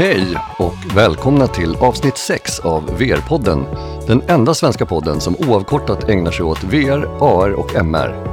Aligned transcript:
Hej 0.00 0.36
och 0.58 0.96
välkomna 0.96 1.46
till 1.46 1.76
avsnitt 1.76 2.16
6 2.16 2.60
av 2.60 2.98
VR-podden. 2.98 3.64
Den 4.06 4.22
enda 4.28 4.54
svenska 4.54 4.86
podden 4.86 5.20
som 5.20 5.36
oavkortat 5.36 6.08
ägnar 6.08 6.30
sig 6.30 6.44
åt 6.44 6.64
VR, 6.64 7.08
AR 7.20 7.52
och 7.52 7.74
MR. 7.74 8.26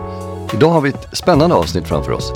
Idag 0.54 0.70
har 0.70 0.82
vi 0.82 0.90
ett 0.90 1.08
spännande 1.12 1.56
avsnitt 1.56 1.88
framför 1.88 2.12
oss. 2.12 2.34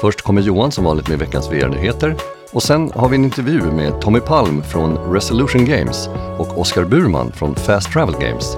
Först 0.00 0.22
kommer 0.22 0.42
Johan 0.42 0.72
som 0.72 0.84
vanligt 0.84 1.08
med 1.08 1.18
veckans 1.18 1.52
VR-nyheter 1.52 2.16
och 2.52 2.62
sen 2.62 2.90
har 2.94 3.08
vi 3.08 3.16
en 3.16 3.24
intervju 3.24 3.62
med 3.62 4.00
Tommy 4.00 4.20
Palm 4.20 4.62
från 4.62 5.12
Resolution 5.12 5.64
Games 5.64 6.08
och 6.38 6.58
Oskar 6.58 6.84
Burman 6.84 7.32
från 7.32 7.54
Fast 7.54 7.92
Travel 7.92 8.14
Games. 8.20 8.56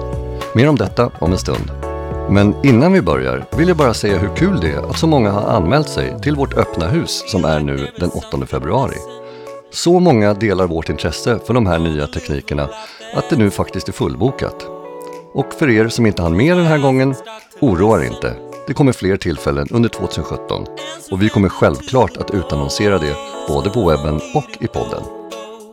Mer 0.55 0.69
om 0.69 0.75
detta 0.75 1.11
om 1.19 1.31
en 1.31 1.37
stund. 1.37 1.71
Men 2.29 2.65
innan 2.65 2.93
vi 2.93 3.01
börjar 3.01 3.45
vill 3.57 3.67
jag 3.67 3.77
bara 3.77 3.93
säga 3.93 4.17
hur 4.17 4.35
kul 4.35 4.59
det 4.61 4.71
är 4.71 4.89
att 4.89 4.97
så 4.97 5.07
många 5.07 5.31
har 5.31 5.41
anmält 5.41 5.89
sig 5.89 6.21
till 6.21 6.35
vårt 6.35 6.57
öppna 6.57 6.87
hus 6.87 7.23
som 7.27 7.45
är 7.45 7.59
nu 7.59 7.87
den 7.99 8.09
8 8.09 8.45
februari. 8.45 8.97
Så 9.71 9.99
många 9.99 10.33
delar 10.33 10.67
vårt 10.67 10.89
intresse 10.89 11.39
för 11.45 11.53
de 11.53 11.65
här 11.65 11.79
nya 11.79 12.07
teknikerna 12.07 12.69
att 13.13 13.29
det 13.29 13.37
nu 13.37 13.49
faktiskt 13.49 13.89
är 13.89 13.93
fullbokat. 13.93 14.65
Och 15.33 15.53
för 15.53 15.69
er 15.69 15.87
som 15.87 16.05
inte 16.05 16.21
hann 16.21 16.37
med 16.37 16.57
den 16.57 16.65
här 16.65 16.77
gången, 16.77 17.15
oroa 17.59 18.01
er 18.01 18.07
inte. 18.07 18.33
Det 18.67 18.73
kommer 18.73 18.91
fler 18.91 19.17
tillfällen 19.17 19.67
under 19.71 19.89
2017 19.89 20.65
och 21.11 21.21
vi 21.21 21.29
kommer 21.29 21.49
självklart 21.49 22.17
att 22.17 22.33
utannonsera 22.33 22.97
det 22.97 23.15
både 23.47 23.69
på 23.69 23.89
webben 23.89 24.15
och 24.15 24.63
i 24.63 24.67
podden. 24.67 25.03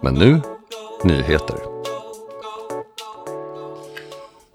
Men 0.02 0.14
nu, 0.14 0.40
nyheter. 1.04 1.56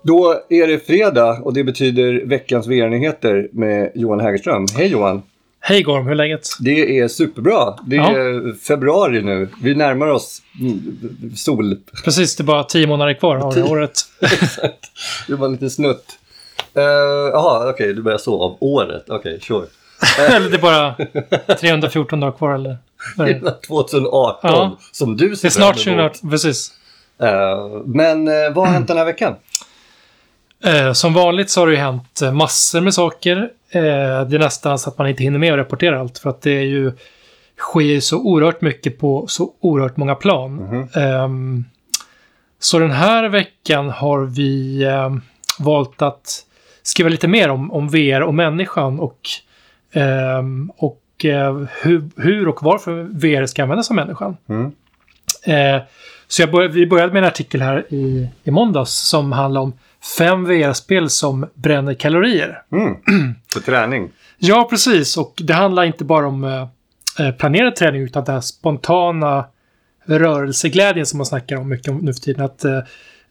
Då 0.04 0.42
är 0.50 0.68
det 0.68 0.80
fredag 0.80 1.42
och 1.44 1.54
det 1.54 1.64
betyder 1.64 2.26
veckans 2.26 2.68
VR-nyheter 2.68 3.50
med 3.52 3.92
Johan 3.96 4.20
Hägerström. 4.20 4.66
Hej 4.76 4.88
Johan! 4.88 5.22
Hej 5.62 5.82
Gorm, 5.84 6.04
hur 6.04 6.12
är 6.12 6.16
läget? 6.16 6.48
Det 6.60 7.00
är 7.00 7.08
superbra. 7.08 7.76
Det 7.86 7.96
är 7.96 8.00
Ja. 8.48 8.54
februari 8.68 9.22
nu. 9.22 9.50
Vi 9.62 9.76
närmar 9.76 10.08
oss 10.08 10.42
sol. 11.36 11.78
Precis, 12.04 12.36
det 12.36 12.42
är 12.42 12.46
bara 12.46 12.64
tio 12.64 12.88
månader 12.88 13.14
kvar 13.14 13.36
av 13.36 13.54
det 13.56 13.64
året. 13.64 13.92
Det 15.28 15.36
var 15.36 15.50
lite 15.50 15.70
snutt. 15.70 16.06
Eh, 16.76 16.84
Jaha, 17.34 17.70
okej, 17.70 17.94
du 17.94 18.02
börjar 18.02 18.18
så. 18.18 18.42
Av 18.44 18.58
året. 18.60 19.04
Okej, 19.08 19.40
sure. 19.42 19.66
eller 20.36 20.50
det 20.50 20.58
är 20.58 20.62
bara 20.62 20.96
314 21.60 22.20
dagar 22.20 22.38
kvar 22.38 22.54
eller? 22.54 22.78
det? 23.18 23.62
2018, 23.68 24.40
Ja. 24.52 24.78
som 24.92 25.18
du 25.18 25.30
Det 25.30 25.36
ser 25.36 25.48
är 25.48 25.52
snart 25.52 25.80
fram 25.80 25.94
emot. 25.94 26.14
2018, 26.14 26.30
precis. 26.32 26.72
Eh, 27.22 27.82
men 27.86 28.28
eh, 28.28 28.34
vad 28.56 28.66
har 28.68 28.74
hänt 28.74 28.88
den 28.88 28.98
här 28.98 29.06
veckan? 29.06 29.36
Eh, 30.64 30.94
som 30.94 31.14
vanligt 31.14 31.50
så 31.50 31.62
har 31.62 31.68
det 31.68 31.74
ju 31.74 31.80
hänt 31.80 32.22
eh, 32.22 32.32
massor 32.32 32.82
med 32.82 32.94
saker. 32.94 33.38
Eh, 33.70 33.82
det 34.28 34.36
är 34.36 34.40
nästan 34.40 34.80
så 34.80 34.90
att 34.90 34.98
man 34.98 35.08
inte 35.08 35.24
hinner 35.24 35.40
med 35.40 35.54
att 35.54 35.60
rapportera 35.60 36.00
allt 36.00 36.18
för 36.18 36.30
att 36.30 36.42
det 36.42 36.52
är 36.52 36.64
ju 36.64 36.92
sker 37.58 38.00
så 38.00 38.18
oerhört 38.18 38.62
mycket 38.62 39.00
på 39.00 39.28
så 39.28 39.54
oerhört 39.60 39.98
många 39.98 40.16
plan. 40.16 40.56
Mhm. 40.56 40.88
Ehm, 40.94 41.66
så 42.60 42.80
den 42.80 42.92
här 42.92 43.30
veckan 43.30 43.90
har 43.90 44.20
vi 44.20 44.84
ehm, 44.84 45.22
valt 45.60 46.02
att 46.02 46.46
skriva 46.84 47.10
lite 47.10 47.28
mer 47.28 47.50
om, 47.50 47.72
om 47.72 47.90
VR 47.90 48.22
och 48.22 48.34
människan 48.34 49.00
och, 49.00 49.20
ehm, 49.94 50.72
och 50.78 51.26
eh, 51.26 51.64
hur, 51.82 52.10
hur 52.16 52.48
och 52.48 52.64
varför 52.64 53.04
VR 53.12 53.46
ska 53.46 53.64
användas 53.64 53.90
av 53.90 53.96
människan. 53.96 54.38
Mm. 54.50 54.72
Eh, 55.44 55.82
så 56.28 56.42
jag 56.42 56.52
bör, 56.52 56.68
vi 56.68 56.88
började 56.88 57.14
med 57.14 57.24
en 57.24 57.28
artikel 57.28 57.62
här 57.62 57.94
i, 57.94 58.30
i 58.44 58.52
måndags 58.52 59.10
som 59.10 59.32
handlar 59.32 59.62
om 59.62 59.74
fem 60.18 60.46
VR-spel 60.46 61.10
som 61.10 61.50
bränner 61.54 61.94
kalorier. 61.94 62.62
Mm. 62.72 62.96
För 63.54 63.60
träning. 63.60 64.12
Ja, 64.38 64.68
precis. 64.70 65.18
Och 65.18 65.34
det 65.44 65.54
handlar 65.54 65.84
inte 65.84 66.04
bara 66.04 66.28
om 66.28 66.44
eh, 66.44 67.28
eh, 67.28 67.36
planerad 67.36 67.76
träning 67.76 68.02
utan 68.02 68.24
den 68.24 68.34
här 68.34 68.42
spontana 68.42 69.46
rörelseglädjen 70.06 71.06
som 71.06 71.18
man 71.18 71.26
snackar 71.26 71.56
om 71.56 71.70
mycket 71.70 71.88
om 71.88 71.98
nu 71.98 72.14
för 72.14 72.22
tiden. 72.22 72.46
Att 72.46 72.66
eh, 72.66 72.80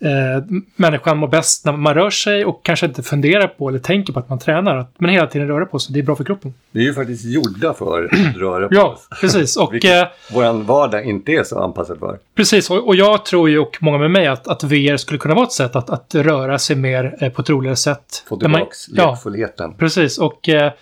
eh, 0.00 0.44
människan 0.76 1.18
mår 1.18 1.28
bäst 1.28 1.64
när 1.64 1.72
man 1.72 1.94
rör 1.94 2.10
sig 2.10 2.44
och 2.44 2.60
kanske 2.64 2.86
inte 2.86 3.02
funderar 3.02 3.46
på 3.46 3.68
eller 3.68 3.78
tänker 3.78 4.12
på 4.12 4.18
att 4.18 4.28
man 4.28 4.38
tränar. 4.38 4.76
Att- 4.76 4.94
Men 4.98 5.10
hela 5.10 5.26
tiden 5.26 5.48
röra 5.48 5.66
på 5.66 5.78
sig. 5.78 5.92
Det 5.94 5.98
är 6.00 6.02
bra 6.02 6.16
för 6.16 6.24
kroppen. 6.24 6.54
Vi 6.70 6.80
är 6.80 6.84
ju 6.84 6.94
faktiskt 6.94 7.24
gjorda 7.24 7.74
för 7.74 8.04
att 8.04 8.36
röra 8.36 8.68
på 8.68 8.74
Ja, 8.74 8.84
oss. 8.88 9.08
precis. 9.20 9.56
Och, 9.56 9.74
Vilket 9.74 10.02
eh, 10.02 10.08
vår 10.32 10.62
vardag 10.62 11.04
inte 11.04 11.32
är 11.32 11.42
så 11.42 11.58
anpassad 11.58 11.98
för. 11.98 12.18
Precis, 12.34 12.70
och, 12.70 12.86
och 12.86 12.96
jag 12.96 13.24
tror 13.24 13.50
ju, 13.50 13.58
och 13.58 13.76
många 13.80 13.98
med 13.98 14.10
mig, 14.10 14.26
att, 14.26 14.48
att 14.48 14.64
VR 14.64 14.96
skulle 14.96 15.18
kunna 15.18 15.34
vara 15.34 15.44
ett 15.46 15.52
sätt 15.52 15.76
att, 15.76 15.90
att 15.90 16.14
röra 16.14 16.58
sig 16.58 16.76
mer 16.76 17.16
eh, 17.20 17.32
på 17.32 17.42
ett 17.42 17.50
roligare 17.50 17.76
sätt. 17.76 18.24
Få 18.28 18.36
tillbaks 18.36 18.86
ja, 18.88 19.10
lekfullheten. 19.10 19.74
precis. 19.74 20.18
Och 20.18 20.48
eh, 20.48 20.72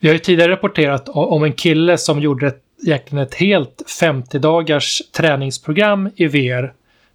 vi 0.00 0.08
har 0.08 0.12
ju 0.12 0.18
tidigare 0.18 0.52
rapporterat 0.52 1.08
om 1.08 1.44
en 1.44 1.52
kille 1.52 1.98
som 1.98 2.20
gjorde 2.20 2.46
ett, 2.46 2.58
egentligen 2.86 3.24
ett 3.26 3.34
helt 3.34 3.82
50-dagars 4.00 5.00
träningsprogram 5.16 6.10
i 6.16 6.26
VR. 6.26 6.72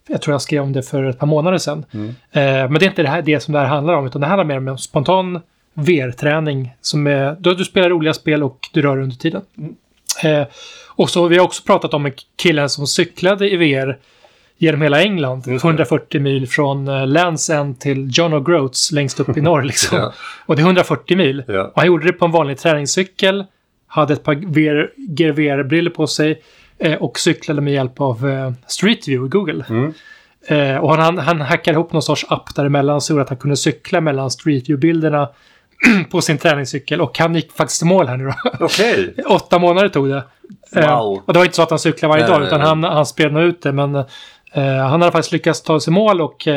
Jag 0.07 0.21
tror 0.21 0.33
jag 0.33 0.41
skrev 0.41 0.63
om 0.63 0.73
det 0.73 0.83
för 0.83 1.03
ett 1.03 1.19
par 1.19 1.27
månader 1.27 1.57
sedan. 1.57 1.85
Mm. 1.91 2.07
Eh, 2.07 2.69
men 2.69 2.73
det 2.73 2.85
är 2.85 2.89
inte 2.89 3.01
det, 3.01 3.09
här, 3.09 3.21
det 3.21 3.39
som 3.39 3.53
det 3.53 3.59
här 3.59 3.67
handlar 3.67 3.93
om, 3.93 4.05
utan 4.05 4.21
det 4.21 4.27
handlar 4.27 4.45
mer 4.45 4.57
om 4.57 4.67
en 4.67 4.77
spontan 4.77 5.41
VR-träning. 5.73 6.73
Som 6.81 7.07
är, 7.07 7.35
då 7.39 7.53
du 7.53 7.65
spelar 7.65 7.89
roliga 7.89 8.13
spel 8.13 8.43
och 8.43 8.69
du 8.73 8.81
rör 8.81 9.01
under 9.01 9.15
tiden. 9.15 9.41
Eh, 10.23 10.43
och 10.87 11.09
så 11.09 11.27
vi 11.27 11.37
har 11.37 11.45
också 11.45 11.63
pratat 11.63 11.93
om 11.93 12.05
en 12.05 12.11
killen 12.35 12.69
som 12.69 12.87
cyklade 12.87 13.49
i 13.49 13.57
VR 13.57 13.97
genom 14.57 14.81
hela 14.81 15.01
England. 15.01 15.43
Just 15.47 15.63
det. 15.63 15.67
140 15.67 16.21
mil 16.21 16.47
från 16.47 16.87
eh, 16.87 17.07
Lands 17.07 17.49
End 17.49 17.79
till 17.79 18.09
John 18.11 18.33
O'Groats 18.33 18.93
längst 18.93 19.19
upp 19.19 19.37
i 19.37 19.41
norr. 19.41 19.61
Liksom. 19.63 19.97
Ja. 19.97 20.13
Och 20.45 20.55
det 20.55 20.61
är 20.61 20.65
140 20.65 21.17
mil. 21.17 21.43
Ja. 21.47 21.63
Och 21.63 21.73
han 21.75 21.87
gjorde 21.87 22.05
det 22.05 22.13
på 22.13 22.25
en 22.25 22.31
vanlig 22.31 22.57
träningscykel. 22.57 23.45
Hade 23.87 24.13
ett 24.13 24.23
par 24.23 24.35
VR 24.35 24.91
Gear 24.95 25.31
VR-briller 25.31 25.91
på 25.91 26.07
sig. 26.07 26.41
Eh, 26.79 26.93
och 26.93 27.19
cyklade 27.19 27.61
med 27.61 27.73
hjälp 27.73 28.01
av 28.01 28.29
eh, 28.29 28.51
Street 28.67 29.07
View 29.07 29.25
i 29.25 29.29
Google. 29.29 29.65
Mm. 29.69 29.93
Eh, 30.47 30.77
och 30.77 30.95
han, 30.95 31.17
han, 31.17 31.41
hackade 31.41 31.75
ihop 31.75 31.93
någon 31.93 32.01
sorts 32.01 32.25
app 32.29 32.55
däremellan 32.55 33.01
så 33.01 33.19
att 33.19 33.29
han 33.29 33.37
kunde 33.37 33.57
cykla 33.57 34.01
mellan 34.01 34.31
Street 34.31 34.69
View-bilderna 34.69 35.29
på 36.11 36.21
sin 36.21 36.37
träningscykel. 36.37 37.01
Och 37.01 37.19
han 37.19 37.35
gick 37.35 37.51
faktiskt 37.51 37.81
i 37.81 37.85
mål 37.85 38.07
här 38.07 38.17
nu 38.17 38.25
då. 38.25 38.33
Okej. 38.65 39.13
Åtta 39.29 39.59
månader 39.59 39.89
tog 39.89 40.09
det. 40.09 40.23
Eh, 40.75 40.97
Wow. 40.97 41.23
och 41.25 41.33
det 41.33 41.39
var 41.39 41.45
inte 41.45 41.55
så 41.55 41.61
att 41.61 41.69
han 41.69 41.79
cyklade 41.79 42.09
varje 42.09 42.23
Nej, 42.23 42.31
dag, 42.31 42.39
nej, 42.39 42.47
utan 42.47 42.59
nej. 42.59 42.67
han, 42.67 42.83
han 42.83 43.05
spred 43.05 43.33
nog 43.33 43.43
ut 43.43 43.61
det. 43.61 43.71
Men 43.71 43.95
eh, 43.95 44.05
han 44.63 45.01
hade 45.01 45.11
faktiskt 45.11 45.31
lyckats 45.31 45.61
ta 45.61 45.79
sig 45.79 45.91
i 45.91 45.93
mål 45.93 46.21
och 46.21 46.47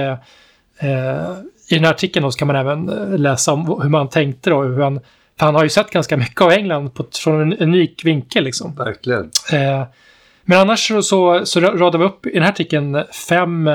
i 1.71 1.75
den 1.75 1.85
här 1.85 1.91
artikeln 1.91 2.25
då 2.25 2.31
ska 2.31 2.45
man 2.45 2.57
även 2.57 2.87
läsa 3.17 3.53
om 3.53 3.81
hur 3.83 3.89
man 3.89 4.09
tänkte 4.09 4.51
då. 4.51 4.63
Hur 4.63 4.83
han, 4.83 5.01
för 5.39 5.47
han 5.47 5.55
har 5.55 5.63
ju 5.63 5.69
sett 5.69 5.91
ganska 5.91 6.17
mycket 6.17 6.41
av 6.41 6.51
England 6.51 6.95
på, 6.95 7.07
från 7.13 7.41
en 7.41 7.59
unik 7.59 8.05
vinkel 8.05 8.45
liksom. 8.45 8.75
Verkligen. 8.75 9.31
Men 10.45 10.59
annars 10.61 10.89
så, 10.89 11.03
så, 11.03 11.47
så 11.47 11.61
radar 11.61 11.99
vi 11.99 12.05
upp 12.05 12.27
i 12.27 12.31
den 12.35 12.43
här 12.43 12.51
artikeln 12.51 13.03
fem 13.29 13.71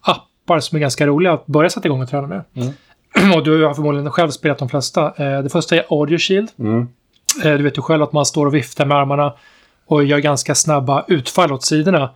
appar 0.00 0.60
som 0.60 0.76
är 0.76 0.80
ganska 0.80 1.06
roliga 1.06 1.32
att 1.32 1.46
börja 1.46 1.70
sätta 1.70 1.88
igång 1.88 2.02
och 2.02 2.08
träna 2.10 2.26
med. 2.26 2.44
och 3.36 3.44
du 3.44 3.64
har 3.64 3.74
förmodligen 3.74 4.10
själv 4.10 4.30
spelat 4.30 4.58
de 4.58 4.68
flesta. 4.68 5.06
Eh, 5.16 5.42
det 5.42 5.48
första 5.50 5.76
är 5.76 5.84
Audio 5.90 6.18
Shield. 6.18 6.48
Mm. 6.58 6.88
Eh, 7.44 7.52
Du 7.52 7.62
vet 7.62 7.78
ju 7.78 7.82
själv 7.82 8.02
att 8.02 8.12
man 8.12 8.26
står 8.26 8.46
och 8.46 8.54
viftar 8.54 8.86
med 8.86 8.96
armarna 8.96 9.34
och 9.86 10.04
gör 10.04 10.18
ganska 10.18 10.54
snabba 10.54 11.04
utfall 11.08 11.52
åt 11.52 11.64
sidorna. 11.64 12.10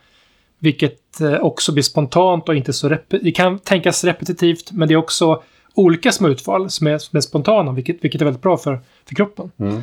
Vilket 0.59 1.21
eh, 1.21 1.33
också 1.35 1.73
blir 1.73 1.83
spontant 1.83 2.49
och 2.49 2.55
inte 2.57 2.73
så... 2.73 2.89
Rep- 2.89 3.19
det 3.23 3.33
kan 3.33 3.59
tänkas 3.59 4.05
repetitivt, 4.05 4.73
men 4.73 4.89
det 4.89 4.95
är 4.95 4.99
också 4.99 5.43
olika 5.75 6.13
små 6.13 6.29
utfall 6.29 6.71
som 6.71 6.87
är, 6.87 6.99
som 6.99 7.17
är 7.17 7.21
spontana, 7.21 7.73
vilket, 7.73 8.05
vilket 8.05 8.21
är 8.21 8.25
väldigt 8.25 8.43
bra 8.43 8.57
för, 8.57 8.81
för 9.09 9.15
kroppen. 9.15 9.51
Mm. 9.59 9.83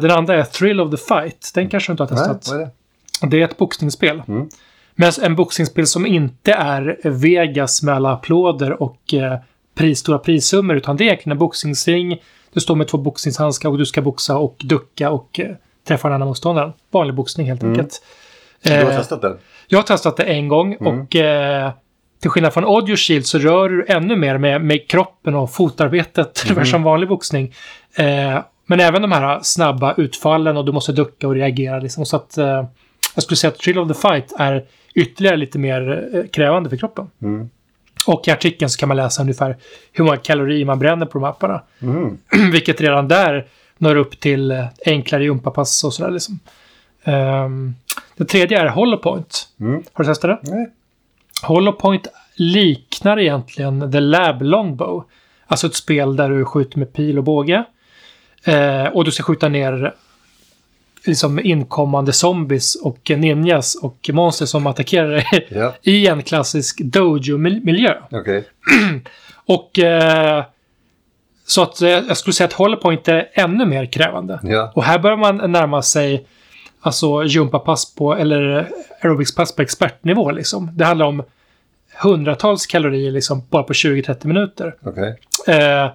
Den 0.00 0.10
andra 0.10 0.34
är 0.34 0.42
Thrill 0.42 0.80
of 0.80 0.90
the 0.90 0.96
Fight. 0.96 1.50
Den 1.54 1.68
kanske 1.68 1.90
du 1.90 1.92
inte 1.92 2.02
har 2.02 2.10
Nej, 2.28 2.34
testat. 2.38 2.60
är 2.60 2.68
det? 3.20 3.26
Det 3.36 3.40
är 3.40 3.44
ett 3.44 3.56
boxningsspel. 3.58 4.22
Mm. 4.28 4.48
Men 4.94 5.12
en 5.22 5.36
boxningsspel 5.36 5.86
som 5.86 6.06
inte 6.06 6.52
är 6.52 6.98
Vegas 7.04 7.82
med 7.82 7.94
alla 7.94 8.12
applåder 8.12 8.82
och 8.82 9.14
eh, 9.14 9.38
pris, 9.74 9.98
stora 9.98 10.18
prissummor, 10.18 10.76
utan 10.76 10.96
det 10.96 11.04
är 11.04 11.06
egentligen 11.06 11.32
en 11.32 11.38
boxningsring. 11.38 12.18
Du 12.52 12.60
står 12.60 12.76
med 12.76 12.88
två 12.88 12.98
boxningshandskar 12.98 13.68
och 13.68 13.78
du 13.78 13.86
ska 13.86 14.02
boxa 14.02 14.36
och 14.38 14.56
ducka 14.64 15.10
och 15.10 15.40
eh, 15.40 15.46
träffa 15.88 16.08
den 16.08 16.14
andra 16.14 16.26
motståndaren. 16.26 16.72
Vanlig 16.90 17.14
boxning 17.14 17.46
helt 17.46 17.62
Mm. 17.62 17.72
enkelt. 17.72 18.02
Du 18.62 18.70
har 18.72 18.78
Eh, 18.78 18.96
testat 18.96 19.22
den? 19.22 19.36
jag 19.68 19.78
har 19.78 19.82
testat 19.82 20.16
det 20.16 20.22
en 20.24 20.48
gång 20.48 20.74
Mm. 20.80 20.86
och 21.00 21.16
eh, 21.16 21.70
till 22.20 22.30
skillnad 22.30 22.52
från 22.54 22.64
Audio 22.64 22.96
Shield 22.96 23.26
så 23.26 23.38
rör 23.38 23.68
du 23.68 23.84
ännu 23.88 24.16
mer 24.16 24.38
med, 24.38 24.64
med 24.64 24.88
kroppen 24.88 25.34
och 25.34 25.50
fotarbetet, 25.52 26.42
ungefär 26.44 26.64
som 26.70 26.82
vanlig 26.82 27.08
boxning. 27.08 27.54
Eh, 27.96 28.38
men 28.66 28.80
även 28.80 29.02
de 29.02 29.12
här 29.12 29.40
snabba 29.42 29.94
utfallen 29.96 30.56
och 30.56 30.64
du 30.64 30.72
måste 30.72 30.92
ducka 30.92 31.28
och 31.28 31.34
reagera. 31.34 31.78
Liksom, 31.78 32.06
så 32.06 32.16
att 32.16 32.38
eh, 32.38 32.64
jag 33.18 33.22
skulle 33.22 33.36
säga 33.36 33.50
att 33.50 33.58
Thrill 33.58 33.78
of 33.78 33.88
the 33.88 34.08
Fight 34.08 34.32
är 34.38 34.64
ytterligare 34.94 35.36
lite 35.36 35.58
mer 35.58 36.08
eh, 36.14 36.24
krävande 36.30 36.70
för 36.70 36.76
kroppen. 36.76 37.10
Mm. 37.22 37.50
Och 38.06 38.28
i 38.28 38.30
artikeln 38.30 38.70
så 38.70 38.78
kan 38.78 38.88
man 38.88 38.96
läsa 38.96 39.22
ungefär 39.22 39.56
hur 39.92 40.04
många 40.04 40.16
kalorier 40.16 40.64
man 40.64 40.78
bränner 40.78 41.06
på 41.06 41.18
de 41.18 41.24
här 41.24 41.30
apparna. 41.30 41.62
Mm. 41.80 42.18
Vilket 42.52 42.80
redan 42.80 43.08
där 43.08 43.46
når 43.78 43.96
upp 43.96 44.20
till 44.20 44.50
eh, 44.50 44.64
enklare 44.86 45.24
gympapass 45.24 45.84
och 45.84 45.94
sådär. 45.94 46.10
Liksom. 46.10 46.38
Um, 47.04 47.74
det 48.16 48.24
tredje 48.24 48.60
är 48.60 48.66
Holopoint. 48.66 49.48
Mm. 49.60 49.82
Har 49.92 50.04
du 50.04 50.10
testat 50.10 50.42
det? 50.42 50.50
Nej. 50.54 50.70
Holopoint 51.42 52.06
liknar 52.34 53.18
egentligen 53.18 53.92
The 53.92 54.00
Lab 54.00 54.42
Longbow. 54.42 55.04
Alltså 55.46 55.66
ett 55.66 55.74
spel 55.74 56.16
där 56.16 56.30
du 56.30 56.44
skjuter 56.44 56.78
med 56.78 56.92
pil 56.92 57.18
och 57.18 57.24
båge. 57.24 57.64
Eh, 58.44 58.84
och 58.84 59.04
du 59.04 59.10
ska 59.10 59.22
skjuta 59.22 59.48
ner 59.48 59.94
liksom 61.08 61.38
inkommande 61.38 62.12
zombies 62.12 62.74
och 62.74 63.10
ninjas 63.16 63.74
och 63.82 64.10
monster 64.12 64.46
som 64.46 64.66
attackerar 64.66 65.08
dig 65.10 65.46
Ja, 65.50 65.74
i 65.82 66.06
en 66.06 66.22
klassisk 66.22 66.80
dojo-miljö. 66.84 67.94
okej. 68.10 68.44
Och 69.46 69.78
eh, 69.78 70.44
så 71.46 71.62
att 71.62 71.82
eh, 71.82 71.88
jag 71.88 72.16
skulle 72.16 72.34
säga 72.34 72.46
att 72.46 72.52
Hollow-point 72.52 73.08
är 73.08 73.28
ännu 73.32 73.66
mer 73.66 73.86
krävande. 73.86 74.40
Ja, 74.42 74.72
Och 74.74 74.84
här 74.84 74.98
börjar 74.98 75.16
man 75.16 75.52
närma 75.52 75.82
sig 75.82 76.26
alltså 76.80 77.24
gympapass 77.24 77.94
på, 77.94 78.14
eller 78.14 78.68
aerobicspass 79.02 79.56
på 79.56 79.62
expertnivå 79.62 80.30
liksom. 80.30 80.70
Det 80.74 80.84
handlar 80.84 81.06
om 81.06 81.22
hundratals 82.02 82.66
kalorier 82.66 83.10
liksom 83.12 83.42
bara 83.50 83.62
på 83.62 83.72
20-30 83.72 84.26
minuter. 84.26 84.74
okej. 84.82 85.18
Eh, 85.46 85.90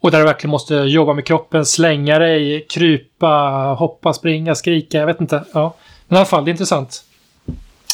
och 0.00 0.10
där 0.10 0.18
du 0.18 0.24
verkligen 0.24 0.50
måste 0.50 0.74
jobba 0.74 1.14
med 1.14 1.24
kroppen, 1.26 1.66
slänga 1.66 2.18
dig, 2.18 2.66
krypa, 2.70 3.28
hoppa, 3.78 4.12
springa, 4.12 4.54
skrika, 4.54 4.98
jag 4.98 5.06
vet 5.06 5.20
inte. 5.20 5.44
Ja. 5.52 5.74
Men 6.08 6.16
i 6.16 6.18
alla 6.18 6.26
fall, 6.26 6.44
det 6.44 6.48
är 6.48 6.52
intressant. 6.52 7.04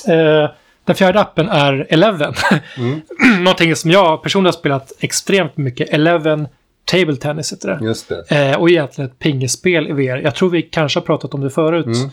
Eh, 0.08 0.50
den 0.84 0.96
fjärde 0.96 1.20
appen 1.20 1.48
är 1.48 1.86
Eleven. 1.90 2.34
Mm. 2.76 3.00
Någonting 3.44 3.76
som 3.76 3.90
jag 3.90 4.22
personligen 4.22 4.54
har 4.54 4.58
spelat 4.58 4.92
extremt 5.00 5.56
mycket. 5.56 5.88
Eleven 5.88 6.48
Table 6.84 7.16
Tennis 7.16 7.52
heter 7.52 7.68
det. 7.68 7.84
Just 7.86 8.08
det. 8.08 8.50
Eh, 8.50 8.60
och 8.60 8.70
egentligen 8.70 9.10
ett 9.10 9.18
pingespel 9.18 9.88
i 9.88 9.92
VR. 9.92 10.16
Jag 10.16 10.34
tror 10.34 10.50
vi 10.50 10.62
kanske 10.62 11.00
har 11.00 11.04
pratat 11.04 11.34
om 11.34 11.40
det 11.40 11.50
förut. 11.50 11.86
Mm. 11.86 12.10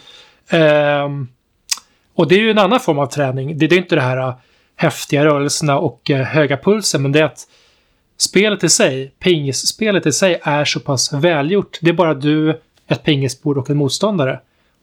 Ehm, 0.49 1.27
och 2.15 2.27
det 2.27 2.35
är 2.35 2.39
ju 2.39 2.51
en 2.51 2.57
annan 2.57 2.79
form 2.79 2.99
av 2.99 3.05
träning. 3.05 3.57
Det, 3.57 3.67
det 3.67 3.75
är 3.75 3.77
inte 3.77 3.95
det 3.95 4.01
här 4.01 4.17
äh, 4.17 4.33
häftiga 4.75 5.25
rörelserna 5.25 5.79
och 5.79 6.11
äh, 6.11 6.17
höga 6.17 6.57
pulsen, 6.57 7.01
men 7.01 7.11
det 7.11 7.19
är 7.19 7.23
att 7.23 7.47
spelet 8.21 8.63
i 8.63 8.69
sig, 8.69 9.13
pingisspelet 9.19 10.06
i 10.06 10.12
sig, 10.12 10.39
är 10.44 10.65
så 10.65 10.79
pass 10.79 11.13
välgjort. 11.13 11.79
Det 11.81 11.89
är 11.89 11.94
bara 11.94 12.13
du, 12.13 12.62
ett 12.88 13.03
pingisbord 13.03 13.57
och 13.57 13.69
en 13.69 13.77
motståndare. 13.77 14.39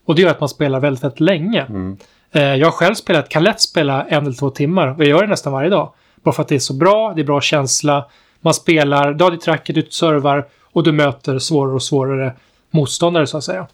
Och 0.07 0.15
det 0.15 0.23
gör 0.23 0.31
att 0.31 0.41
man 0.41 0.49
spelar 0.49 0.81
väldigt, 0.81 1.05
väldigt 1.05 1.21
länge. 1.21 1.63
Mm. 1.63 1.97
Eh, 2.33 2.43
jag 2.43 2.67
har 2.67 2.73
själv 2.73 2.95
spelat, 2.95 3.29
kan 3.29 3.45
lätt 3.45 3.61
spela 3.61 4.05
en 4.05 4.23
eller 4.23 4.37
två 4.37 4.51
timmar 4.51 4.89
och 4.89 5.01
jag 5.01 5.09
gör 5.09 5.23
det 5.23 5.27
nästan 5.27 5.53
varje 5.53 5.71
dag. 5.71 5.93
Bara 6.23 6.33
för 6.33 6.43
att 6.43 6.49
det 6.49 6.55
är 6.55 6.59
så 6.59 6.75
bra, 6.75 7.13
det 7.15 7.21
är 7.21 7.25
bra 7.25 7.41
känsla. 7.41 8.07
Man 8.41 8.55
spelar, 8.55 9.15
du 9.15 9.25
har 9.25 9.31
ditt 9.31 9.49
racket, 9.49 9.75
du 9.75 9.87
servar 9.91 10.47
och 10.63 10.83
du 10.83 10.93
möter 10.93 11.39
svårare 11.39 11.75
och 11.75 11.83
svårare 11.83 12.33
motståndare 12.71 13.27
så 13.27 13.37
att 13.37 13.45
säga. 13.45 13.67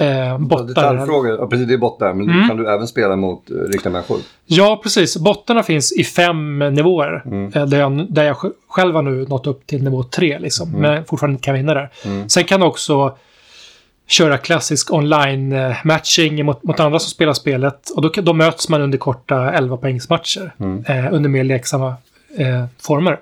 Eh, 0.00 0.38
bottar. 0.38 0.64
Detaljfrågor, 0.64 1.36
ja, 1.40 1.46
precis 1.46 1.66
det 1.68 1.74
är 1.74 1.78
bottar, 1.78 2.14
men 2.14 2.30
Mm. 2.30 2.48
kan 2.48 2.56
du 2.56 2.70
även 2.74 2.86
spela 2.86 3.16
mot 3.16 3.50
uh, 3.50 3.56
riktiga 3.62 3.92
människor? 3.92 4.18
Ja, 4.46 4.80
precis. 4.82 5.16
Bottarna 5.16 5.62
finns 5.62 5.92
i 5.92 6.04
fem 6.04 6.58
nivåer. 6.58 7.22
Mm. 7.26 7.52
Eh, 7.54 7.66
Där, 7.66 7.78
jag, 7.78 8.06
där 8.12 8.24
jag 8.24 8.36
sj- 8.36 8.52
själv 8.68 8.94
har 8.94 9.02
nu 9.02 9.26
nått 9.28 9.46
upp 9.46 9.66
till 9.66 9.84
nivå 9.84 10.02
tre, 10.02 10.38
liksom. 10.38 10.70
men 10.72 11.04
fortfarande 11.04 11.32
inte 11.34 11.44
kan 11.44 11.54
vinna 11.54 11.74
där. 11.74 11.90
Mm. 12.04 12.28
Sen 12.28 12.44
kan 12.44 12.60
du 12.60 12.66
också 12.66 13.16
köra 14.06 14.38
klassisk 14.38 14.92
online-matching 14.92 16.44
mot, 16.44 16.62
mot 16.62 16.80
andra 16.80 16.98
som 16.98 17.10
spelar 17.10 17.32
spelet. 17.32 17.90
Och 17.90 18.02
då, 18.02 18.08
då 18.22 18.32
möts 18.32 18.68
man 18.68 18.82
under 18.82 18.98
korta 18.98 19.52
11 19.52 19.76
poängsmatcher 19.76 20.52
Mm. 20.60 20.84
eh, 20.88 21.14
under 21.14 21.30
mer 21.30 21.44
leksamma 21.44 21.94
eh, 22.36 22.64
former. 22.82 23.18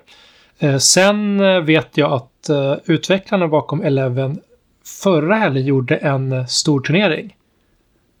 Eh, 0.59 0.77
sen 0.77 1.39
eh, 1.39 1.59
vet 1.61 1.89
jag 1.97 2.11
att 2.13 2.49
eh, 2.49 2.73
utvecklarna 2.85 3.47
bakom 3.47 3.81
Eleven 3.83 4.39
förra 4.87 5.35
helgen 5.35 5.65
gjorde 5.65 5.95
en 5.95 6.47
stor 6.47 6.79
turnering. 6.81 7.35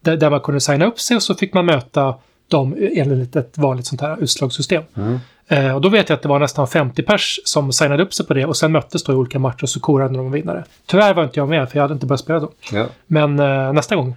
Där, 0.01 0.17
där 0.17 0.29
man 0.29 0.39
kunde 0.39 0.61
signa 0.61 0.85
upp 0.85 0.99
sig 0.99 1.15
och 1.17 1.23
så 1.23 1.35
fick 1.35 1.53
man 1.53 1.65
möta 1.65 2.15
dem 2.47 2.75
enligt 2.79 3.35
ett 3.35 3.57
vanligt 3.57 3.85
sånt 3.85 4.01
här 4.01 4.17
utslagssystem. 4.23 4.83
Mm. 4.95 5.19
Eh, 5.47 5.75
och 5.75 5.81
då 5.81 5.89
vet 5.89 6.09
jag 6.09 6.15
att 6.15 6.21
det 6.21 6.29
var 6.29 6.39
nästan 6.39 6.67
50 6.67 7.03
pers 7.03 7.39
som 7.45 7.71
signade 7.73 8.03
upp 8.03 8.13
sig 8.13 8.25
på 8.25 8.33
det 8.33 8.45
och 8.45 8.57
sen 8.57 8.71
möttes 8.71 9.03
då 9.03 9.11
i 9.11 9.15
olika 9.15 9.39
matcher 9.39 9.63
och 9.63 9.69
så 9.69 9.79
korade 9.79 10.17
de 10.17 10.31
vinnare. 10.31 10.63
Tyvärr 10.85 11.13
var 11.13 11.23
inte 11.23 11.39
jag 11.39 11.49
med 11.49 11.69
för 11.69 11.77
jag 11.77 11.81
hade 11.83 11.93
inte 11.93 12.05
börjat 12.05 12.19
spela 12.21 12.39
då. 12.39 12.51
Ja, 12.71 12.87
Men 13.07 13.39
eh, 13.39 13.73
nästa 13.73 13.95
gång. 13.95 14.15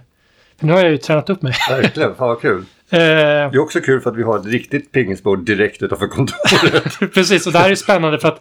För 0.59 0.65
nu 0.67 0.73
har 0.73 0.79
jag 0.79 0.91
ju 0.91 0.97
tränat 0.97 1.29
upp 1.29 1.41
mig. 1.41 1.53
verkligen. 1.69 2.15
Fan 2.15 2.27
vad 2.27 2.41
kul. 2.41 2.65
Eh, 2.93 2.97
Det 2.99 3.03
är 3.53 3.59
också 3.59 3.79
kul 3.81 4.01
för 4.01 4.09
att 4.09 4.15
vi 4.17 4.23
har 4.23 4.37
ett 4.39 4.45
riktigt 4.45 4.91
pingisbord 4.91 5.45
direkt 5.45 5.81
utanför 5.83 6.07
kontoret. 6.07 6.99
Precis, 7.13 7.47
och 7.47 7.53
det 7.53 7.59
här 7.59 7.71
är 7.71 7.75
spännande 7.75 8.19
för 8.19 8.27
att 8.27 8.39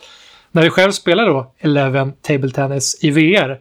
när 0.53 0.63
vi 0.63 0.71
själv 0.71 0.93
spelar 0.93 1.27
då 1.27 1.53
Eleven 1.59 2.13
Table 2.13 2.51
Tennis 2.51 2.99
i 3.05 3.11
VR 3.11 3.59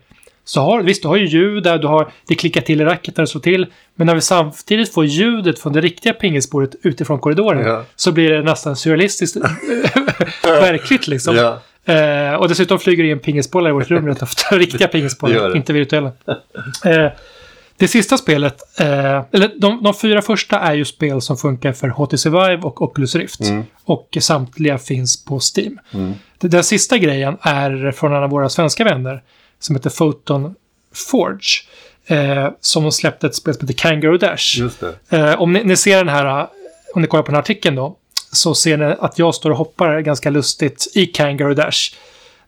så 0.50 0.62
har, 0.62 0.82
visst, 0.84 1.02
du 1.02 1.08
har 1.08 1.16
ju 1.16 1.26
ljud 1.28 1.64
där, 1.64 1.78
du 1.78 1.88
har, 1.88 2.12
det 2.28 2.36
klickar 2.36 2.62
till 2.62 2.82
i 2.82 2.86
racket 2.86 3.18
när 3.18 3.24
det 3.24 3.28
slår 3.28 3.42
till. 3.42 3.66
Men 3.96 4.08
när 4.08 4.16
vi 4.16 4.22
samtidigt 4.22 4.94
får 4.94 5.06
ljudet 5.06 5.60
från 5.60 5.74
det 5.74 5.82
riktiga 5.82 6.14
pingisbordet 6.14 6.76
utifrån 6.82 7.20
korridoren 7.20 7.66
Ja. 7.66 7.84
så 7.96 8.12
blir 8.12 8.32
det 8.32 8.42
nästan 8.42 8.76
surrealistiskt 8.76 9.38
verkligt 10.44 11.08
liksom. 11.08 11.36
ja. 11.36 11.62
Eh, 11.94 12.34
och 12.34 12.50
dessutom 12.50 12.80
flyger 12.80 13.04
det 13.04 13.10
in 13.10 13.20
pingisbollar 13.20 13.70
i 13.70 13.74
vårt 13.74 13.90
rum 13.92 14.08
rätt 14.08 14.22
ofta. 14.22 14.56
Riktiga 14.58 14.88
pingisbollar, 14.88 15.50
det. 15.50 15.58
inte 15.58 15.74
virtuella. 15.74 16.12
Eh, 16.86 17.12
det 17.78 17.88
sista 17.88 18.18
spelet, 18.18 18.80
eh, 18.80 19.24
eller 19.32 19.60
de, 19.60 19.84
de 19.84 19.94
fyra 19.94 20.22
första 20.22 20.60
är 20.60 20.74
ju 20.74 20.86
spel 20.86 21.22
som 21.22 21.38
funkar 21.38 21.74
för 21.74 21.88
HTC 21.88 22.30
Vive 22.30 22.62
och 22.62 22.82
Oculus 22.82 23.16
Rift. 23.16 23.42
Mm. 23.42 23.64
Och 23.86 24.18
samtliga 24.20 24.78
finns 24.78 25.26
på 25.26 25.40
Steam. 25.58 25.80
Mm. 25.92 26.14
Den, 26.38 26.50
den 26.52 26.64
sista 26.64 26.98
grejen 26.98 27.38
är 27.42 27.92
från 27.92 28.14
en 28.14 28.24
av 28.24 28.30
våra 28.30 28.50
svenska 28.50 28.84
vänner 28.84 29.22
som 29.60 29.76
heter 29.76 29.90
Photon 29.90 30.56
Forge. 30.94 31.64
Eh, 32.06 32.50
som 32.62 32.92
släppte 32.92 33.28
ett 33.28 33.36
spel 33.36 33.54
som 33.54 33.68
heter 33.68 33.82
Kangaroo 33.82 34.18
Dash. 34.18 34.62
Eh, 35.10 35.42
om 35.42 35.54
ni, 35.54 35.64
ni 35.64 35.78
ser 35.78 35.98
den 35.98 36.10
här, 36.10 36.40
eh, 36.42 36.48
om 36.96 37.02
ni 37.02 37.08
kollar 37.08 37.24
på 37.24 37.28
den 37.28 37.36
här 37.36 37.42
artikeln 37.42 37.76
då, 37.76 37.96
så 38.32 38.56
ser 38.56 38.78
ni 38.78 38.96
att 39.00 39.20
jag 39.20 39.36
står 39.36 39.50
och 39.50 39.58
hoppar 39.58 40.00
ganska 40.00 40.30
lustigt 40.30 40.92
i 40.96 41.06
Kangaroo 41.06 41.54
Dash. 41.54 41.96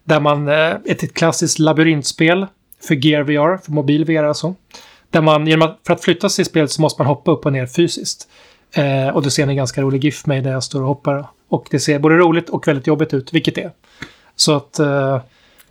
Där 0.04 0.20
man, 0.20 0.48
eh, 0.48 0.70
ett, 0.86 1.04
ett 1.04 1.14
klassiskt 1.14 1.60
labyrintspel 1.60 2.48
för 2.88 3.06
Gear 3.06 3.24
VR, 3.24 3.58
för 3.58 3.72
mobil 3.72 4.06
VR 4.06 4.24
alltså. 4.24 4.56
Där 5.10 5.22
man, 5.22 5.48
genom 5.48 5.70
att, 5.70 5.80
för 5.88 5.94
att 5.94 6.04
flytta 6.04 6.30
sig 6.30 6.42
i 6.42 6.46
spelet 6.46 6.72
så 6.72 6.82
måste 6.82 7.02
man 7.02 7.08
hoppa 7.08 7.32
upp 7.32 7.46
och 7.46 7.54
ner 7.54 7.68
fysiskt. 7.68 8.28
Eh, 8.74 9.08
och 9.08 9.22
då 9.22 9.30
ser 9.30 9.46
ni 9.46 9.54
en 9.54 9.58
ganska 9.58 9.82
rolig 9.82 10.04
GIF 10.04 10.26
med 10.26 10.36
mig 10.36 10.44
där 10.44 10.52
jag 10.52 10.64
står 10.64 10.82
och 10.82 10.88
hoppar. 10.88 11.26
Och 11.50 11.68
det 11.72 11.80
ser 11.80 12.00
både 12.00 12.16
roligt 12.16 12.50
och 12.50 12.68
väldigt 12.68 12.88
jobbigt 12.88 13.14
ut, 13.14 13.34
vilket 13.34 13.56
det 13.56 13.62
är. 13.62 13.72
Så 14.36 14.56
att, 14.56 14.80
eh, 14.80 15.22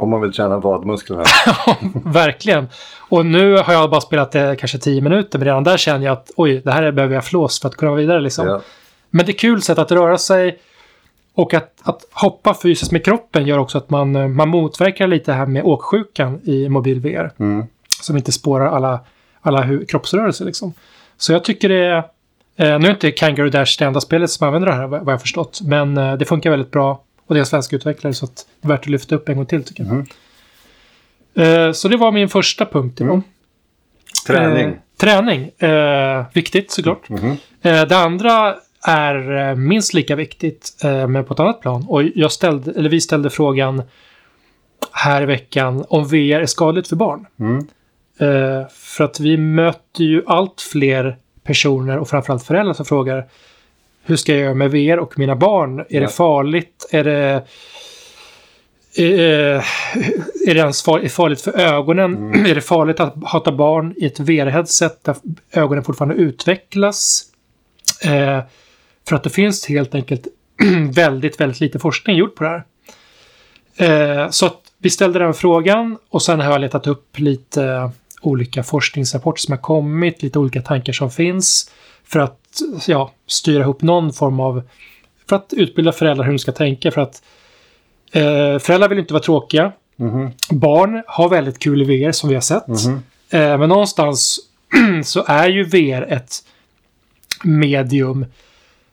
Om 0.00 0.10
man 0.10 0.20
vill 0.20 0.32
träna 0.32 0.58
vadmusklerna. 0.58 1.24
verkligen. 2.04 2.68
Och 2.98 3.26
nu 3.26 3.56
har 3.56 3.72
jag 3.72 3.90
bara 3.90 4.00
spelat 4.00 4.32
det 4.32 4.56
kanske 4.58 4.78
10 4.78 5.00
minuter, 5.00 5.38
men 5.38 5.46
redan 5.46 5.64
där 5.64 5.76
känner 5.76 6.06
jag 6.06 6.12
att 6.12 6.30
oj, 6.36 6.62
det 6.64 6.72
här 6.72 6.92
behöver 6.92 7.14
jag 7.14 7.24
flås 7.24 7.60
för 7.60 7.68
att 7.68 7.76
kunna 7.76 7.90
vara 7.90 8.00
vidare 8.00 8.20
liksom. 8.20 8.46
ja. 8.46 8.60
Men 9.10 9.26
det 9.26 9.32
är 9.32 9.38
kul 9.38 9.62
sätt 9.62 9.78
att 9.78 9.92
röra 9.92 10.18
sig. 10.18 10.58
Och 11.34 11.54
att, 11.54 11.74
att 11.82 12.04
hoppa 12.12 12.54
fysiskt 12.62 12.92
med 12.92 13.04
kroppen 13.04 13.46
gör 13.46 13.58
också 13.58 13.78
att 13.78 13.90
man, 13.90 14.16
eh, 14.16 14.28
man 14.28 14.48
motverkar 14.48 15.06
lite 15.06 15.32
här 15.32 15.46
med 15.46 15.64
åksjukan 15.64 16.40
i 16.44 16.68
mobil 16.68 17.00
VR. 17.00 17.32
Mm. 17.38 17.66
Som 18.02 18.16
inte 18.16 18.32
spårar 18.32 18.66
alla, 18.66 19.00
alla 19.40 19.62
hu- 19.62 19.84
kroppsrörelser 19.86 20.44
liksom. 20.44 20.72
Så 21.18 21.32
jag 21.32 21.44
tycker 21.44 21.68
det 21.68 21.84
är... 21.84 21.96
Eh, 22.56 22.78
nu 22.78 22.86
är 22.86 22.90
inte 22.90 23.10
Kangaroo 23.10 23.50
Dash 23.50 23.76
det 23.78 23.84
enda 23.84 24.00
spelet 24.00 24.30
som 24.30 24.46
använder 24.46 24.68
det 24.68 24.74
här, 24.74 24.86
vad 24.86 25.00
jag 25.00 25.06
har 25.06 25.18
förstått. 25.18 25.60
Men 25.62 25.96
eh, 25.98 26.14
det 26.14 26.24
funkar 26.24 26.50
väldigt 26.50 26.70
bra. 26.70 27.02
Och 27.30 27.34
det 27.34 27.38
är 27.38 27.40
en 27.40 27.46
svensk 27.46 27.72
utvecklare 27.72 28.14
så 28.14 28.24
att 28.24 28.46
det 28.60 28.66
är 28.66 28.68
värt 28.68 28.80
att 28.80 28.86
lyfta 28.86 29.14
upp 29.14 29.28
en 29.28 29.36
gång 29.36 29.46
till 29.46 29.64
tycker 29.64 29.84
jag. 29.84 29.92
Mhm. 29.92 30.06
Eh, 31.34 31.72
så 31.72 31.88
det 31.88 31.96
var 31.96 32.12
min 32.12 32.28
första 32.28 32.66
punkt. 32.66 33.00
Mm. 33.00 33.12
Mm. 33.12 33.24
Träning. 34.26 34.78
träning. 34.96 35.50
Eh, 35.58 36.24
viktigt 36.32 36.70
såklart. 36.70 37.08
Mhm. 37.08 37.36
Eh, 37.62 37.82
det 37.82 37.96
andra 37.96 38.54
är 38.86 39.48
eh, 39.48 39.54
minst 39.56 39.94
lika 39.94 40.16
viktigt, 40.16 40.76
eh, 40.84 41.06
men 41.06 41.24
på 41.24 41.34
ett 41.34 41.40
annat 41.40 41.60
plan. 41.60 41.84
Och 41.88 42.02
jag 42.02 42.32
ställde, 42.32 42.72
eller 42.72 42.90
vi 42.90 43.00
ställde 43.00 43.30
frågan 43.30 43.82
här 44.92 45.22
i 45.22 45.26
veckan 45.26 45.84
om 45.88 46.08
VR 46.08 46.40
är 46.40 46.46
skadligt 46.46 46.88
för 46.88 46.96
barn. 46.96 47.26
Mm. 47.40 47.58
Eh, 48.18 48.68
för 48.70 49.04
att 49.04 49.20
vi 49.20 49.36
möter 49.36 50.04
ju 50.04 50.22
allt 50.26 50.60
fler 50.60 51.18
personer 51.44 51.98
och 51.98 52.08
framförallt 52.08 52.44
föräldrar 52.44 52.74
som 52.74 52.84
frågar 52.84 53.28
hur 54.02 54.16
ska 54.16 54.32
jag 54.32 54.40
göra 54.40 54.54
med 54.54 54.70
VR 54.70 54.98
och 54.98 55.18
mina 55.18 55.36
barn? 55.36 55.78
Är 55.80 55.84
Ja. 55.88 56.00
det 56.00 56.08
farligt? 56.08 56.88
Är 56.90 57.04
det... 57.04 57.44
Eh, 58.98 59.62
är 60.48 60.54
det 60.54 60.60
ens 60.60 60.82
far- 60.82 61.00
är 61.00 61.08
farligt 61.08 61.40
för 61.40 61.58
ögonen? 61.60 62.34
Är 62.46 62.54
det 62.54 62.60
farligt 62.60 63.00
att 63.00 63.14
hata 63.24 63.52
barn 63.52 63.94
i 63.96 64.06
ett 64.06 64.20
VR-headset 64.20 64.98
där 65.04 65.16
ögonen 65.52 65.84
fortfarande 65.84 66.14
utvecklas? 66.14 67.22
Eh, 68.04 68.40
för 69.08 69.16
att 69.16 69.22
det 69.24 69.30
finns 69.30 69.66
helt 69.68 69.94
enkelt 69.94 70.26
väldigt, 70.94 71.40
väldigt 71.40 71.60
lite 71.60 71.78
forskning 71.78 72.16
gjord 72.16 72.34
på 72.34 72.44
det 72.44 72.50
här. 72.50 72.64
Eh, 74.24 74.30
så 74.30 74.46
att 74.46 74.60
vi 74.78 74.90
ställde 74.90 75.18
den 75.18 75.34
frågan 75.34 75.98
och 76.08 76.22
sen 76.22 76.40
har 76.40 76.52
jag 76.52 76.60
letat 76.60 76.86
upp 76.86 77.18
lite 77.18 77.90
olika 78.22 78.62
forskningsrapporter 78.62 79.40
som 79.40 79.52
har 79.52 79.58
kommit, 79.58 80.22
lite 80.22 80.38
olika 80.38 80.62
tankar 80.62 80.92
som 80.92 81.10
finns 81.10 81.70
för 82.12 82.20
att 82.20 82.60
ja, 82.86 83.10
styra 83.26 83.62
ihop 83.62 83.82
någon 83.82 84.12
form 84.12 84.40
av, 84.40 84.62
för 85.28 85.36
att 85.36 85.52
utbilda 85.52 85.92
föräldrar 85.92 86.24
hur 86.24 86.32
de 86.32 86.38
ska 86.38 86.52
tänka 86.52 86.90
för 86.90 87.00
att 87.00 87.22
eh, 88.12 88.58
föräldrar 88.58 88.88
vill 88.88 88.98
inte 88.98 89.14
vara 89.14 89.22
tråkiga. 89.22 89.72
Mhm. 89.96 90.30
Barn 90.50 91.02
har 91.06 91.28
väldigt 91.28 91.58
kul 91.58 91.82
i 91.82 91.84
VR 91.84 92.12
som 92.12 92.28
vi 92.28 92.34
har 92.34 92.42
sett. 92.42 92.68
Mhm. 92.68 93.02
Eh, 93.30 93.58
men 93.58 93.68
någonstans 93.68 94.38
så 95.04 95.24
är 95.26 95.48
ju 95.48 95.64
VR 95.64 96.12
ett 96.12 96.34
medium 97.44 98.26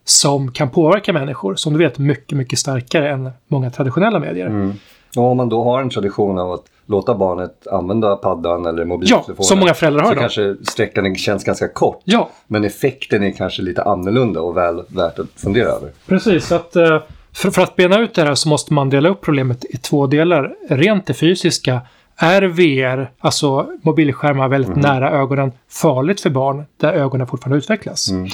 som 0.04 0.52
kan 0.52 0.70
påverka 0.70 1.12
människor, 1.12 1.54
som 1.54 1.72
du 1.72 1.78
vet, 1.78 1.98
mycket, 1.98 2.38
mycket 2.38 2.58
starkare 2.58 3.10
än 3.10 3.30
många 3.48 3.70
traditionella 3.70 4.18
medier. 4.18 4.46
Mm. 4.46 4.72
Och 5.16 5.22
om 5.24 5.36
man 5.36 5.48
då 5.48 5.64
har 5.64 5.80
en 5.80 5.90
tradition 5.90 6.38
av 6.38 6.52
att 6.52 6.64
låta 6.88 7.14
barnet 7.14 7.66
använda 7.66 8.16
paddan 8.16 8.66
eller 8.66 8.84
mobiltelefonen. 8.84 9.36
Ja, 9.38 9.44
som 9.44 9.58
många 9.58 9.74
föräldrar 9.74 10.02
har 10.02 10.08
Så 10.08 10.14
då. 10.14 10.20
kanske 10.20 10.56
sträckan 10.62 11.14
känns 11.14 11.44
ganska 11.44 11.68
kort. 11.68 12.00
Ja, 12.04 12.30
Men 12.46 12.64
effekten 12.64 13.22
är 13.22 13.30
kanske 13.30 13.62
lite 13.62 13.82
annorlunda 13.82 14.40
och 14.40 14.56
väl 14.56 14.82
värt 14.88 15.18
att 15.18 15.26
fundera 15.36 15.68
över. 15.68 15.90
precis. 16.06 16.52
Att, 16.52 16.76
eh, 16.76 17.02
för, 17.32 17.62
att 17.62 17.76
bena 17.76 17.98
ut 18.00 18.14
det 18.14 18.22
här 18.22 18.34
så 18.34 18.48
måste 18.48 18.72
man 18.72 18.90
dela 18.90 19.08
upp 19.08 19.20
problemet 19.20 19.64
i 19.64 19.76
två 19.76 20.06
delar. 20.06 20.54
Rent 20.68 21.06
det 21.06 21.14
fysiska. 21.14 21.80
Är 22.16 22.42
VR, 22.42 23.10
alltså 23.18 23.66
mobilskärmar 23.82 24.48
väldigt 24.48 24.76
nära 24.76 25.10
ögonen, 25.10 25.52
farligt 25.70 26.20
för 26.20 26.30
barn 26.30 26.64
där 26.76 26.92
ögonen 26.92 27.26
fortfarande 27.26 27.58
utvecklas? 27.58 28.10
Mm. 28.10 28.28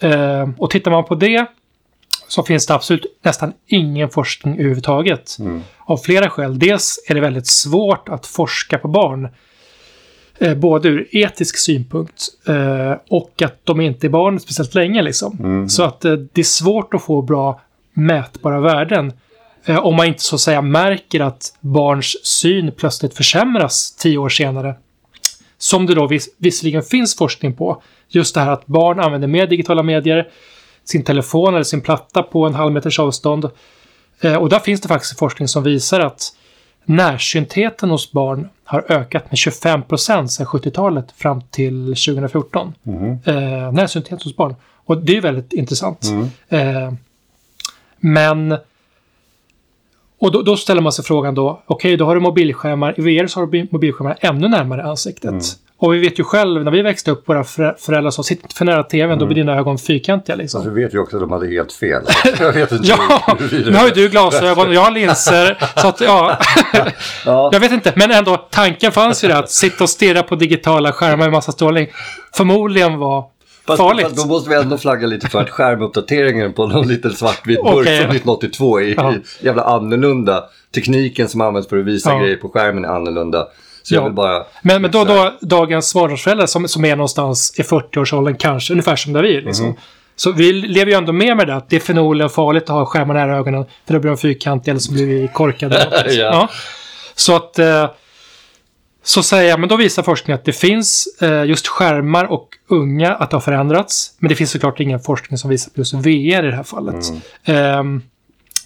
Eh, 0.00 0.48
och 0.58 0.70
tittar 0.70 0.90
man 0.90 1.04
på 1.04 1.14
det 1.14 1.46
så 2.32 2.42
finns 2.42 2.66
det 2.66 2.74
absolut 2.74 3.06
nästan 3.22 3.52
ingen 3.66 4.10
forskning 4.10 4.54
överhuvudtaget. 4.54 5.36
Mm. 5.40 5.62
Av 5.78 5.96
flera 5.96 6.30
skäl. 6.30 6.58
Dels 6.58 7.04
är 7.08 7.14
det 7.14 7.20
väldigt 7.20 7.46
svårt 7.46 8.08
att 8.08 8.26
forska 8.26 8.78
på 8.78 8.88
barn. 8.88 9.28
Eh, 10.38 10.54
både 10.54 10.88
ur 10.88 11.08
etisk 11.16 11.58
synpunkt 11.58 12.22
eh, 12.48 12.92
och 13.08 13.42
att 13.42 13.60
de 13.64 13.80
inte 13.80 14.06
är 14.06 14.08
barn 14.08 14.40
speciellt 14.40 14.74
länge. 14.74 15.02
Liksom. 15.02 15.38
Mm. 15.40 15.68
Så 15.68 15.82
att 15.82 16.04
eh, 16.04 16.12
det 16.12 16.40
är 16.40 16.44
svårt 16.44 16.94
att 16.94 17.02
få 17.02 17.22
bra 17.22 17.60
mätbara 17.92 18.60
värden. 18.60 19.12
Eh, 19.64 19.78
om 19.78 19.96
man 19.96 20.06
inte 20.06 20.22
så 20.22 20.34
att 20.34 20.40
säga 20.40 20.62
märker 20.62 21.20
att 21.20 21.56
barns 21.60 22.26
syn 22.26 22.72
plötsligt 22.76 23.14
försämras 23.14 23.96
tio 23.96 24.18
år 24.18 24.28
senare. 24.28 24.74
Som 25.58 25.86
det 25.86 25.94
då 25.94 26.06
vis 26.06 26.28
visserligen 26.38 26.82
finns 26.82 27.16
forskning 27.16 27.56
på. 27.56 27.82
Just 28.08 28.34
det 28.34 28.40
här 28.40 28.50
att 28.50 28.66
barn 28.66 29.00
använder 29.00 29.28
mer 29.28 29.46
digitala 29.46 29.82
medier, 29.82 30.28
sin 30.84 31.04
telefon 31.04 31.54
eller 31.54 31.64
sin 31.64 31.80
platta 31.80 32.22
på 32.22 32.46
en 32.46 32.54
halv 32.54 32.72
meters 32.72 32.98
avstånd. 32.98 33.50
Eh, 34.20 34.34
och 34.34 34.48
där 34.48 34.58
finns 34.58 34.80
det 34.80 34.88
faktiskt 34.88 35.18
forskning 35.18 35.48
som 35.48 35.62
visar 35.62 36.00
att 36.00 36.36
närsyntheten 36.84 37.90
hos 37.90 38.12
barn 38.12 38.48
har 38.64 38.84
ökat 38.88 39.30
med 39.30 39.38
25 39.38 39.82
procent 39.82 40.32
sedan 40.32 40.46
70-talet 40.46 41.12
fram 41.16 41.42
till 41.50 41.86
2014. 41.86 42.74
Mm. 42.86 43.18
Eh, 43.24 43.72
närsynthet 43.72 44.22
hos 44.22 44.36
barn. 44.36 44.54
Och 44.84 44.98
det 44.98 45.16
är 45.16 45.20
väldigt 45.20 45.52
intressant. 45.52 46.04
Mm. 46.04 46.28
Eh, 46.48 46.92
men... 48.00 48.56
Och 50.18 50.32
då, 50.32 50.42
då 50.42 50.56
ställer 50.56 50.82
man 50.82 50.92
sig 50.92 51.04
frågan 51.04 51.34
då, 51.34 51.62
okej, 51.66 51.96
då 51.96 52.04
har 52.04 52.14
du 52.14 52.20
mobilskärmar. 52.20 52.94
I 52.96 53.02
VR 53.02 53.26
så 53.26 53.40
har 53.40 53.46
du 53.46 53.68
mobilskärmar 53.70 54.18
ännu 54.20 54.48
närmare 54.48 54.82
ansiktet. 54.82 55.30
Mm. 55.30 55.42
Och 55.82 55.94
vi 55.94 55.98
vet 55.98 56.18
ju 56.18 56.24
själv, 56.24 56.64
när 56.64 56.70
vi 56.72 56.82
växte 56.82 57.10
upp, 57.10 57.28
våra 57.28 57.42
förä- 57.42 57.74
föräldrar 57.78 58.10
sa 58.10 58.22
sitt 58.22 58.42
inte 58.42 58.54
för 58.54 58.64
nära 58.64 58.82
tvn, 58.82 59.18
då 59.18 59.26
blir 59.26 59.34
dina 59.36 59.54
ögon 59.58 59.78
fyrkantiga 59.78 60.36
liksom. 60.36 60.58
Alltså, 60.58 60.74
vi 60.74 60.82
vet 60.84 60.94
ju 60.94 60.98
också 60.98 61.16
att 61.16 61.22
de 61.22 61.32
hade 61.32 61.46
helt 61.46 61.72
fel. 61.72 62.02
Jag 62.40 62.52
vet 62.52 62.72
inte 62.72 62.88
Ja, 62.88 63.36
nu 63.50 63.72
har 63.74 63.84
ju 63.86 63.90
du 63.94 64.08
glasögon 64.08 64.68
och 64.68 64.74
jag 64.74 64.80
har 64.80 64.90
linser. 64.90 65.58
så 65.80 65.88
att, 65.88 66.00
ja, 66.00 66.38
Ja. 67.26 67.50
jag 67.52 67.60
vet 67.60 67.72
inte. 67.72 67.92
Men 67.96 68.10
ändå, 68.10 68.36
tanken 68.50 68.92
fanns 68.92 69.24
ju 69.24 69.28
där 69.28 69.38
att 69.38 69.50
sitta 69.50 69.84
och 69.84 69.90
stirra 69.90 70.22
på 70.22 70.34
digitala 70.34 70.92
skärmar 70.92 71.16
med 71.24 71.32
massa 71.32 71.52
strålning 71.52 71.88
förmodligen 72.34 72.98
var 72.98 73.24
Fast, 73.66 73.78
farligt. 73.78 74.06
fast 74.06 74.16
då 74.16 74.26
måste 74.28 74.50
vi 74.50 74.56
ändå 74.56 74.78
flagga 74.78 75.06
lite 75.06 75.28
för 75.28 75.40
att 75.40 75.50
skärmuppdateringen 75.50 76.52
på 76.52 76.66
någon 76.66 76.88
liten 76.88 77.10
svartvit 77.12 77.62
burk 77.62 77.74
Okej. 77.74 77.84
från 77.98 78.10
1982 78.10 78.80
är 78.80 78.94
Ja. 78.96 79.14
jävla 79.40 79.62
annorlunda. 79.64 80.44
Tekniken 80.74 81.28
som 81.28 81.40
används 81.40 81.68
för 81.68 81.78
att 81.78 81.84
visa 81.84 82.10
Ja. 82.12 82.18
grejer 82.18 82.36
på 82.36 82.48
skärmen 82.48 82.84
är 82.84 82.88
annorlunda. 82.88 83.46
Så 83.82 83.94
Ja. 83.94 83.98
jag 83.98 84.04
vill 84.04 84.12
bara... 84.12 84.44
Men, 84.62 84.82
men 84.82 84.90
då, 84.90 85.04
då 85.04 85.32
dagens 85.40 85.88
småbarnsföräldrar 85.88 86.46
som, 86.46 86.68
som 86.68 86.84
är 86.84 86.96
någonstans 86.96 87.54
i 87.58 87.62
40-årsåldern 87.62 88.36
kanske, 88.36 88.72
ungefär 88.72 88.96
som 88.96 89.12
där 89.12 89.22
vi 89.22 89.36
är. 89.36 89.42
Liksom. 89.42 89.66
Mhm. 89.66 89.76
Så 90.16 90.32
vi 90.32 90.52
lever 90.52 90.92
ju 90.92 90.98
ändå 90.98 91.12
med 91.12 91.36
med 91.36 91.46
det 91.46 91.54
att 91.54 91.70
det 91.70 91.76
är 91.76 91.80
förmodligen 91.80 92.30
farligt 92.30 92.62
att 92.62 92.68
ha 92.68 92.86
skärmar 92.86 93.14
nära 93.14 93.36
ögonen 93.36 93.64
för 93.86 93.94
då 93.94 94.00
blir 94.00 94.10
de 94.10 94.16
fyrkantiga 94.16 94.72
eller 94.72 94.80
så 94.80 94.92
blir 94.92 95.06
vi 95.06 95.28
korkade. 95.34 95.84
något. 95.90 96.14
Ja. 96.14 96.48
Så 97.14 97.36
att... 97.36 97.58
Eh, 97.58 97.90
så 99.04 99.22
säger 99.22 99.50
jag, 99.50 99.60
men 99.60 99.68
då 99.68 99.76
visar 99.76 100.02
forskningen 100.02 100.38
att 100.38 100.44
det 100.44 100.52
finns 100.52 101.08
eh, 101.20 101.44
just 101.44 101.66
skärmar 101.66 102.24
och 102.24 102.48
unga 102.68 103.14
att 103.14 103.30
det 103.30 103.36
har 103.36 103.40
förändrats. 103.40 104.14
Men 104.18 104.28
det 104.28 104.34
finns 104.34 104.50
såklart 104.50 104.80
ingen 104.80 105.00
forskning 105.00 105.38
som 105.38 105.50
visar 105.50 105.70
på 105.70 105.80
just 105.80 105.94
VR 105.94 106.44
i 106.44 106.50
det 106.50 106.56
här 106.56 106.62
fallet. 106.62 107.04
Ehm, 107.44 108.02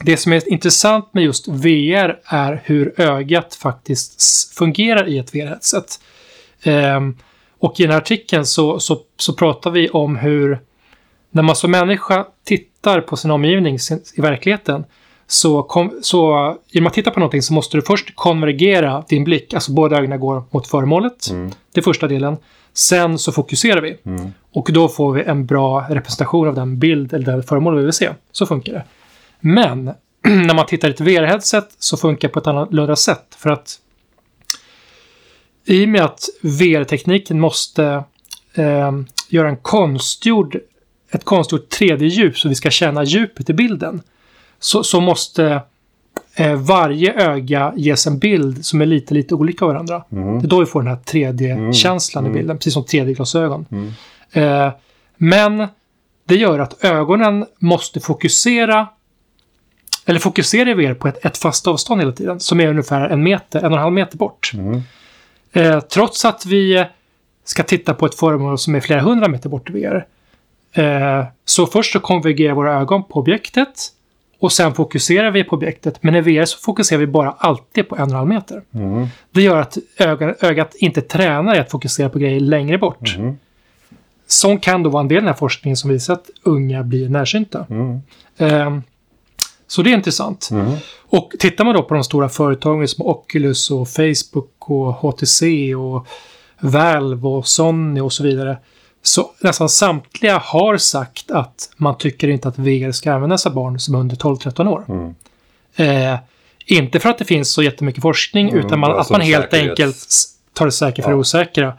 det 0.01 0.17
som 0.17 0.33
är 0.33 0.53
intressant 0.53 1.15
med 1.15 1.25
just 1.25 1.49
VR 1.49 2.19
är 2.25 2.63
hur 2.65 3.01
ögat 3.01 3.55
faktiskt 3.55 4.23
fungerar 4.55 5.09
i 5.09 5.19
ett 5.19 5.35
VR-headset. 5.35 6.01
Ehm, 6.63 7.17
och 7.59 7.81
i 7.81 7.83
den 7.83 7.93
här 7.93 7.99
artikeln 7.99 8.47
så, 8.47 8.81
så, 8.81 8.99
så 9.17 9.33
pratar 9.33 9.71
vi 9.71 9.89
om 9.89 10.17
hur 10.17 10.59
när 11.31 11.43
man 11.43 11.57
som 11.57 11.71
människa 11.71 12.27
tittar 12.45 13.01
på 13.01 13.17
sin 13.17 13.31
omgivning 13.31 13.79
sin, 13.79 14.01
i 14.15 14.21
verkligheten 14.21 14.85
så, 15.27 15.63
kom, 15.63 15.99
så 16.03 16.57
genom 16.69 16.87
att 16.87 16.95
titta 16.95 17.11
på 17.11 17.21
någonting 17.21 17.43
så 17.43 17.53
måste 17.53 17.77
du 17.77 17.83
först 17.83 18.15
konvergera 18.15 19.05
din 19.09 19.25
blick, 19.25 19.55
alltså 19.55 19.73
båda 19.73 19.97
ögonen 19.97 20.21
går 20.21 20.43
mot 20.51 20.67
föremålet. 20.67 21.31
Mm. 21.31 21.51
Det 21.73 21.81
är 21.81 21.83
första 21.83 22.09
delen. 22.09 22.37
Sen 22.73 23.19
så 23.19 23.33
fokuserar 23.33 23.81
vi. 23.81 23.97
Mm. 24.05 24.33
Och 24.53 24.69
då 24.73 24.89
får 24.89 25.13
vi 25.13 25.23
en 25.23 25.47
bra 25.47 25.87
representation 25.91 26.49
av 26.49 26.55
den 26.55 26.79
bild 26.79 27.13
eller 27.13 27.37
det 27.37 27.43
föremål 27.43 27.77
vi 27.77 27.85
vill 27.85 27.93
se. 27.93 28.11
Så 28.33 28.47
funkar 28.47 28.73
det. 28.73 28.85
Men 29.41 29.85
när 30.25 30.55
man 30.55 30.67
tittar 30.67 30.89
i 30.89 30.91
ett 30.91 31.01
VR-headset 31.01 31.69
så 31.79 31.97
funkar 31.97 32.29
det 32.29 32.33
på 32.33 32.39
ett 32.39 32.47
annorlunda 32.47 32.97
sätt. 32.97 33.37
För 33.39 33.51
att 33.51 33.79
i 35.65 35.85
och 35.85 35.89
med 35.89 36.03
att 36.05 36.21
VR-tekniken 36.43 37.41
måste 37.41 38.05
eh, 38.55 38.93
göra 39.29 39.49
en 39.49 39.57
konstgjord, 39.57 40.57
ett 41.11 41.25
konstgjort 41.25 41.73
3D-djup 41.81 42.37
så 42.37 42.49
vi 42.49 42.55
ska 42.55 42.71
känna 42.71 43.05
djupet 43.05 43.51
i 43.51 43.53
bilden. 43.53 44.03
Så, 44.59 44.85
så 44.85 45.01
måste 45.01 45.61
eh, 46.35 46.55
varje 46.55 47.13
öga 47.13 47.73
ges 47.77 48.07
en 48.07 48.19
bild 48.19 48.65
som 48.67 48.81
är 48.81 48.87
lite, 48.87 49.15
lite 49.15 49.35
olika 49.35 49.67
varandra. 49.67 50.05
Mm. 50.13 50.39
Det 50.39 50.47
är 50.47 50.49
då 50.49 50.61
vi 50.61 50.67
får 50.67 50.83
den 50.83 50.89
här 50.91 50.97
3D-känslan 51.03 52.25
Mm. 52.25 52.37
i 52.37 52.39
bilden, 52.41 52.59
precis 52.59 52.75
som 52.75 52.85
3D-glasögon. 52.85 53.67
Mm. 53.71 53.93
Eh, 54.33 54.73
men 55.17 55.67
det 56.25 56.37
gör 56.37 56.59
att 56.59 56.85
ögonen 56.85 57.47
måste 57.59 58.01
fokusera 58.01 58.87
eller 60.07 60.21
fokusera 60.21 60.71
i 60.71 60.75
VR 60.75 60.95
på 60.95 61.09
ett, 61.09 61.25
ett 61.25 61.39
fast 61.39 61.67
avstånd 61.67 62.01
hela 62.01 62.13
tiden, 62.13 62.41
som 62.41 62.61
är 62.61 62.69
ungefär 62.69 63.09
en 63.09 63.23
meter, 63.23 63.59
en 63.59 63.67
och 63.67 63.73
en 63.73 63.83
halv 63.83 63.93
meter 63.93 64.17
bort. 64.17 64.51
Mm. 64.55 64.83
Eh, 65.53 65.81
trots 65.81 66.25
att 66.25 66.47
vi 66.47 66.85
ska 67.45 67.63
titta 67.63 67.95
på 67.95 68.07
ett 68.07 68.15
föremål 68.15 68.59
som 68.59 68.75
är 68.75 68.81
flera 68.81 69.01
hundra 69.01 69.29
meter 69.29 69.49
bort 69.49 69.71
i 69.71 69.73
VR. 69.73 70.07
Eh, 70.73 71.25
så 71.45 71.67
först 71.67 71.93
så 71.93 72.01
konvergerar 72.01 72.55
våra 72.55 72.81
ögon 72.81 73.05
på 73.05 73.21
objektet 73.21 73.93
och 74.39 74.53
sen 74.53 74.75
fokuserar 74.75 75.31
vi 75.31 75.45
på 75.45 75.57
objektet. 75.57 76.03
Men 76.03 76.15
i 76.15 76.21
VR 76.21 76.45
så 76.45 76.59
fokuserar 76.59 77.01
vi 77.01 77.07
bara 77.07 77.31
alltid 77.31 77.89
på 77.89 77.97
en 77.97 78.03
och 78.03 78.09
en 78.09 78.15
halv 78.15 78.29
meter. 78.29 78.63
Mm. 78.75 79.07
Det 79.31 79.43
gör 79.43 79.61
att 79.61 79.79
ögat, 79.99 80.43
ögat 80.43 80.75
inte 80.75 81.01
tränar 81.01 81.55
i 81.55 81.59
att 81.59 81.71
fokusera 81.71 82.09
på 82.09 82.19
grejer 82.19 82.41
längre 82.41 82.79
bort. 82.79 83.17
Mm. 83.17 83.39
Som 84.27 84.59
kan 84.59 84.83
då 84.83 84.91
vara 84.91 85.01
en 85.01 85.09
del 85.09 85.19
av 85.19 85.23
den 85.23 85.29
här 85.29 85.39
forskningen 85.39 85.77
som 85.77 85.91
visar 85.91 86.15
att 86.15 86.31
unga 86.43 86.83
blir 86.83 87.09
närsynta. 87.09 87.67
Mm. 87.71 88.01
Eh, 88.37 88.79
så 89.67 89.83
det 89.83 89.91
är 89.91 89.95
intressant. 89.95 90.49
Mm. 90.53 90.73
Och 91.09 91.33
tittar 91.39 91.65
man 91.65 91.75
då 91.75 91.83
på 91.83 91.95
de 91.95 92.05
stora 92.05 92.29
företagen 92.29 92.89
som 92.89 93.07
Oculus 93.07 93.71
och 93.71 93.89
Facebook 93.89 94.53
och 94.59 94.93
HTC 94.95 95.75
och 95.75 96.07
Valve 96.61 97.29
och 97.29 97.47
Sony 97.49 98.01
och 98.01 98.13
så 98.13 98.23
vidare. 98.23 98.59
Så 99.03 99.31
nästan 99.41 99.69
samtliga 99.69 100.39
har 100.39 100.77
sagt 100.77 101.31
att 101.31 101.71
man 101.77 101.99
tycker 101.99 102.29
inte 102.29 102.49
att 102.49 102.59
VR 102.59 102.93
ska 102.93 103.13
användas 103.13 103.47
av 103.47 103.55
barn 103.55 103.81
som 103.81 103.95
är 103.95 103.99
under 103.99 104.17
12-13 104.17 104.69
år. 104.69 104.85
Mm. 104.89 105.15
Eh, 106.13 106.19
inte 106.67 107.01
för 107.01 107.09
att 107.11 107.19
det 107.19 107.25
finns 107.25 107.53
så 107.53 107.63
jättemycket 107.63 108.03
forskning 108.03 108.49
Mm, 108.51 108.67
utan 108.67 108.79
man, 108.81 108.99
att 108.99 109.11
man 109.11 109.21
helt 109.21 109.51
säkerhets- 109.53 109.69
enkelt 109.71 109.97
tar 110.53 110.65
det 110.67 110.73
säkra 110.73 111.03
för 111.03 111.11
det 111.11 111.17
Ja. 111.17 111.21
osäkra. 111.21 111.73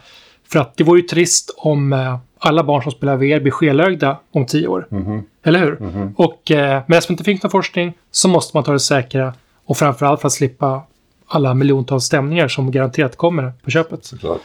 För 0.52 0.60
att 0.60 0.78
det 0.78 0.84
vore 0.84 1.00
ju 1.02 1.08
trist 1.08 1.54
om 1.58 1.94
eh, 1.94 2.18
alla 2.40 2.64
barn 2.64 2.84
som 2.84 2.92
spelar 2.92 3.16
VR 3.16 3.40
blir 3.40 3.52
skelögda 3.52 4.18
om 4.32 4.46
10 4.46 4.68
år. 4.68 4.88
Mhm. 4.90 5.24
Eller 5.44 5.60
hur? 5.60 5.80
Mhm. 5.80 6.14
Och 6.18 6.52
eh, 6.52 6.82
men 6.88 6.98
eftersom 6.98 7.16
det 7.16 7.20
inte 7.20 7.24
finns 7.24 7.44
någon 7.44 7.52
forskning 7.52 7.94
så 8.12 8.28
måste 8.28 8.58
man 8.58 8.64
ta 8.64 8.72
det 8.72 8.80
säkra 8.80 9.34
och 9.66 9.78
framförallt 9.78 10.22
för 10.22 10.28
att 10.28 10.34
slippa 10.34 10.82
alla 11.28 11.54
miljontals 11.54 12.04
stämningar 12.04 12.48
som 12.48 12.72
garanterat 12.72 13.16
kommer 13.16 13.54
på 13.64 13.72
köpet. 13.72 14.06
Såklart. 14.06 14.42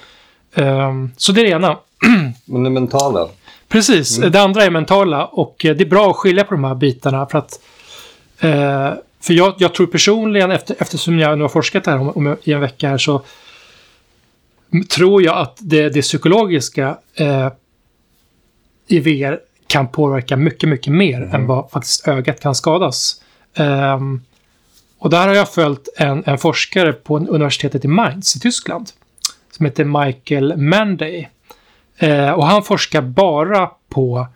Ehm, 0.54 1.10
så 1.16 1.32
det 1.32 1.40
är 1.40 1.44
det 1.44 1.50
ena. 1.50 1.78
Men 2.44 2.62
det 2.62 2.70
mentala. 2.70 3.28
Precis, 3.68 4.16
det 4.16 4.40
andra 4.40 4.64
är 4.64 4.70
mentala 4.70 5.24
och 5.24 5.64
eh, 5.64 5.76
det 5.76 5.84
är 5.84 5.88
bra 5.88 6.10
att 6.10 6.16
skilja 6.16 6.44
på 6.44 6.54
de 6.54 6.64
här 6.64 6.74
bitarna 6.74 7.26
för 7.26 7.38
att 7.38 7.60
eh, 8.38 8.90
för 9.20 9.34
jag, 9.34 9.54
jag 9.58 9.74
tror 9.74 9.86
personligen, 9.86 10.50
efter, 10.50 10.76
eftersom 10.78 11.18
jag 11.18 11.38
nu 11.38 11.44
har 11.44 11.48
forskat 11.48 11.86
här 11.86 11.98
om, 11.98 12.08
om, 12.08 12.36
i 12.42 12.52
en 12.52 12.60
vecka 12.60 12.88
här 12.88 12.98
så 12.98 13.22
tror 14.94 15.22
jag 15.22 15.38
att 15.38 15.58
det, 15.60 15.88
det 15.88 16.02
psykologiska 16.02 16.96
eh, 17.14 17.48
i 18.92 19.00
VR 19.00 19.40
kan 19.66 19.88
påverka 19.88 20.36
mycket, 20.36 20.68
mycket 20.68 20.92
mer 20.92 21.30
än 21.34 21.46
vad 21.46 21.70
faktiskt 21.70 22.08
ögat 22.08 22.40
kan 22.40 22.54
skadas. 22.54 23.22
Ehm, 23.54 24.20
och 24.98 25.10
där 25.10 25.28
har 25.28 25.34
jag 25.34 25.52
följt 25.52 25.88
en, 25.96 26.22
en 26.26 26.38
forskare 26.38 26.92
på 26.92 27.18
universitetet 27.18 27.84
i 27.84 27.88
Mainz 27.88 28.36
i 28.36 28.40
Tyskland 28.40 28.90
som 29.50 29.66
heter 29.66 29.84
Michael 29.84 30.56
Manday. 30.56 31.28
Eh, 31.96 32.30
och 32.30 32.46
han 32.46 32.62
forskar 32.62 33.02
bara 33.02 33.70
på 33.88 34.26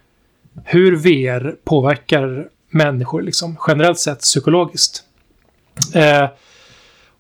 hur 0.64 0.96
VR 0.96 1.54
påverkar 1.64 2.48
människor 2.70 3.22
liksom, 3.22 3.56
generellt 3.68 3.98
sett 3.98 4.20
psykologiskt. 4.20 5.02
Eh, 5.94 6.28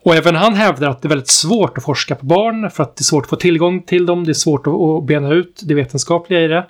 Och 0.02 0.14
även 0.14 0.34
han 0.36 0.54
hävdar 0.54 0.90
att 0.90 1.02
det 1.02 1.06
är 1.06 1.08
väldigt 1.08 1.28
svårt 1.28 1.78
att 1.78 1.84
forska 1.84 2.14
på 2.14 2.26
barn 2.26 2.70
för 2.70 2.82
att 2.82 2.96
det 2.96 3.00
är 3.00 3.04
svårt 3.04 3.24
att 3.24 3.30
få 3.30 3.36
tillgång 3.36 3.82
till 3.82 4.06
dem. 4.06 4.24
Det 4.24 4.32
är 4.32 4.34
svårt 4.34 4.66
att, 4.66 4.74
att 4.74 5.04
bena 5.04 5.32
ut 5.32 5.60
det 5.64 5.74
vetenskapliga 5.74 6.40
i 6.40 6.48
det. 6.48 6.66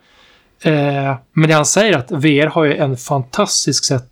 Eh, 0.61 1.15
men 1.33 1.49
det 1.49 1.55
han 1.55 1.67
säger 1.67 1.93
är 1.93 1.99
att 1.99 2.11
VR 2.11 2.47
har 2.47 2.65
ju 2.65 2.77
en 2.77 2.97
fantastisk 2.97 3.85
sätt 3.85 4.05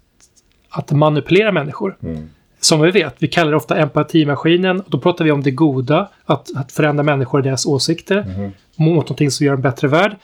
att 0.71 0.91
manipulera 0.91 1.53
människor. 1.53 1.97
Mm. 2.03 2.31
Som 2.61 2.81
vi 2.81 2.91
vet, 2.91 3.15
vi 3.19 3.29
kallar 3.29 3.51
det 3.51 3.57
ofta 3.57 3.77
empatimaskinen. 3.77 4.83
Då 4.87 4.99
pratar 4.99 5.25
vi 5.25 5.31
om 5.31 5.43
det 5.43 5.51
goda, 5.51 6.09
att, 6.25 6.57
att 6.57 6.73
förändra 6.73 7.03
människor 7.03 7.39
och 7.39 7.45
deras 7.45 7.67
åsikter 7.67 8.23
Mhm. 8.23 8.53
mot 8.77 8.95
någonting 8.97 9.31
som 9.31 9.47
gör 9.47 9.55
en 9.55 9.61
bättre 9.63 9.89
värld. 9.89 10.17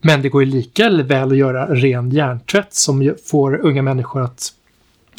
Men 0.00 0.22
det 0.22 0.28
går 0.28 0.44
ju 0.44 0.50
lika 0.50 0.90
väl 0.90 1.30
att 1.30 1.36
göra 1.36 1.66
ren 1.74 2.10
hjärntvätt 2.10 2.74
som 2.74 3.14
får 3.26 3.60
unga 3.60 3.82
människor 3.82 4.22
att 4.22 4.52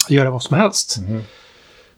göra 0.10 0.32
vad 0.32 0.44
som 0.44 0.58
helst. 0.58 0.98
Mhm. 1.02 1.22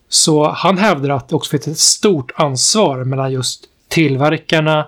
Så 0.09 0.49
han 0.49 0.77
hävdar 0.77 1.09
att 1.09 1.29
det 1.29 1.35
också 1.35 1.49
finns 1.49 1.67
ett 1.67 1.77
stort 1.79 2.31
ansvar 2.35 3.03
mellan 3.03 3.31
just 3.31 3.65
tillverkarna, 3.87 4.87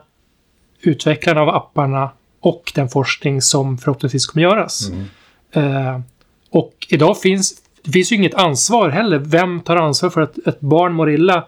utvecklarna 0.82 1.42
av 1.42 1.50
apparna 1.50 2.10
och 2.46 2.72
den 2.76 2.90
forskning 2.90 3.42
som 3.42 3.78
förhoppningsvis 3.78 4.26
kommer 4.26 4.44
göras. 4.44 4.90
Mm. 4.90 5.06
Eh, 5.52 6.00
och 6.50 6.88
idag 6.90 7.18
finns 7.22 7.62
det 7.82 7.92
finns 7.92 8.12
ju 8.12 8.16
inget 8.16 8.34
ansvar 8.34 8.90
heller. 8.90 9.18
Vem 9.18 9.60
tar 9.60 9.76
ansvar 9.76 10.10
för 10.10 10.22
att 10.22 10.38
ett 10.48 10.60
barn 10.60 10.94
mår 10.94 11.12
illa 11.12 11.46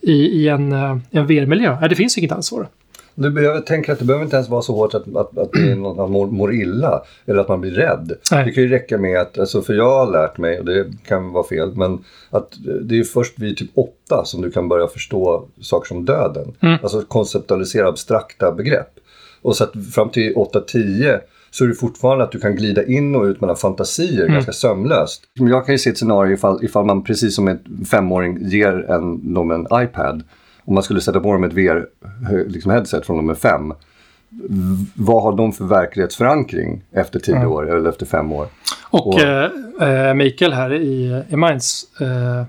i, 0.00 0.12
i 0.12 0.48
en, 0.48 0.72
eh, 0.72 0.96
en 1.10 1.26
VR-miljö? 1.26 1.88
Det 1.88 1.94
finns 1.94 2.18
inget 2.18 2.32
ansvar. 2.32 2.68
Du, 3.14 3.42
jag 3.42 3.66
tänker 3.66 3.92
att 3.92 3.98
det 3.98 4.04
behöver 4.04 4.24
inte 4.24 4.36
ens 4.36 4.48
vara 4.48 4.62
så 4.62 4.74
hårt 4.74 4.94
att, 4.94 5.16
att, 5.16 5.38
att 5.38 5.54
man 5.96 6.10
mår, 6.12 6.26
mår 6.26 6.54
illa 6.54 7.02
eller 7.26 7.40
att 7.40 7.48
man 7.48 7.60
blir 7.60 7.70
rädd. 7.70 8.12
Nej. 8.32 8.44
Det 8.44 8.52
kan 8.52 8.62
ju 8.62 8.68
räcka 8.68 8.98
med 8.98 9.20
att, 9.20 9.38
alltså 9.38 9.62
för 9.62 9.74
jag 9.74 10.06
har 10.06 10.12
lärt 10.12 10.38
mig, 10.38 10.58
och 10.58 10.64
det 10.64 10.86
kan 11.06 11.32
vara 11.32 11.44
fel, 11.44 11.76
men 11.76 12.04
att 12.30 12.52
det 12.82 12.94
är 12.94 12.98
ju 12.98 13.04
först 13.04 13.38
vid 13.38 13.56
typ 13.56 13.70
åtta 13.74 14.24
som 14.24 14.42
du 14.42 14.50
kan 14.50 14.68
börja 14.68 14.86
förstå 14.86 15.48
saker 15.60 15.88
som 15.88 16.04
döden. 16.04 16.54
Mm. 16.60 16.78
Alltså 16.82 17.02
konceptualisera 17.02 17.88
abstrakta 17.88 18.52
begrepp. 18.52 18.98
Och 19.42 19.56
så 19.56 19.64
att 19.64 19.72
fram 19.94 20.08
till 20.10 20.34
8-10 20.34 21.18
så 21.50 21.64
är 21.64 21.68
det 21.68 21.74
fortfarande 21.74 22.24
att 22.24 22.32
du 22.32 22.40
kan 22.40 22.56
glida 22.56 22.86
in 22.86 23.14
och 23.14 23.22
ut 23.24 23.40
mellan 23.40 23.56
fantasier 23.56 24.22
Mm. 24.22 24.32
ganska 24.34 24.52
sömlöst. 24.52 25.22
Jag 25.34 25.66
kan 25.66 25.74
ju 25.74 25.78
se 25.78 25.90
ett 25.90 25.98
scenario 25.98 26.34
ifall, 26.34 26.64
ifall 26.64 26.84
man 26.84 27.04
precis 27.04 27.34
som 27.34 27.48
en 27.48 27.84
femåring 27.90 28.38
ger 28.48 28.90
en, 28.90 29.34
dem 29.34 29.50
en 29.50 29.66
iPad. 29.84 30.22
Om 30.64 30.74
man 30.74 30.82
skulle 30.82 31.00
sätta 31.00 31.20
på 31.20 31.32
dem 31.32 31.44
ett 31.44 31.52
VR-headset 31.52 32.48
liksom 32.48 32.70
headset 32.72 33.06
från 33.06 33.16
de 33.16 33.30
är 33.30 33.34
fem. 33.34 33.72
Vad 34.94 35.22
har 35.22 35.36
de 35.36 35.52
för 35.52 35.64
verklighetsförankring 35.64 36.84
efter 36.92 37.18
tio 37.18 37.36
Mm. 37.36 37.48
år 37.48 37.76
eller 37.76 37.88
efter 37.90 38.06
fem 38.06 38.32
år? 38.32 38.46
Och 38.90 39.06
Och- 39.06 39.20
eh, 39.20 39.50
eh, 40.08 40.14
Mikael 40.14 40.52
här 40.52 40.72
i, 40.72 41.22
i 41.28 41.36
Minds, 41.36 42.00
eh, 42.00 42.44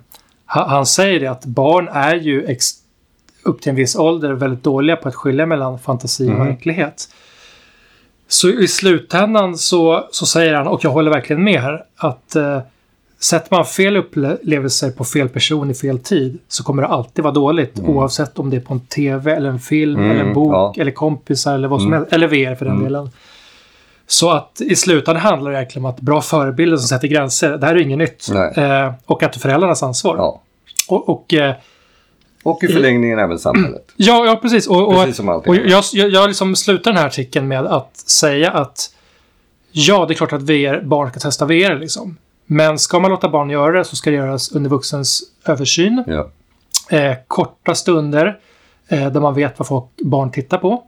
han, 0.45 0.69
han 0.69 0.85
säger 0.85 1.19
det 1.19 1.27
att 1.27 1.45
barn 1.45 1.87
är 1.91 2.15
ju 2.15 2.45
ex, 2.45 2.65
upp 3.43 3.61
till 3.61 3.69
en 3.69 3.75
viss 3.75 3.95
ålder 3.95 4.31
väldigt 4.33 4.63
dåliga 4.63 4.95
på 4.95 5.07
att 5.07 5.15
skilja 5.15 5.45
mellan 5.45 5.79
fantasi 5.79 6.27
och 6.27 6.33
Mhm. 6.33 6.45
verklighet. 6.47 7.09
Så 8.27 8.49
i 8.49 8.67
slutändan 8.67 9.57
så, 9.57 10.07
så 10.11 10.25
säger 10.25 10.53
han, 10.53 10.67
och 10.67 10.83
jag 10.83 10.89
håller 10.91 11.11
verkligen 11.11 11.43
med 11.43 11.61
här, 11.61 11.83
att 11.97 12.35
eh, 12.35 12.59
sätter 13.19 13.55
man 13.55 13.65
fel 13.65 13.97
upplevelser 13.97 14.91
på 14.91 15.03
fel 15.05 15.29
person 15.29 15.71
i 15.71 15.73
fel 15.73 15.99
tid 15.99 16.39
så 16.47 16.63
kommer 16.63 16.81
det 16.81 16.87
alltid 16.87 17.23
vara 17.23 17.33
dåligt 17.33 17.79
oavsett 17.79 18.39
om 18.39 18.49
det 18.49 18.57
är 18.57 18.61
på 18.61 18.73
en 18.73 18.79
tv 18.79 19.31
eller 19.35 19.49
en 19.49 19.59
film 19.59 19.95
Mm, 19.99 20.11
eller 20.11 20.21
en 20.23 20.33
bok 20.33 20.53
ja. 20.53 20.73
eller 20.81 20.91
kompisar 20.91 21.55
eller 21.55 21.67
vad 21.67 21.81
som 21.81 21.87
Mm. 21.87 21.99
helst. 21.99 22.13
Eller 22.13 22.27
VR 22.27 22.55
för 22.55 22.65
den 22.65 22.73
Mm. 22.73 22.83
delen. 22.83 23.09
Så 24.07 24.31
att 24.31 24.61
i 24.61 24.75
slutändan 24.75 25.21
handlar 25.23 25.51
det 25.51 25.57
egentligen 25.57 25.85
om 25.85 25.91
att 25.91 25.99
bra 26.01 26.21
förebilder 26.21 26.77
som 26.77 26.87
sätter 26.87 27.07
gränser. 27.07 27.57
Det 27.57 27.65
här 27.67 27.75
är 27.75 27.79
inget 27.79 27.97
nytt. 27.97 28.29
Eh, 28.55 28.93
och 29.05 29.23
att 29.23 29.35
föräldrarnas 29.35 29.83
ansvar. 29.83 30.15
Ja. 30.17 30.41
Och, 30.89 31.09
och, 31.09 31.33
eh, 31.33 31.55
Och 32.43 32.63
i 32.63 32.67
förlängningen 32.67 33.19
även 33.19 33.39
samhället. 33.39 33.91
ja, 33.95 34.25
ja, 34.25 34.39
precis. 34.41 34.67
Och, 34.67 34.87
och, 34.87 34.93
Precis 34.93 35.15
som 35.15 35.29
och 35.29 35.55
jag, 35.55 35.83
jag, 35.93 36.09
jag 36.09 36.27
liksom 36.27 36.55
slutar 36.55 36.91
den 36.91 36.97
här 36.97 37.07
artikeln 37.07 37.47
med 37.47 37.65
att 37.65 37.97
säga 37.97 38.51
att 38.51 38.89
ja, 39.71 40.05
det 40.05 40.13
är 40.13 40.15
klart 40.15 40.33
att 40.33 40.41
VR, 40.41 40.81
barn 40.81 41.09
ska 41.09 41.19
testa 41.19 41.45
VR 41.45 41.79
liksom. 41.79 42.17
Men 42.45 42.79
ska 42.79 42.99
man 42.99 43.11
låta 43.11 43.29
barn 43.29 43.49
göra 43.49 43.77
det 43.77 43.83
så 43.83 43.95
ska 43.95 44.09
det 44.09 44.15
göras 44.15 44.51
under 44.51 44.69
vuxens 44.69 45.21
översyn. 45.45 46.03
Ja. 46.07 46.29
Eh, 46.89 47.15
korta 47.27 47.75
stunder 47.75 48.39
eh, 48.87 49.11
där 49.11 49.19
man 49.19 49.33
vet 49.33 49.59
vad 49.59 49.67
folk, 49.67 49.85
barn 50.03 50.31
tittar 50.31 50.57
på. 50.57 50.83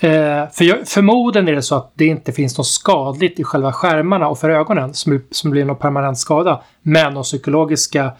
Eh, 0.00 0.50
för 0.52 0.62
jag, 0.62 0.88
förmodligen 0.88 1.48
är 1.48 1.52
det 1.52 1.62
så 1.62 1.74
att 1.74 1.92
det 1.94 2.06
inte 2.06 2.32
finns 2.32 2.58
något 2.58 2.66
skadligt 2.66 3.40
i 3.40 3.44
själva 3.44 3.72
skärmarna 3.72 4.28
och 4.28 4.38
för 4.38 4.50
ögonen 4.50 4.94
som, 4.94 5.24
som 5.30 5.50
blir 5.50 5.64
någon 5.64 5.76
permanent 5.76 6.18
skada. 6.18 6.62
Men 6.82 7.14
de 7.14 7.22
psykologiska 7.22 8.12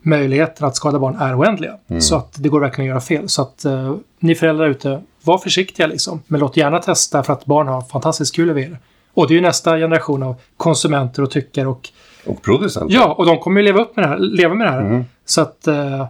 möjligheterna 0.00 0.68
att 0.68 0.76
skada 0.76 0.98
barn 0.98 1.16
är 1.16 1.40
oändliga. 1.40 1.78
Så 1.98 2.16
att 2.16 2.34
det 2.42 2.48
går 2.48 2.60
verkligen 2.60 2.90
att 2.90 2.92
göra 2.92 3.00
fel. 3.00 3.28
Så 3.28 3.42
att 3.42 3.64
eh, 3.64 3.96
ni 4.18 4.34
föräldrar 4.34 4.68
ute, 4.68 5.02
var 5.22 5.38
försiktiga 5.38 5.86
liksom. 5.86 6.22
Men 6.26 6.40
låt 6.40 6.56
gärna 6.56 6.78
testa 6.78 7.22
för 7.22 7.32
att 7.32 7.44
barn 7.44 7.68
har 7.68 7.82
fantastiskt 7.82 8.36
kul 8.36 8.50
i 8.50 8.52
VR. 8.52 8.78
Och 9.14 9.28
det 9.28 9.32
är 9.32 9.36
ju 9.36 9.40
nästa 9.40 9.76
generation 9.76 10.22
av 10.22 10.34
konsumenter 10.56 11.22
och 11.22 11.30
tyckare 11.30 11.66
och 11.66 11.90
Och 12.26 12.42
producent. 12.42 12.90
Ja, 12.90 13.14
och 13.18 13.26
de 13.26 13.38
kommer 13.38 13.60
ju 13.60 13.64
leva 13.64 13.80
upp 13.80 13.96
med 13.96 14.04
det 14.04 14.08
här, 14.08 14.18
leva 14.18 14.54
med 14.54 14.66
det 14.66 14.70
här. 14.70 14.80
Mm. 14.80 15.04
Så 15.24 15.40
att 15.40 15.66
eh, 15.66 16.06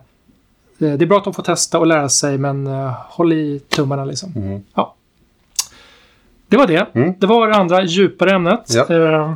det 0.78 1.02
är 1.02 1.06
bra 1.06 1.18
att 1.18 1.24
de 1.24 1.34
får 1.34 1.42
testa 1.42 1.78
och 1.78 1.86
lära 1.86 2.08
sig, 2.08 2.38
men 2.38 2.66
eh, 2.66 2.92
håll 3.08 3.32
i 3.32 3.60
tummarna 3.68 4.04
liksom. 4.04 4.32
Mm. 4.36 4.62
Ja. 4.74 4.94
Det 6.48 6.56
var 6.56 6.66
det. 6.66 6.86
Mm. 6.94 7.14
Det 7.18 7.26
var 7.26 7.48
det 7.48 7.54
andra 7.54 7.84
djupare 7.84 8.30
ämnet. 8.30 8.64
Ja. 8.68 8.86
Eh, 8.90 9.30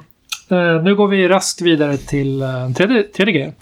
eh, 0.59 0.83
nu 0.83 0.95
går 0.95 1.09
vi 1.09 1.29
raskt 1.29 1.61
vidare 1.61 1.97
till 1.97 2.43
eh, 2.43 2.62
en 2.62 2.75
tredje, 2.75 3.03
tredje 3.03 3.35
grej. 3.35 3.55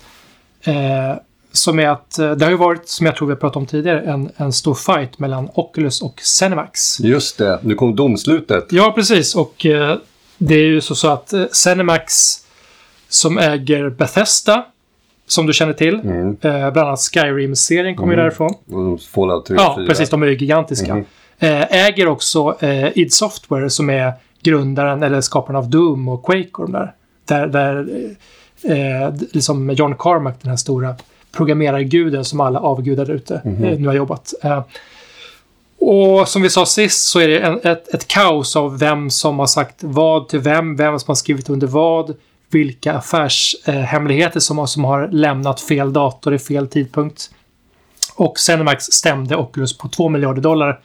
Eh, 0.64 1.14
som 1.52 1.78
är 1.78 1.88
att 1.88 2.18
eh, 2.18 2.30
det 2.30 2.44
har 2.44 2.50
ju 2.50 2.56
varit, 2.56 2.88
som 2.88 3.06
jag 3.06 3.16
tror 3.16 3.28
vi 3.28 3.32
har 3.34 3.38
pratat 3.40 3.56
om 3.56 3.66
tidigare, 3.66 4.00
en, 4.00 4.30
en 4.36 4.52
stor 4.52 4.74
fight 4.74 5.18
mellan 5.18 5.48
Oculus 5.54 6.02
och 6.02 6.20
Cinemax. 6.20 7.00
Just 7.00 7.38
det, 7.38 7.58
nu 7.62 7.74
kom 7.74 7.96
domslutet. 7.96 8.66
Ja, 8.70 8.92
precis. 8.94 9.34
Och 9.34 9.66
eh, 9.66 9.96
det 10.38 10.54
är 10.54 10.64
ju 10.66 10.80
så, 10.80 10.94
så 10.94 11.08
att 11.08 11.32
eh, 11.32 11.44
Cinemax 11.52 12.12
som 13.08 13.38
äger 13.38 13.90
Bethesda, 13.90 14.66
som 15.26 15.46
du 15.46 15.52
känner 15.52 15.72
till, 15.72 15.94
Mm. 15.94 16.28
eh, 16.40 16.70
bland 16.72 16.78
annat 16.78 17.00
Skyrim-serien 17.00 17.96
kommer 17.96 18.12
ju 18.12 18.20
Mm. 18.20 18.24
därifrån. 18.24 18.54
Och 18.92 19.00
Fallout 19.00 19.46
3 19.46 19.56
och 19.56 19.62
Ja, 19.62 19.74
4. 19.78 19.86
precis. 19.86 20.10
De 20.10 20.22
är 20.22 20.26
ju 20.26 20.36
gigantiska. 20.36 20.94
Mhm. 20.94 21.04
Eh, 21.38 21.86
äger 21.86 22.08
också 22.08 22.56
eh, 22.60 22.98
id 22.98 23.12
Software 23.12 23.70
som 23.70 23.90
är 23.90 24.12
grundaren 24.42 25.02
eller 25.02 25.20
skaparen 25.20 25.56
av 25.56 25.70
Doom 25.70 26.08
och 26.08 26.24
Quake 26.24 26.48
och 26.52 26.62
de 26.70 26.72
där. 26.72 26.94
Där, 27.24 27.46
där 27.46 27.86
eh, 28.64 29.14
liksom 29.32 29.70
John 29.70 29.94
Carmack, 29.98 30.34
den 30.42 30.50
här 30.50 30.56
stora 30.56 30.94
programmerarguden 31.32 32.24
som 32.24 32.40
alla 32.40 32.60
avgudar 32.60 33.04
där 33.06 33.14
ute 33.14 33.40
Mhm. 33.44 33.64
eh, 33.64 33.78
nu 33.78 33.86
har 33.86 33.94
jobbat. 33.94 34.34
Eh, 34.42 34.62
och 35.80 36.28
som 36.28 36.42
vi 36.42 36.50
sa 36.50 36.66
sist 36.66 37.06
så 37.06 37.20
är 37.20 37.28
det 37.28 37.38
en, 37.40 37.60
ett, 37.64 37.94
ett 37.94 38.08
kaos 38.08 38.56
av 38.56 38.78
vem 38.78 39.10
som 39.10 39.38
har 39.38 39.46
sagt 39.46 39.76
vad 39.80 40.28
till 40.28 40.38
vem, 40.40 40.76
vem 40.76 40.98
som 40.98 41.10
har 41.10 41.14
skrivit 41.14 41.48
under 41.50 41.66
vad, 41.66 42.14
vilka 42.50 42.92
affärshemligheter 42.92 43.86
hemligheter 43.86 44.40
som, 44.40 44.58
har, 44.58 44.66
som 44.66 44.84
har 44.84 45.08
lämnat 45.08 45.60
fel 45.60 45.92
dator 45.92 46.34
i 46.34 46.38
fel 46.38 46.68
tidpunkt. 46.68 47.30
Och 48.16 48.38
Cinemax 48.38 48.84
stämde 48.84 49.36
Oculus 49.36 49.78
på 49.78 49.88
2 49.88 50.08
miljarder 50.08 50.42
dollar. 50.42 50.80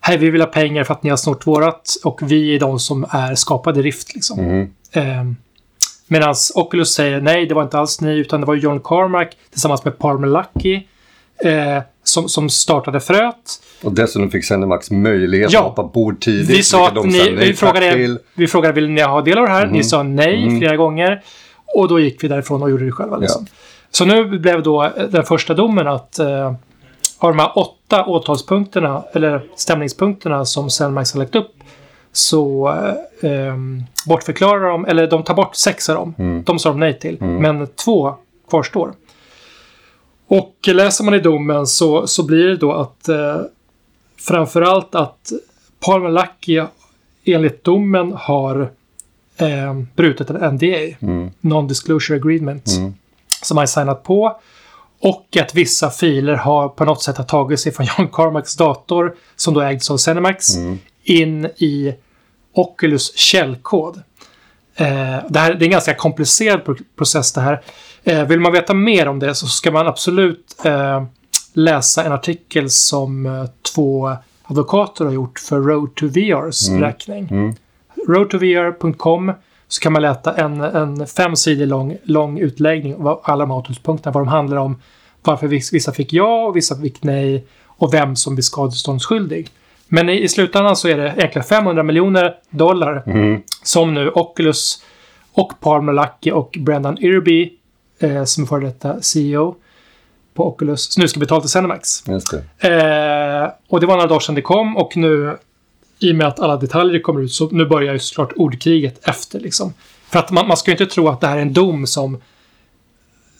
Hej, 0.00 0.16
vi 0.18 0.30
vill 0.30 0.40
ha 0.40 0.48
pengar 0.48 0.84
för 0.84 0.94
att 0.94 1.02
ni 1.02 1.10
har 1.10 1.16
snott 1.16 1.46
vårat 1.46 1.96
och 2.04 2.20
vi 2.22 2.54
är 2.56 2.60
de 2.60 2.78
som 2.78 3.06
är 3.10 3.34
skapade 3.34 3.82
Rift. 3.82 4.14
Liksom. 4.14 4.44
Mhm. 4.44 4.70
Eh, 4.92 5.24
Medan 6.08 6.34
Oculus 6.54 6.94
säger 6.94 7.20
nej, 7.20 7.46
det 7.46 7.54
var 7.54 7.62
inte 7.62 7.78
alls 7.78 8.00
ni, 8.00 8.18
utan 8.18 8.40
det 8.40 8.46
var 8.46 8.54
John 8.54 8.80
Carmack 8.84 9.36
tillsammans 9.50 9.84
med 9.84 9.98
Palmer 9.98 10.28
Luckey 10.28 10.74
eh, 11.44 11.82
som, 12.02 12.28
som 12.28 12.48
startade 12.50 13.00
fröet. 13.00 13.34
Och 13.82 13.92
dessutom 13.92 14.30
fick 14.30 14.44
Cinemax 14.44 14.90
möjlighet 14.90 15.52
Ja. 15.52 15.58
att 15.60 15.64
hoppa 15.66 15.82
bord 15.84 16.20
tidigt. 16.20 16.50
Vi 16.58 16.62
sa 16.62 16.88
att 16.88 17.04
ni, 17.06 17.30
vi, 17.30 17.54
frågade, 17.54 18.18
vi 18.34 18.46
frågade 18.46 18.74
vill 18.74 18.88
ni 18.90 19.02
ha 19.02 19.20
del 19.22 19.38
av 19.38 19.44
det 19.46 19.50
här? 19.52 19.66
Ni 19.66 19.72
Mhm. 19.72 19.82
sa 19.84 20.02
nej 20.02 20.46
Mhm. 20.46 20.58
flera 20.58 20.76
gånger. 20.76 21.22
Och 21.74 21.88
då 21.88 22.00
gick 22.00 22.24
vi 22.24 22.28
därifrån 22.28 22.62
och 22.62 22.70
gjorde 22.70 22.84
det 22.84 22.92
själva. 22.92 23.16
Liksom. 23.16 23.46
Så 23.90 24.04
nu 24.04 24.24
blev 24.38 24.62
då 24.62 24.84
eh, 24.84 24.90
den 25.10 25.24
första 25.24 25.54
domen 25.54 25.88
att 25.88 26.18
eh, 26.18 26.46
av 27.18 27.30
de 27.30 27.38
här 27.38 27.58
åtta 27.58 28.04
åtalspunkterna, 28.06 29.02
eller 29.12 29.42
stämningspunkterna 29.56 30.44
som 30.44 30.70
Celmax 30.70 31.12
har 31.12 31.18
lagt 31.20 31.34
upp, 31.36 31.50
så 32.12 32.68
eh, 33.22 33.56
bortförklarar 34.06 34.70
de, 34.70 34.84
eller 34.86 35.06
de 35.10 35.22
tar 35.24 35.34
bort 35.34 35.56
sex 35.56 35.88
av 35.88 35.94
dem. 35.96 36.14
Mm. 36.18 36.42
De 36.42 36.58
sa 36.58 36.68
de 36.68 36.80
nej 36.80 36.98
till. 36.98 37.18
Mm. 37.20 37.42
Men 37.42 37.66
två 37.66 38.14
kvarstår. 38.50 38.92
Och 40.28 40.54
läser 40.66 41.04
man 41.04 41.14
i 41.14 41.18
domen 41.20 41.66
så, 41.66 42.06
så 42.06 42.22
blir 42.26 42.46
det 42.48 42.56
då 42.56 42.72
att 42.72 43.08
eh, 43.08 43.36
framförallt 44.18 44.94
att 44.94 45.32
Luckey 46.10 46.62
enligt 47.24 47.64
domen 47.64 48.12
har 48.12 48.70
eh, 49.36 49.74
brutit 49.96 50.30
en 50.30 50.54
NDA, 50.54 50.96
Mm. 51.00 51.30
Non-Disclosure 51.40 52.16
Agreement, 52.16 52.66
Mm. 52.78 52.94
som 53.42 53.56
han 53.56 53.64
signat 53.68 54.02
på. 54.02 54.40
Och 55.00 55.36
att 55.40 55.54
vissa 55.54 55.90
filer 55.90 56.34
har 56.34 56.68
på 56.68 56.84
något 56.84 57.02
sätt 57.02 57.16
har 57.16 57.24
tagit 57.24 57.60
sig 57.60 57.72
från 57.72 57.86
John 57.98 58.08
Carmacks 58.12 58.56
dator, 58.56 59.14
som 59.36 59.54
då 59.54 59.60
ägdes 59.60 59.90
av 59.90 59.96
Cinemax, 59.96 60.56
Mm. 60.56 60.78
In 61.08 61.44
i 61.46 61.94
Oculus 62.54 63.16
källkod. 63.16 63.96
Eh, 64.74 64.86
det, 65.28 65.38
här, 65.38 65.54
det 65.54 65.62
är 65.62 65.66
en 65.66 65.70
ganska 65.70 65.94
komplicerad 65.94 66.64
pro- 66.64 66.76
process 66.96 67.32
det 67.32 67.40
här. 67.40 67.62
Eh, 68.04 68.24
vill 68.24 68.40
man 68.40 68.52
veta 68.52 68.74
mer 68.74 69.08
om 69.08 69.18
det 69.18 69.34
så 69.34 69.46
ska 69.46 69.70
man 69.70 69.86
absolut 69.86 70.56
eh, 70.64 71.04
läsa 71.52 72.04
en 72.04 72.12
artikel 72.12 72.70
som 72.70 73.48
två 73.74 74.16
advokater 74.42 75.04
har 75.04 75.12
gjort 75.12 75.38
för 75.38 75.60
Road 75.60 75.94
to 75.94 76.06
VRs 76.06 76.68
Mm. 76.68 76.82
räkning. 76.82 77.28
Mm. 77.30 77.54
roadtovr.com 78.08 79.32
så 79.68 79.80
kan 79.80 79.92
man 79.92 80.02
läsa 80.02 80.34
en, 80.36 80.60
en 80.60 81.06
fem 81.06 81.36
sidor 81.36 81.66
lång, 81.66 81.96
lång 82.04 82.38
utläggning 82.38 82.94
av 82.94 83.20
alla 83.24 83.44
de 83.44 83.50
här 83.50 83.58
åtalspunkterna, 83.58 84.12
vad 84.12 84.22
de 84.24 84.28
handlar 84.28 84.56
om, 84.56 84.82
varför 85.22 85.46
viss- 85.48 85.72
vissa 85.74 85.92
fick 85.92 86.12
ja 86.12 86.44
och 86.46 86.56
vissa 86.56 86.76
fick 86.76 87.02
nej 87.02 87.46
och 87.66 87.94
vem 87.94 88.16
som 88.16 88.34
blir 88.34 88.42
skadeståndsskyldig. 88.42 89.50
Men 89.88 90.08
i, 90.08 90.22
i 90.22 90.28
slutändan 90.28 90.76
så 90.76 90.88
är 90.88 90.96
det 90.96 91.14
egentligen 91.16 91.44
500 91.44 91.82
miljoner 91.82 92.34
dollar 92.50 93.02
Mm. 93.06 93.42
som 93.62 93.94
nu 93.94 94.10
Oculus 94.10 94.82
och 95.32 95.52
Palmer 95.60 95.92
Luckey 95.92 96.30
och 96.30 96.56
Brendan 96.60 96.98
Irby, 96.98 97.52
eh, 97.98 98.24
som 98.24 98.42
är 98.42 98.46
före 98.48 98.64
detta 98.64 99.00
CEO 99.02 99.54
på 100.34 100.48
Oculus, 100.48 100.98
nu 100.98 101.08
ska 101.08 101.20
betala 101.20 101.40
till 101.40 101.50
Cinemax. 101.50 102.02
Det. 102.02 102.68
Eh, 102.68 103.48
och 103.68 103.80
det 103.80 103.86
var 103.86 103.94
några 103.94 104.06
dagar 104.08 104.20
sedan 104.20 104.34
det 104.34 104.42
kom 104.42 104.76
och 104.76 104.96
nu 104.96 105.36
i 106.00 106.12
och 106.12 106.16
med 106.16 106.26
att 106.26 106.40
alla 106.40 106.56
detaljer 106.56 107.00
kommer 107.00 107.20
ut 107.20 107.32
så 107.32 107.48
nu 107.50 107.66
börjar 107.66 107.92
ju 107.92 107.98
såklart 107.98 108.32
ordkriget 108.36 109.08
efter 109.08 109.40
liksom. 109.40 109.72
För 110.10 110.18
att 110.18 110.30
man, 110.30 110.48
man 110.48 110.56
ska 110.56 110.70
ju 110.70 110.76
inte 110.78 110.94
tro 110.94 111.08
att 111.08 111.20
det 111.20 111.26
här 111.26 111.36
är 111.36 111.42
en 111.42 111.52
dom 111.52 111.86
som 111.86 112.20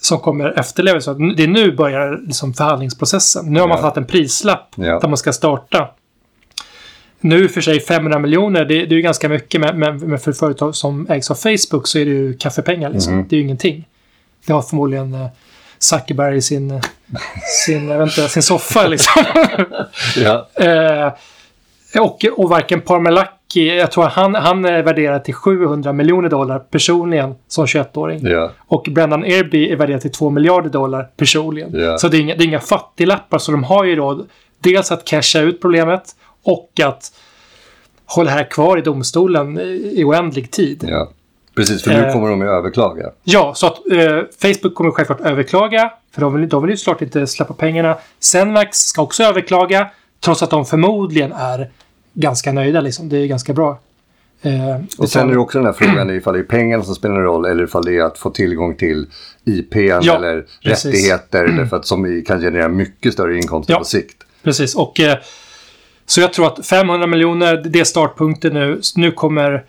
som 0.00 0.18
kommer 0.18 0.58
efterlevas. 0.58 1.04
Det 1.36 1.42
är 1.42 1.46
nu 1.48 1.72
börjar 1.76 2.20
liksom 2.26 2.54
förhandlingsprocessen. 2.54 3.52
Nu 3.52 3.60
har 3.60 3.68
man 3.68 3.76
Ja. 3.76 3.82
satt 3.82 3.96
en 3.96 4.06
prislapp 4.06 4.72
Ja. 4.76 4.98
där 5.00 5.08
man 5.08 5.16
ska 5.16 5.32
starta. 5.32 5.88
Nu 7.20 7.48
för 7.48 7.60
sig 7.60 7.80
500 7.80 8.18
miljoner, 8.18 8.64
det, 8.64 8.74
det 8.74 8.94
är 8.94 8.96
ju 8.96 9.02
ganska 9.02 9.28
mycket, 9.28 9.60
men, 9.60 9.98
men 9.98 10.18
för 10.18 10.32
företag 10.32 10.74
som 10.74 11.06
ägs 11.10 11.30
av 11.30 11.34
Facebook 11.34 11.86
så 11.86 11.98
är 11.98 12.04
det 12.04 12.10
ju 12.10 12.34
kaffepengar. 12.34 12.90
Liksom. 12.90 13.14
Mhm. 13.14 13.26
Det 13.28 13.36
är 13.36 13.38
ju 13.38 13.44
ingenting. 13.44 13.88
Det 14.46 14.52
har 14.52 14.62
förmodligen 14.62 15.14
eh, 15.14 15.26
Zuckerberg 15.78 16.36
i 16.36 16.42
sin, 16.42 16.80
sin, 17.66 17.88
jag 17.88 18.02
inte, 18.02 18.28
sin 18.28 18.42
soffa 18.42 18.86
liksom. 18.86 19.22
Ja. 20.16 20.48
Eh, 20.54 21.12
och, 22.02 22.24
och 22.36 22.50
varken 22.50 22.80
Parmalucky, 22.80 23.76
jag 23.76 23.92
tror 23.92 24.04
han, 24.04 24.34
han 24.34 24.64
är 24.64 24.82
värderad 24.82 25.24
till 25.24 25.34
700 25.34 25.92
miljoner 25.92 26.28
dollar 26.28 26.58
personligen 26.58 27.34
som 27.48 27.66
21-åring. 27.66 28.26
Ja. 28.26 28.50
Och 28.66 28.88
Brendan 28.90 29.22
Airby 29.22 29.70
är 29.70 29.76
värderad 29.76 30.00
till 30.00 30.12
2 30.12 30.30
miljarder 30.30 30.70
dollar 30.70 31.08
personligen. 31.16 31.70
Ja. 31.74 31.98
Så 31.98 32.08
det 32.08 32.16
är, 32.16 32.20
inga, 32.20 32.34
det 32.34 32.44
är 32.44 32.46
inga 32.46 32.60
fattiglappar. 32.60 33.38
Så 33.38 33.52
de 33.52 33.64
har 33.64 33.84
ju 33.84 33.96
då 33.96 34.24
dels 34.60 34.92
att 34.92 35.04
casha 35.04 35.40
ut 35.40 35.60
problemet 35.60 36.02
och 36.42 36.80
att 36.84 37.12
hålla 38.04 38.30
det 38.30 38.36
här 38.36 38.50
kvar 38.50 38.78
i 38.78 38.80
domstolen 38.80 39.58
i 39.60 40.04
oändlig 40.04 40.50
tid. 40.50 40.84
Ja, 40.88 40.90
ja. 40.90 41.10
Precis, 41.56 41.82
för 41.84 41.90
nu 41.90 42.04
Eh. 42.06 42.12
kommer 42.12 42.28
de 42.30 42.40
ju 42.40 42.48
överklaga. 42.48 43.10
så 43.54 43.66
att 43.66 43.92
eh, 43.92 44.20
Facebook 44.42 44.74
kommer 44.74 44.90
självklart 44.90 45.20
överklaga. 45.20 45.92
För 46.14 46.20
de 46.20 46.34
vill, 46.34 46.48
de 46.48 46.62
vill 46.62 46.70
ju 46.70 46.76
såklart 46.76 47.02
inte 47.02 47.26
släppa 47.26 47.54
pengarna. 47.54 47.96
Zenmax 48.20 48.78
ska 48.78 49.02
också 49.02 49.22
överklaga. 49.22 49.90
Trots 50.20 50.42
att 50.42 50.50
de 50.50 50.64
förmodligen 50.66 51.32
är 51.32 51.70
ganska 52.14 52.52
nöjda. 52.52 52.80
Liksom. 52.80 53.08
Det 53.08 53.18
är 53.18 53.26
ganska 53.26 53.52
bra. 53.52 53.78
Eh, 54.42 54.52
Och 54.98 55.08
sen 55.08 55.28
är 55.28 55.32
det 55.32 55.38
också 55.38 55.58
den 55.58 55.66
här 55.66 55.72
frågan 55.72 56.10
ifall 56.16 56.34
det 56.34 56.40
är 56.40 56.44
pengarna 56.44 56.84
som 56.84 56.94
spelar 56.94 57.14
en 57.16 57.22
roll 57.22 57.44
eller 57.44 57.64
ifall 57.64 57.84
det 57.84 57.96
är 57.96 58.02
att 58.02 58.18
få 58.18 58.30
tillgång 58.30 58.76
till 58.76 59.06
IPn 59.44 59.78
Ja, 60.02 60.16
eller 60.16 60.44
precis. 60.64 60.84
rättigheter 60.86 61.44
eller 61.48 61.66
för 61.66 61.76
att 61.76 61.86
som 61.86 62.22
kan 62.26 62.40
generera 62.40 62.68
mycket 62.68 63.12
större 63.12 63.36
inkomster 63.36 63.72
Ja. 63.74 63.78
på 63.78 63.84
sikt. 63.84 64.16
Precis. 64.42 64.74
Och, 64.74 65.00
eh, 65.00 65.18
så 66.08 66.20
jag 66.20 66.32
tror 66.32 66.46
att 66.46 66.66
500 66.66 67.06
miljoner, 67.06 67.56
det 67.56 67.80
är 67.80 67.84
startpunkten 67.84 68.52
nu. 68.54 68.80
Nu 68.96 69.10
kommer 69.12 69.64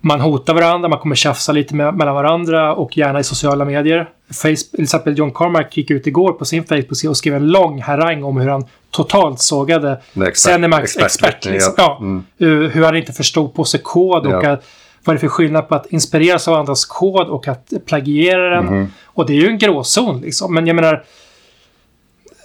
man 0.00 0.20
hota 0.20 0.52
varandra, 0.52 0.88
man 0.88 0.98
kommer 0.98 1.14
tjafsa 1.14 1.52
lite 1.52 1.74
med, 1.74 1.94
mellan 1.94 2.14
varandra 2.14 2.74
och 2.74 2.96
gärna 2.98 3.20
i 3.20 3.24
sociala 3.24 3.64
medier. 3.64 4.08
Facebook, 4.32 4.70
till 4.70 4.82
exempel 4.82 5.18
John 5.18 5.32
Carmack 5.32 5.76
gick 5.76 5.90
ut 5.90 6.06
igår 6.06 6.32
på 6.32 6.44
sin 6.44 6.64
Facebook 6.64 7.04
och 7.08 7.16
skrev 7.16 7.34
en 7.34 7.46
lång 7.48 7.82
harang 7.82 8.22
om 8.24 8.36
hur 8.36 8.48
han 8.48 8.64
totalt 8.90 9.40
sågade 9.40 10.00
Med 10.12 10.28
expert- 10.28 11.04
expert. 11.04 11.44
Liksom. 11.44 11.74
ja. 11.76 11.98
Mm. 12.00 12.24
Hur 12.70 12.82
han 12.84 12.96
inte 12.96 13.12
förstod 13.12 13.54
på 13.54 13.64
sig 13.64 13.80
kod 13.82 14.26
och 14.26 14.32
Ja. 14.44 14.50
att, 14.50 14.64
vad 15.04 15.14
är 15.14 15.16
det 15.16 15.20
för 15.20 15.28
skillnad 15.28 15.68
på 15.68 15.74
att 15.74 15.86
inspireras 15.86 16.48
av 16.48 16.54
andras 16.54 16.84
kod 16.84 17.26
och 17.28 17.48
att 17.48 17.72
plagiera 17.86 18.56
den. 18.56 18.64
Mhm. 18.64 18.92
Och 19.04 19.26
det 19.26 19.32
är 19.32 19.40
ju 19.40 19.46
en 19.48 19.58
gråzon 19.58 20.20
liksom. 20.20 20.54
Men 20.54 20.66
jag 20.66 20.76
menar, 20.76 21.04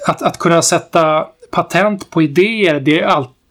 att, 0.07 0.21
att 0.21 0.37
kunna 0.39 0.61
sätta 0.61 1.25
patent 1.51 2.09
på 2.09 2.21
idéer, 2.21 2.79
det 2.79 2.99
är 3.01 3.07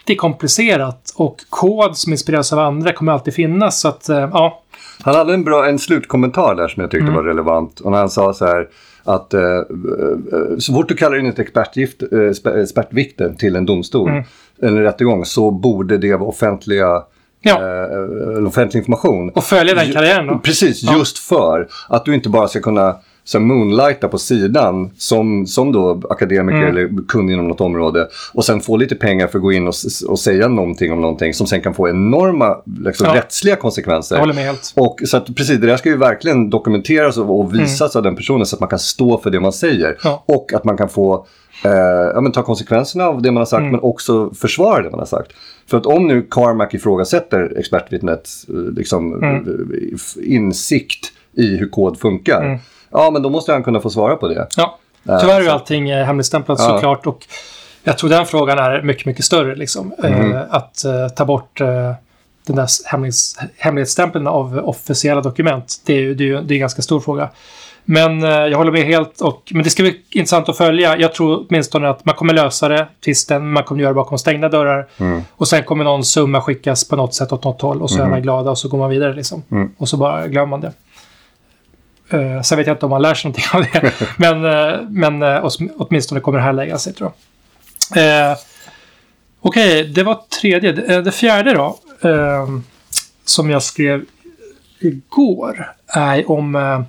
alltid 0.09 0.19
komplicerat. 0.21 1.13
Och 1.17 1.37
kod 1.51 1.97
som 1.97 2.13
inspireras 2.13 2.53
av 2.53 2.59
andra 2.59 2.93
kommer 2.93 3.13
alltid 3.13 3.35
finnas. 3.35 3.81
Så 3.81 3.89
att, 3.89 4.09
eh, 4.09 4.19
ja. 4.33 4.63
Han 5.03 5.15
hade 5.15 5.35
en 5.35 5.45
bra 5.45 5.67
en 5.69 5.79
slutkommentar 5.79 6.55
där 6.55 6.69
som 6.69 6.81
jag 6.81 6.91
tyckte 6.91 7.03
Mm. 7.05 7.15
var 7.15 7.23
relevant. 7.23 7.81
Och 7.81 7.91
när 7.91 7.99
han 7.99 8.11
sa 8.11 8.33
så 8.35 8.47
här 8.47 8.69
att 9.05 9.35
eh, 9.35 9.41
eh, 9.43 9.63
så 10.59 10.73
fort 10.73 10.89
du 10.89 10.95
kallar 10.95 11.19
in 11.19 11.27
ett 11.27 11.39
expertgift, 11.39 12.03
eh, 12.13 12.61
expertvikten 12.63 13.37
till 13.37 13.57
en 13.57 13.67
domstol 13.67 14.09
Mm. 14.11 14.25
eller 14.63 14.83
rättegång 14.83 15.25
så 15.25 15.51
borde 15.51 15.99
det 15.99 16.17
vara 16.17 16.29
offentliga 16.29 17.03
Ja. 17.41 17.57
eh, 17.61 18.37
en 18.37 18.47
offentlig 18.47 18.79
information. 18.81 19.31
Och 19.31 19.45
följa 19.45 19.75
den 19.75 19.93
karriären 19.93 20.27
då. 20.27 20.39
Precis, 20.39 20.83
Ja. 20.83 20.97
just 20.99 21.19
för 21.19 21.69
att 21.89 22.05
du 22.05 22.15
inte 22.15 22.29
bara 22.29 22.49
ska 22.49 22.61
kunna 22.61 22.97
så 23.29 23.41
moonlighta 23.41 24.09
på 24.09 24.19
sidan 24.19 24.91
som, 24.99 25.47
som 25.47 25.73
då 25.73 26.01
akademiker 26.11 26.59
Mm. 26.59 26.69
eller 26.71 27.07
kunnig 27.09 27.33
inom 27.35 27.49
något 27.49 27.61
område 27.61 28.09
och 28.35 28.45
sen 28.45 28.61
få 28.61 28.77
lite 28.77 28.95
pengar 28.95 29.27
för 29.27 29.39
att 29.39 29.43
gå 29.43 29.53
in 29.53 29.69
och, 29.69 29.75
och 30.09 30.19
säga 30.19 30.49
någonting 30.49 30.93
om 30.93 31.01
någonting 31.01 31.35
som 31.35 31.47
sen 31.47 31.61
kan 31.61 31.75
få 31.75 31.89
enorma 31.89 32.57
liksom, 32.85 33.07
Ja. 33.07 33.15
rättsliga 33.15 33.57
konsekvenser. 33.57 34.17
Jag 34.17 34.21
håller 34.21 34.35
med 34.35 34.45
helt. 34.45 34.73
Och 34.77 35.01
så 35.05 35.17
att, 35.17 35.27
precis, 35.37 35.59
det 35.61 35.67
där 35.67 35.77
ska 35.77 35.89
ju 35.89 35.97
verkligen 35.97 36.51
dokumenteras 36.51 37.17
och, 37.17 37.41
och 37.41 37.55
visas 37.55 37.97
av 37.97 38.03
den 38.03 38.17
personen 38.17 38.47
så 38.47 38.57
att 38.57 38.61
man 38.61 38.69
kan 38.69 38.79
stå 38.79 39.19
för 39.19 39.31
det 39.31 39.41
man 39.41 39.53
säger. 39.53 39.87
Mm. 39.87 39.97
Ja. 40.05 40.25
Och 40.27 40.53
att 40.55 40.65
man 40.65 40.77
kan 40.77 40.89
få 40.89 41.27
eh, 41.65 41.71
ja, 42.15 42.21
men 42.21 42.33
ta 42.33 42.43
konsekvenserna 42.43 43.05
av 43.05 43.23
det 43.23 43.31
man 43.31 43.41
har 43.41 43.45
sagt 43.47 43.61
Mm. 43.61 43.71
men 43.73 43.81
också 43.81 44.31
försvara 44.35 44.83
det 44.83 44.91
man 44.91 44.99
har 44.99 45.07
sagt. 45.07 45.33
För 45.71 45.79
att 45.79 45.87
om 45.87 46.07
nu 46.07 46.27
Carmack 46.31 46.75
ifrågasätter 46.75 47.59
expertvittnets 47.59 48.47
eh, 48.49 48.55
liksom, 48.55 49.15
Mm. 49.15 49.35
eh, 49.37 50.35
insikt 50.35 51.13
i 51.37 51.57
hur 51.57 51.69
kod 51.69 51.99
funkar. 51.99 52.59
Mm. 52.93 53.05
Ja, 53.05 53.11
men 53.11 53.23
då 53.23 53.31
måste 53.31 53.53
han 53.53 53.63
kunna 53.63 53.81
få 53.81 53.91
svara 53.91 54.17
på 54.17 54.29
det. 54.29 54.47
Ja. 54.57 54.79
Eh, 55.09 55.21
Tyvärr 55.21 55.41
är 55.41 55.49
allting 55.49 55.91
eh, 55.91 56.05
hemligstämplat 56.05 56.59
Ja. 56.61 56.69
såklart. 56.69 57.07
Och 57.07 57.27
jag 57.85 57.99
tror 57.99 58.11
den 58.11 58.27
frågan 58.27 58.59
är 58.59 58.83
mycket, 58.83 59.07
mycket 59.07 59.25
större. 59.25 59.55
Liksom. 59.55 59.95
Mhm. 59.99 60.33
Eh, 60.35 60.41
att 60.51 60.85
eh, 60.85 61.09
ta 61.09 61.25
bort 61.25 61.61
eh, 61.61 61.93
den 62.47 62.57
där 62.57 62.69
hemlighets, 62.87 63.37
hemlighetsstämpeln 63.59 64.27
av 64.27 64.59
officiella 64.65 65.21
dokument. 65.21 65.75
Det 65.87 65.93
är 65.93 66.15
det 66.15 66.31
är, 66.31 66.43
det 66.43 66.55
är 66.55 66.57
en 66.57 66.61
ganska 66.61 66.83
stor 66.83 67.01
fråga. 67.01 67.29
Men 67.85 68.23
eh, 68.23 68.31
jag 68.31 68.59
håller 68.59 68.73
med 68.73 68.83
helt. 68.85 69.21
Och, 69.21 69.43
men 69.55 69.63
det 69.63 69.71
ska 69.71 69.83
bli 69.83 70.01
intressant 70.11 70.49
att 70.49 70.57
följa. 70.57 70.97
Jag 70.99 71.15
tror 71.15 71.45
åtminstone 71.49 71.89
att 71.89 72.05
man 72.05 72.15
kommer 72.15 72.35
lösa 72.35 72.69
det, 72.69 72.87
tvisten. 73.05 73.53
Man 73.53 73.63
kommer 73.65 73.81
göra 73.83 73.91
det 73.91 73.95
bakom 73.95 74.19
stängda 74.19 74.49
dörrar. 74.49 74.89
Mm. 74.99 75.23
Och 75.37 75.49
sen 75.49 75.65
kommer 75.65 75.85
någon 75.85 76.05
summa 76.05 76.41
skickas 76.41 76.89
på 76.89 76.97
något 76.97 77.15
sätt 77.15 77.33
åt 77.33 77.45
något 77.45 77.63
håll. 77.63 77.83
Och 77.83 77.91
så 77.91 77.99
är 78.03 78.07
alla 78.07 78.21
glada 78.21 78.51
och 78.51 78.59
så 78.59 78.69
går 78.69 78.79
man 78.79 78.91
vidare. 78.91 79.15
Liksom. 79.15 79.43
Mm. 79.51 79.71
Och 79.79 79.89
så 79.89 79.97
bara 79.97 80.27
glömmer 80.27 80.47
man 80.47 80.61
det. 80.61 80.73
Uh, 82.15 82.43
sen 82.43 82.59
vet 82.59 82.67
jag 82.67 82.75
inte 82.75 82.87
om 82.87 82.91
man 82.91 83.03
lär 83.03 83.15
sig 83.15 83.29
någonting 83.31 83.45
av 83.53 83.83
det. 83.83 83.93
men 84.17 84.45
eh, 84.45 84.81
men 84.91 85.23
eh, 85.23 85.45
åt- 85.45 85.59
åtminstone 85.77 86.21
kommer 86.21 86.39
det 86.39 86.45
här 86.45 86.53
lägga 86.53 86.79
sig 86.79 86.93
tror 86.93 87.13
jag. 87.95 88.31
Uh, 88.33 88.37
Okej, 89.41 89.85
det 89.85 90.03
var 90.03 90.21
tredje. 90.41 90.73
Det, 90.73 90.95
eh, 90.95 91.03
det 91.03 91.13
fjärde 91.13 91.55
då. 91.55 91.79
eh, 92.09 92.49
som 93.25 93.51
jag 93.51 93.63
skrev 93.63 94.05
igår. 94.81 95.73
Är 95.87 96.31
om 96.31 96.55
eh, 96.57 96.81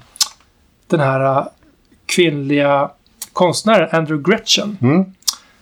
den 0.88 1.00
här 1.00 1.38
eh, 1.38 1.46
kvinnliga 2.06 2.92
konstnären 3.34 3.90
Andrew 3.92 4.32
Gretchen. 4.32 4.78
Mm. 4.82 5.06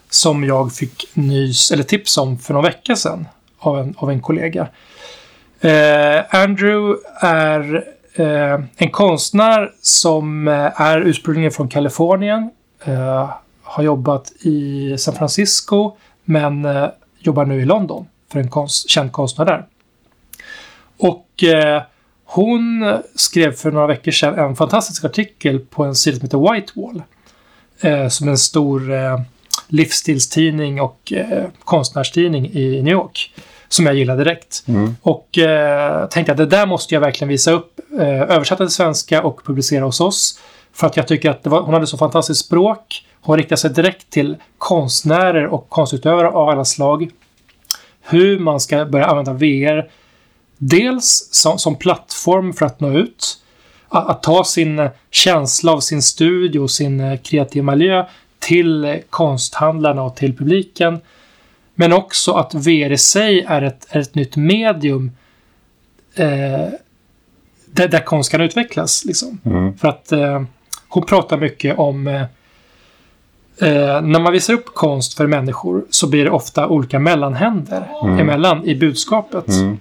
Som 0.10 0.44
jag 0.44 0.74
fick 0.74 1.06
nys, 1.14 1.72
eller 1.72 1.84
tips 1.84 2.18
om 2.18 2.40
för 2.40 2.54
någon 2.54 2.64
vecka 2.64 2.96
sedan. 2.96 3.28
Av 3.60 3.80
en, 3.80 3.94
av 3.98 4.12
en 4.12 4.22
kollega. 4.22 4.68
Eh, 5.62 6.36
Andrew 6.36 6.98
är 7.22 7.84
eh, 8.20 8.60
en 8.76 8.92
konstnär 8.92 9.72
som 9.82 10.48
eh, 10.48 10.82
är 10.82 11.02
ursprungligen 11.02 11.52
från 11.52 11.68
Kalifornien. 11.68 12.50
Eh, 12.86 13.30
har 13.64 13.84
jobbat 13.84 14.32
i 14.40 14.96
San 14.98 15.14
Francisco 15.14 15.98
men 16.24 16.66
eh, 16.66 16.88
jobbar 17.20 17.46
nu 17.46 17.62
i 17.62 17.66
London 17.66 18.08
för 18.32 18.40
en 18.40 18.50
konst, 18.50 18.90
känd 18.90 19.12
konstnär 19.12 19.46
där. 19.46 19.66
Och 20.98 21.44
eh, 21.44 21.82
hon 22.26 22.98
skrev 23.16 23.52
för 23.52 23.72
några 23.72 23.88
veckor 23.88 24.12
sedan 24.12 24.40
en 24.40 24.56
fantastisk 24.56 25.06
artikel 25.06 25.60
på 25.60 25.84
en 25.84 25.96
sida 25.96 26.18
som 26.18 26.26
heter 26.26 26.54
Whitewall. 26.54 27.02
Eh, 27.82 28.08
som 28.08 28.28
är 28.28 28.32
en 28.32 28.38
stor 28.38 28.94
eh, 28.94 29.22
livsstilstidning 29.68 30.82
och 30.82 31.14
eh, 31.14 31.46
konstnärstidning 31.60 32.52
i 32.54 32.82
New 32.82 32.94
York. 32.94 33.34
Som 33.70 33.86
jag 33.86 33.96
gillar 33.96 34.18
direkt. 34.18 34.64
Mm. 34.68 34.96
Och 35.02 35.38
eh, 35.38 36.08
tänkte 36.08 36.32
att 36.32 36.38
det 36.38 36.46
där 36.46 36.66
måste 36.66 36.94
jag 36.94 37.02
verkligen 37.02 37.30
visa 37.30 37.52
upp. 37.52 37.80
Eh, 38.00 38.22
översätta 38.22 38.66
till 38.66 38.74
svenska 38.74 39.24
och 39.24 39.46
publicera 39.46 39.86
hos 39.86 40.02
oss. 40.02 40.40
För 40.74 40.88
att 40.88 40.98
jag 40.98 41.08
tycker 41.08 41.30
att 41.30 41.44
det 41.44 41.50
var, 41.50 41.62
hon 41.62 41.74
hade 41.74 41.88
så 41.88 41.98
fantastiskt 41.98 42.46
språk. 42.46 43.06
Hon 43.22 43.38
riktar 43.38 43.56
sig 43.56 43.70
direkt 43.70 44.10
till 44.10 44.38
konstnärer 44.58 45.46
och 45.48 45.70
konstutövare 45.70 46.28
av 46.28 46.50
alla 46.50 46.66
slag. 46.66 47.10
Hur 48.02 48.40
man 48.40 48.60
ska 48.60 48.86
börja 48.86 49.06
använda 49.06 49.34
VR. 49.34 49.90
Dels 50.58 51.30
som, 51.32 51.60
som 51.60 51.76
plattform 51.76 52.54
för 52.54 52.66
att 52.66 52.80
nå 52.80 52.98
ut. 52.98 53.38
att, 53.90 54.10
att 54.10 54.24
ta 54.24 54.44
sin 54.44 54.90
känsla 55.12 55.72
av 55.72 55.80
sin 55.80 56.02
studio, 56.02 56.68
sin 56.68 57.00
eh, 57.00 57.20
kreativa 57.20 57.72
miljö 57.72 58.06
till 58.40 59.02
konsthandlarna 59.10 60.04
och 60.04 60.16
till 60.16 60.38
publiken. 60.38 61.00
Men 61.80 61.94
också 61.94 62.32
att 62.34 62.54
VR 62.54 62.92
i 62.92 62.98
sig 62.98 63.46
är 63.48 63.62
ett, 63.62 63.88
är 63.90 64.00
ett 64.00 64.16
nytt 64.16 64.36
medium 64.36 65.12
eh, 66.16 66.26
där, 67.72 67.88
där 67.88 68.06
konst 68.06 68.32
kan 68.32 68.42
utvecklas. 68.42 69.06
Liksom. 69.06 69.40
Mm. 69.46 69.78
För 69.78 69.88
att 69.88 70.12
eh, 70.12 70.42
hon 70.88 71.06
pratar 71.06 71.38
mycket 71.38 71.78
om 71.78 72.08
eh, 72.08 72.22
eh, 73.62 74.02
när 74.02 74.20
man 74.20 74.34
visar 74.34 74.54
upp 74.54 74.66
konst 74.66 75.14
för 75.18 75.28
människor 75.28 75.86
så 75.90 76.08
blir 76.08 76.24
det 76.24 76.32
ofta 76.32 76.68
olika 76.68 77.00
mellanhänder 77.00 77.88
Mm. 78.04 78.20
emellan 78.20 78.66
i 78.66 78.76
budskapet. 78.76 79.48
Mm. 79.48 79.78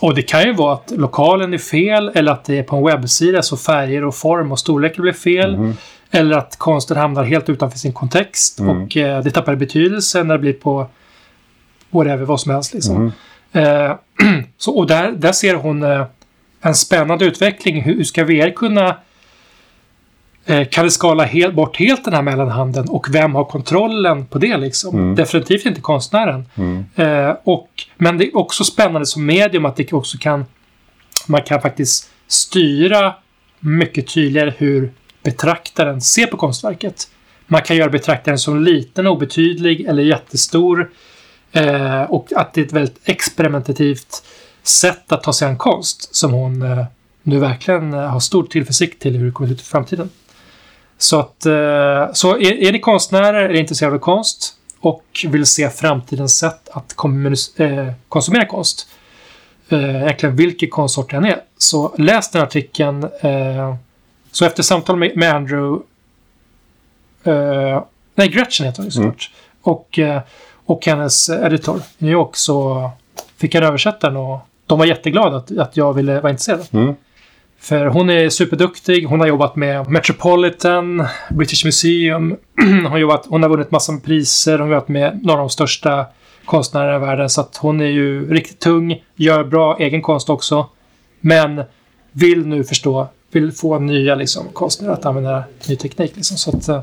Och 0.00 0.14
det 0.14 0.22
kan 0.22 0.42
ju 0.42 0.52
vara 0.52 0.74
att 0.74 0.90
lokalen 0.96 1.54
är 1.54 1.58
fel 1.58 2.10
eller 2.14 2.32
att 2.32 2.44
det 2.44 2.58
är 2.58 2.62
på 2.62 2.76
en 2.76 2.84
webbsida 2.84 3.42
så 3.42 3.56
färger 3.56 4.04
och 4.04 4.14
form 4.14 4.52
och 4.52 4.58
storlek 4.58 4.96
blir 4.96 5.12
fel. 5.12 5.54
Mm. 5.54 5.72
Eller 6.10 6.36
att 6.38 6.56
konsten 6.58 6.96
hamnar 6.96 7.24
helt 7.24 7.48
utanför 7.48 7.78
sin 7.78 7.92
kontext 7.92 8.60
Mm. 8.60 8.82
och 8.82 8.96
eh, 8.96 9.22
det 9.22 9.30
tappar 9.30 9.54
betydelse 9.54 10.22
när 10.24 10.34
det 10.34 10.38
blir 10.40 10.52
på 10.52 10.86
whatever, 11.92 12.24
vad 12.24 12.40
som 12.40 12.52
helst. 12.52 12.74
Liksom. 12.74 13.12
Mm. 13.52 13.86
Eh, 13.86 13.96
så, 14.58 14.76
och 14.78 14.86
där, 14.86 15.12
där 15.12 15.32
ser 15.32 15.54
hon 15.54 15.82
eh, 15.82 16.06
en 16.60 16.74
spännande 16.74 17.24
utveckling. 17.24 17.82
Hur, 17.82 17.96
hur 17.96 18.04
ska 18.04 18.24
VR 18.24 18.50
kunna 18.50 18.96
eh, 20.46 20.68
kan 20.68 20.84
vi 20.84 20.90
skala 20.90 21.24
helt, 21.24 21.54
bort 21.54 21.76
helt 21.76 22.04
den 22.04 22.14
här 22.14 22.22
mellanhanden 22.22 22.88
och 22.88 23.06
vem 23.14 23.34
har 23.34 23.44
kontrollen 23.44 24.26
på 24.26 24.38
det 24.38 24.56
liksom? 24.56 24.98
Mm. 24.98 25.14
Definitivt 25.14 25.66
inte 25.66 25.80
konstnären. 25.80 26.46
Mm. 26.54 26.84
Eh, 26.96 27.36
och, 27.44 27.68
men 27.96 28.18
det 28.18 28.26
är 28.26 28.36
också 28.36 28.64
spännande 28.64 29.06
som 29.06 29.26
medium 29.26 29.64
att 29.64 29.76
det 29.76 29.92
också 29.92 30.18
kan 30.18 30.44
man 31.26 31.42
kan 31.42 31.60
faktiskt 31.60 32.10
styra 32.26 33.14
mycket 33.60 34.14
tydligare 34.14 34.52
hur 34.58 34.92
betraktaren 35.22 36.00
ser 36.00 36.26
på 36.26 36.36
konstverket. 36.36 37.08
Man 37.46 37.62
kan 37.62 37.76
göra 37.76 37.90
betraktaren 37.90 38.38
som 38.38 38.62
liten, 38.62 39.06
obetydlig 39.06 39.80
eller 39.80 40.02
jättestor. 40.02 40.90
Eh, 41.52 42.02
och 42.02 42.32
att 42.36 42.54
det 42.54 42.60
är 42.60 42.64
ett 42.64 42.72
väldigt 42.72 43.00
experimentativt 43.04 44.22
sätt 44.62 45.12
att 45.12 45.22
ta 45.22 45.32
sig 45.32 45.48
an 45.48 45.58
konst 45.58 46.14
som 46.14 46.32
hon 46.32 46.62
eh, 46.62 46.84
nu 47.22 47.38
verkligen 47.38 47.94
eh, 47.94 48.00
har 48.00 48.20
stor 48.20 48.44
tillförsikt 48.44 49.02
till 49.02 49.16
hur 49.16 49.26
det 49.26 49.32
kommer 49.32 49.52
ut 49.52 49.60
i 49.60 49.64
framtiden. 49.64 50.10
Så 50.98 51.20
att, 51.20 51.46
eh, 51.46 52.12
så 52.12 52.36
är, 52.36 52.52
är 52.52 52.72
ni 52.72 52.80
konstnärer, 52.80 53.48
är 53.48 53.54
intresserade 53.54 53.96
av 53.96 54.00
konst 54.00 54.56
och 54.80 55.26
vill 55.28 55.46
se 55.46 55.70
framtidens 55.70 56.38
sätt 56.38 56.68
att 56.72 56.94
eh, 57.56 57.92
konsumera 58.08 58.46
konst, 58.46 58.88
eh, 59.68 60.02
egentligen 60.02 60.36
vilken 60.36 60.70
konstsort 60.70 61.10
den 61.10 61.24
är, 61.24 61.40
så 61.58 61.94
läs 61.98 62.30
den 62.30 62.42
artikeln. 62.42 63.04
Eh, 63.20 63.74
så 64.32 64.44
efter 64.44 64.62
samtal 64.62 64.96
med, 64.96 65.16
med 65.16 65.34
Andrew, 65.34 65.82
nej 68.14 68.28
Gretchen 68.28 68.66
heter 68.66 68.78
hon 68.78 68.84
ju 68.84 68.90
såklart, 68.90 69.30
och, 69.62 69.98
eh, 69.98 70.22
och 70.72 70.86
hennes 70.86 71.30
editor 71.30 71.76
i 71.98 72.04
New 72.04 72.12
York 72.12 72.36
så 72.36 72.90
fick 73.36 73.54
jag 73.54 73.64
översätta 73.64 74.06
den 74.06 74.16
och 74.16 74.38
de 74.66 74.78
var 74.78 74.86
jätteglada 74.86 75.36
att, 75.36 75.58
att 75.58 75.76
jag 75.76 75.92
ville 75.92 76.20
vara 76.20 76.30
intresserad. 76.30 76.68
Mm. 76.72 76.94
För 77.60 77.86
hon 77.86 78.10
är 78.10 78.28
superduktig. 78.28 79.06
Hon 79.06 79.20
har 79.20 79.26
jobbat 79.26 79.56
med 79.56 79.88
Metropolitan, 79.90 81.06
British 81.30 81.64
Museum. 81.64 82.36
hon, 82.56 82.86
har 82.86 82.98
jobbat, 82.98 83.26
hon 83.28 83.42
har 83.42 83.50
vunnit 83.50 83.70
massor 83.70 83.92
med 83.92 84.04
priser. 84.04 84.58
Hon 84.58 84.68
har 84.68 84.74
jobbat 84.74 84.88
med 84.88 85.20
några 85.22 85.40
av 85.40 85.48
de 85.48 85.50
största 85.50 86.06
konstnärerna 86.44 86.96
i 86.96 86.98
världen. 86.98 87.30
Så 87.30 87.40
att 87.40 87.56
hon 87.56 87.80
är 87.80 87.86
ju 87.86 88.32
riktigt 88.32 88.58
tung. 88.58 89.02
Gör 89.16 89.44
bra 89.44 89.76
egen 89.78 90.02
konst 90.02 90.30
också. 90.30 90.66
Men 91.20 91.62
vill 92.12 92.46
nu 92.46 92.64
förstå, 92.64 93.08
vill 93.32 93.52
få 93.52 93.78
nya 93.78 94.14
liksom, 94.14 94.46
konstnärer 94.52 94.92
att 94.92 95.06
använda 95.06 95.44
ny 95.68 95.76
teknik. 95.76 96.12
Liksom. 96.16 96.36
Så 96.36 96.56
att, 96.56 96.68
eh, 96.68 96.80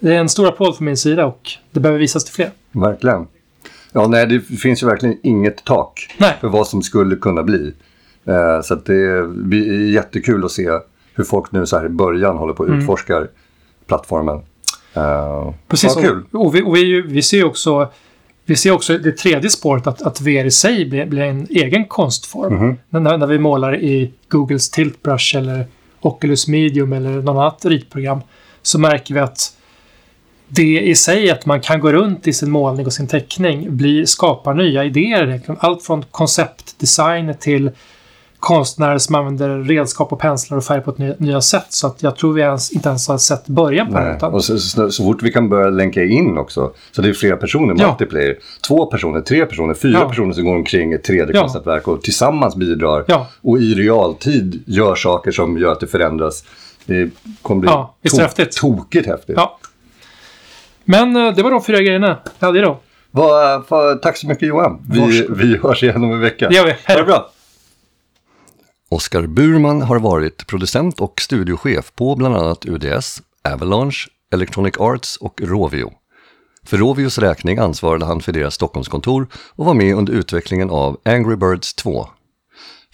det 0.00 0.14
är 0.14 0.18
en 0.18 0.28
stor 0.28 0.48
applåd 0.48 0.76
från 0.76 0.84
min 0.84 0.96
sida 0.96 1.26
och 1.26 1.50
det 1.70 1.80
behöver 1.80 1.98
visas 2.00 2.24
till 2.24 2.34
fler. 2.34 2.50
Verkligen. 2.72 3.26
Ja, 3.92 4.06
nej, 4.06 4.26
det 4.26 4.40
finns 4.40 4.82
ju 4.82 4.86
verkligen 4.86 5.18
inget 5.22 5.64
tak 5.64 6.14
Nej. 6.18 6.36
för 6.40 6.48
vad 6.48 6.66
som 6.66 6.82
skulle 6.82 7.16
kunna 7.16 7.42
bli. 7.42 7.72
Eh, 8.24 8.60
så 8.62 8.74
det 8.74 8.94
är, 8.94 9.48
det 9.50 9.56
är 9.56 9.90
jättekul 9.90 10.44
att 10.44 10.50
se 10.50 10.68
hur 11.14 11.24
folk 11.24 11.52
nu 11.52 11.66
så 11.66 11.78
här 11.78 11.86
i 11.86 11.88
början 11.88 12.36
håller 12.36 12.52
på 12.54 12.62
att 12.62 12.68
Mm. 12.68 12.80
utforska 12.80 13.26
plattformen. 13.86 14.40
Eh, 14.94 15.52
Precis. 15.68 15.92
ja, 15.96 16.02
kul. 16.02 16.22
Och, 16.32 16.46
och, 16.46 16.54
vi, 16.54 16.62
och 16.62 16.76
vi, 16.76 17.00
vi 17.02 17.22
ser 17.22 17.44
också 17.44 17.88
vi 18.44 18.56
ser 18.56 18.70
också 18.70 18.98
det 18.98 19.12
tredje 19.12 19.50
spåret 19.50 19.86
att, 19.86 20.02
att 20.02 20.20
VR 20.20 20.44
i 20.44 20.50
sig 20.50 20.86
blir, 20.86 21.06
blir 21.06 21.22
en 21.22 21.46
egen 21.50 21.84
konstform. 21.84 22.54
Mhm. 22.54 22.76
När, 22.88 23.18
när 23.18 23.26
vi 23.26 23.38
målar 23.38 23.76
i 23.80 24.12
Googles 24.28 24.70
Tiltbrush 24.70 25.36
eller 25.36 25.66
Oculus 26.00 26.48
Medium 26.48 26.92
eller 26.92 27.10
något 27.10 27.28
annat 27.36 27.64
ritprogram 27.64 28.20
så 28.62 28.78
märker 28.78 29.14
vi 29.14 29.20
att 29.20 29.56
det 30.52 30.80
i 30.80 30.94
sig 30.94 31.30
att 31.30 31.46
man 31.46 31.60
kan 31.60 31.80
gå 31.80 31.92
runt 31.92 32.26
i 32.26 32.32
sin 32.32 32.50
målning 32.50 32.86
och 32.86 32.92
sin 32.92 33.06
teckning 33.06 33.76
blir, 33.76 34.04
skapar 34.04 34.54
nya 34.54 34.84
idéer. 34.84 35.40
Allt 35.58 35.82
från 35.82 36.04
konceptdesign 36.10 37.34
till 37.40 37.70
konstnärer 38.38 38.98
som 38.98 39.14
använder 39.14 39.48
redskap 39.62 40.12
och 40.12 40.18
penslar 40.18 40.58
och 40.58 40.64
färg 40.64 40.80
på 40.80 40.90
ett 40.90 40.98
ny, 40.98 41.14
nya 41.18 41.40
sätt. 41.40 41.66
Så 41.68 41.86
att 41.86 42.02
jag 42.02 42.16
tror 42.16 42.32
vi 42.32 42.42
ens, 42.42 42.70
inte 42.70 42.88
ens 42.88 43.08
har 43.08 43.18
sett 43.18 43.46
början 43.46 43.86
på 43.86 43.98
det. 43.98 44.26
Och 44.26 44.44
så, 44.44 44.58
så, 44.58 44.90
så 44.90 45.04
fort 45.04 45.22
vi 45.22 45.32
kan 45.32 45.48
börja 45.48 45.70
länka 45.70 46.04
in 46.04 46.38
också. 46.38 46.72
Så 46.92 47.02
det 47.02 47.08
är 47.08 47.12
flera 47.12 47.36
personer, 47.36 47.74
Ja. 47.78 47.88
multiplayer. 47.88 48.38
Två 48.68 48.86
personer, 48.86 49.20
tre 49.20 49.46
personer, 49.46 49.74
fyra 49.74 49.98
Ja. 50.02 50.08
personer 50.08 50.32
som 50.32 50.44
går 50.44 50.54
omkring 50.56 50.92
ett 50.92 51.08
3D-konstnätverk 51.08 51.88
och 51.88 52.02
tillsammans 52.02 52.56
bidrar. 52.56 53.04
Ja. 53.08 53.26
Och 53.42 53.58
i 53.58 53.74
realtid 53.74 54.62
gör 54.66 54.94
saker 54.94 55.30
som 55.30 55.58
gör 55.58 55.72
att 55.72 55.80
det 55.80 55.86
förändras. 55.86 56.44
Det 56.86 57.10
kommer 57.42 57.60
bli 57.60 57.70
Ja, 57.70 57.94
häftigt? 58.18 58.52
tokigt 58.52 59.06
häftigt. 59.06 59.36
Ja. 59.36 59.58
Men 60.90 61.16
eh, 61.16 61.34
det 61.34 61.42
var 61.42 61.50
de 61.50 61.64
fyra 61.64 61.82
grejerna 61.82 62.18
jag 62.38 62.46
hade 62.46 62.58
idag. 62.58 62.76
Vad, 63.10 63.64
vad, 63.68 64.02
tack 64.02 64.16
så 64.16 64.26
mycket 64.26 64.48
Johan. 64.48 64.86
Vi, 64.90 65.00
Varsågod. 65.00 65.38
vi 65.38 65.56
hörs 65.56 65.82
igen 65.82 66.04
om 66.04 66.12
en 66.12 66.20
vecka. 66.20 66.48
Det 66.48 66.54
gör 66.54 66.64
vi. 66.64 66.70
Hej 66.84 66.96
då. 66.96 67.02
det 67.02 67.04
bra. 67.04 67.30
Oskar 68.90 69.22
Burman 69.22 69.82
har 69.82 69.98
varit 69.98 70.46
producent 70.46 71.00
och 71.00 71.20
studiochef 71.20 71.92
på 71.94 72.16
bland 72.16 72.36
annat 72.36 72.66
UDS, 72.66 73.22
Avalanche, 73.48 74.08
Electronic 74.34 74.74
Arts 74.78 75.16
och 75.16 75.40
Rovio. 75.42 75.92
För 76.66 76.76
Rovios 76.76 77.18
räkning 77.18 77.58
ansvarade 77.58 78.04
han 78.04 78.20
för 78.20 78.32
deras 78.32 78.54
Stockholmskontor 78.54 79.26
och 79.34 79.66
var 79.66 79.74
med 79.74 79.94
under 79.94 80.12
utvecklingen 80.12 80.70
av 80.70 81.00
Angry 81.04 81.36
Birds 81.36 81.74
2. 81.74 82.08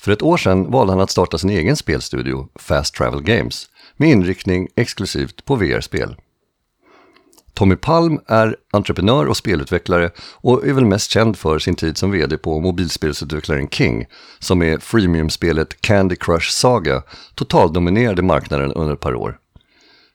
För 0.01 0.13
ett 0.13 0.23
år 0.23 0.37
sedan 0.37 0.71
valde 0.71 0.93
han 0.93 1.01
att 1.01 1.11
starta 1.11 1.39
sin 1.39 1.51
egen 1.51 1.77
spelstudio, 1.77 2.49
Fast 2.55 2.95
Travel 2.95 3.23
Games, 3.23 3.67
med 3.97 4.11
inriktning 4.11 4.69
exklusivt 4.77 5.45
på 5.45 5.55
VR-spel. 5.55 6.17
Tommy 7.57 7.77
Palm 7.77 8.21
är 8.27 8.57
entreprenör 8.73 9.27
och 9.27 9.37
spelutvecklare 9.37 10.11
och 10.35 10.67
är 10.67 10.73
väl 10.73 10.85
mest 10.85 11.11
känd 11.11 11.37
för 11.37 11.59
sin 11.59 11.75
tid 11.75 11.97
som 11.97 12.11
vd 12.11 12.39
på 12.39 12.61
mobilspelsutvecklaren 12.61 13.69
King, 13.69 14.07
som 14.39 14.59
med 14.59 14.83
freemium-spelet 14.83 15.81
Candy 15.81 16.17
Crush 16.17 16.51
Saga 16.51 17.03
totaldominerade 17.35 18.23
marknaden 18.23 18.73
under 18.73 18.95
ett 18.95 19.01
par 19.01 19.15
år. 19.15 19.39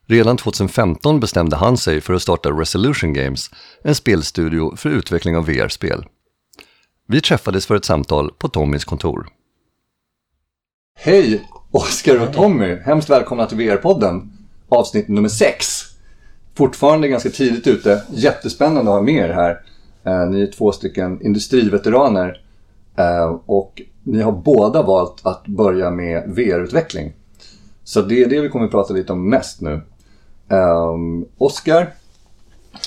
Redan 0.07 0.37
2015 0.37 1.19
bestämde 1.19 1.55
han 1.55 1.77
sig 1.77 2.01
för 2.01 2.13
att 2.13 2.21
starta 2.21 2.49
Resolution 2.49 3.13
Games, 3.13 3.49
en 3.83 3.95
spelstudio 3.95 4.75
för 4.75 4.89
utveckling 4.89 5.37
av 5.37 5.45
VR-spel. 5.45 6.05
Vi 7.07 7.21
träffades 7.21 7.65
för 7.65 7.75
ett 7.75 7.85
samtal 7.85 8.31
på 8.31 8.47
Tommys 8.47 8.85
kontor. 8.85 9.27
Hej 10.99 11.47
Oskar 11.71 12.27
och 12.27 12.33
Tommy! 12.33 12.75
Hemskt 12.75 13.09
välkomna 13.09 13.45
till 13.45 13.57
VR-podden, 13.57 14.29
avsnitt 14.69 15.07
nummer 15.07 15.29
6. 15.29 15.90
Fortfarande 16.61 17.07
ganska 17.07 17.29
tidigt 17.29 17.67
ute, 17.67 18.03
jättespännande 18.13 18.91
att 18.91 18.97
ha 18.97 19.01
med 19.01 19.29
er 19.29 19.33
här. 19.33 19.61
Eh, 20.03 20.29
ni 20.29 20.41
är 20.41 20.47
två 20.47 20.71
stycken 20.71 21.21
industriveteraner 21.21 22.41
eh, 22.95 23.35
och 23.45 23.81
ni 24.03 24.21
har 24.21 24.31
båda 24.31 24.81
valt 24.81 25.25
att 25.25 25.47
börja 25.47 25.91
med 25.91 26.23
VR-utveckling. 26.27 27.13
Så 27.83 28.01
det 28.01 28.23
är 28.23 28.29
det 28.29 28.41
vi 28.41 28.49
kommer 28.49 28.65
att 28.65 28.71
prata 28.71 28.93
lite 28.93 29.13
om 29.13 29.29
mest 29.29 29.61
nu. 29.61 29.81
Eh, 30.49 30.95
Oskar, 31.37 31.93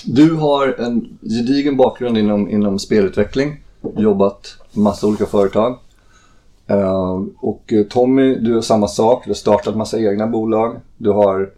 du 0.05 0.35
har 0.35 0.81
en 0.81 1.19
gedigen 1.21 1.77
bakgrund 1.77 2.19
inom, 2.19 2.51
inom 2.51 2.79
spelutveckling. 2.79 3.61
Jobbat 3.97 4.57
på 4.75 4.81
massa 4.81 5.07
olika 5.07 5.27
företag. 5.27 5.79
Ehm, 6.67 6.79
eh, 6.79 7.23
och 7.41 7.73
Tommy, 7.91 8.35
du 8.35 8.55
har 8.55 8.61
samma 8.61 8.89
sak. 8.89 9.25
Du 9.25 9.31
har 9.31 9.35
startat 9.35 9.77
massa 9.77 9.99
egna 9.99 10.27
bolag. 10.27 10.77
Du 10.97 11.11
har 11.11 11.51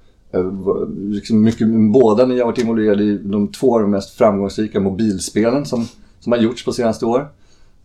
liksom 0.98 1.42
mycket, 1.42 1.68
båda 1.92 2.26
ni 2.26 2.38
har 2.38 2.46
varit 2.46 2.58
involverade 2.58 3.02
i 3.02 3.18
de 3.18 3.48
två 3.52 3.74
av 3.74 3.80
de 3.80 3.90
mest 3.90 4.18
framgångsrika 4.18 4.80
mobilspelen 4.80 5.66
som, 5.66 5.88
som 6.20 6.32
har 6.32 6.38
gjorts 6.38 6.64
på 6.64 6.72
senaste 6.72 7.06
år. 7.06 7.28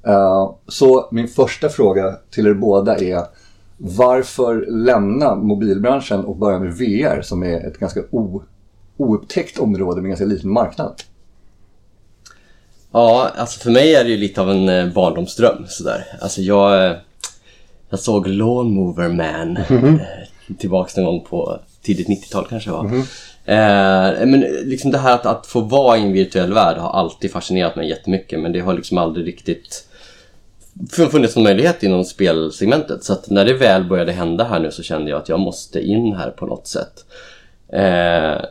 Eh, 0.04 0.52
så 0.68 1.08
min 1.12 1.28
första 1.28 1.70
fråga 1.70 2.16
till 2.30 2.48
er 2.48 2.54
båda 2.54 2.98
är 2.98 3.26
varför 3.78 4.66
lämna 4.70 5.36
mobilbranschen 5.36 6.26
och 6.26 6.36
börja 6.36 6.60
med 6.60 6.74
VR 6.74 7.22
som 7.22 7.44
är 7.44 7.68
ett 7.68 7.78
ganska 7.78 8.04
o, 8.12 8.44
oupptäckt 8.98 9.60
område 9.60 10.02
med 10.02 10.10
ganska 10.10 10.26
liten 10.26 10.52
marknad? 10.52 10.94
Ja, 12.92 13.32
alltså 13.36 13.60
för 13.60 13.72
mig 13.72 13.96
är 13.96 14.04
det 14.04 14.10
ju 14.10 14.18
lite 14.18 14.42
av 14.42 14.52
en 14.52 14.70
eh, 14.70 14.94
barndomsdröm 14.94 15.66
sådär. 15.68 16.06
Alltså 16.22 16.42
jag, 16.42 16.86
eh, 16.86 16.98
jag 17.90 18.00
såg 18.00 18.28
Lawn 18.28 18.74
Mover 18.74 19.10
Man 19.10 19.58
eh, 19.58 20.56
tillbaka 20.58 21.02
någon 21.02 21.06
gång 21.06 21.26
på 21.30 21.60
tidigt 21.82 22.08
90-tal 22.08 22.48
kanske 22.50 22.72
var. 22.72 22.86
Eh, 23.46 24.26
men 24.26 24.40
liksom 24.64 24.92
det 24.92 24.98
här 24.98 25.14
att, 25.16 25.26
att 25.26 25.48
få 25.48 25.62
vara 25.62 25.98
i 25.98 26.02
en 26.02 26.14
virtuell 26.14 26.54
värld 26.54 26.78
har 26.78 26.90
alltid 26.90 27.32
fascinerat 27.32 27.76
mig 27.76 27.90
jättemycket 27.90 28.40
men 28.40 28.52
det 28.52 28.60
har 28.60 28.74
liksom 28.74 28.98
aldrig 28.98 29.28
riktigt 29.28 29.88
funnits 30.92 31.36
någon 31.36 31.44
möjlighet 31.44 31.84
inom 31.84 32.04
spelsegmentet. 32.04 33.04
Så 33.04 33.14
att 33.14 33.30
när 33.30 33.46
det 33.46 33.54
väl 33.54 33.84
började 33.84 34.12
hända 34.12 34.44
här 34.44 34.60
nu 34.60 34.72
så 34.72 34.84
kände 34.84 35.12
jag 35.12 35.22
att 35.22 35.30
jag 35.30 35.40
måste 35.40 35.82
in 35.82 36.14
här 36.14 36.30
på 36.30 36.46
något 36.46 36.68
sätt. 36.68 37.06
Eh, 37.74 38.46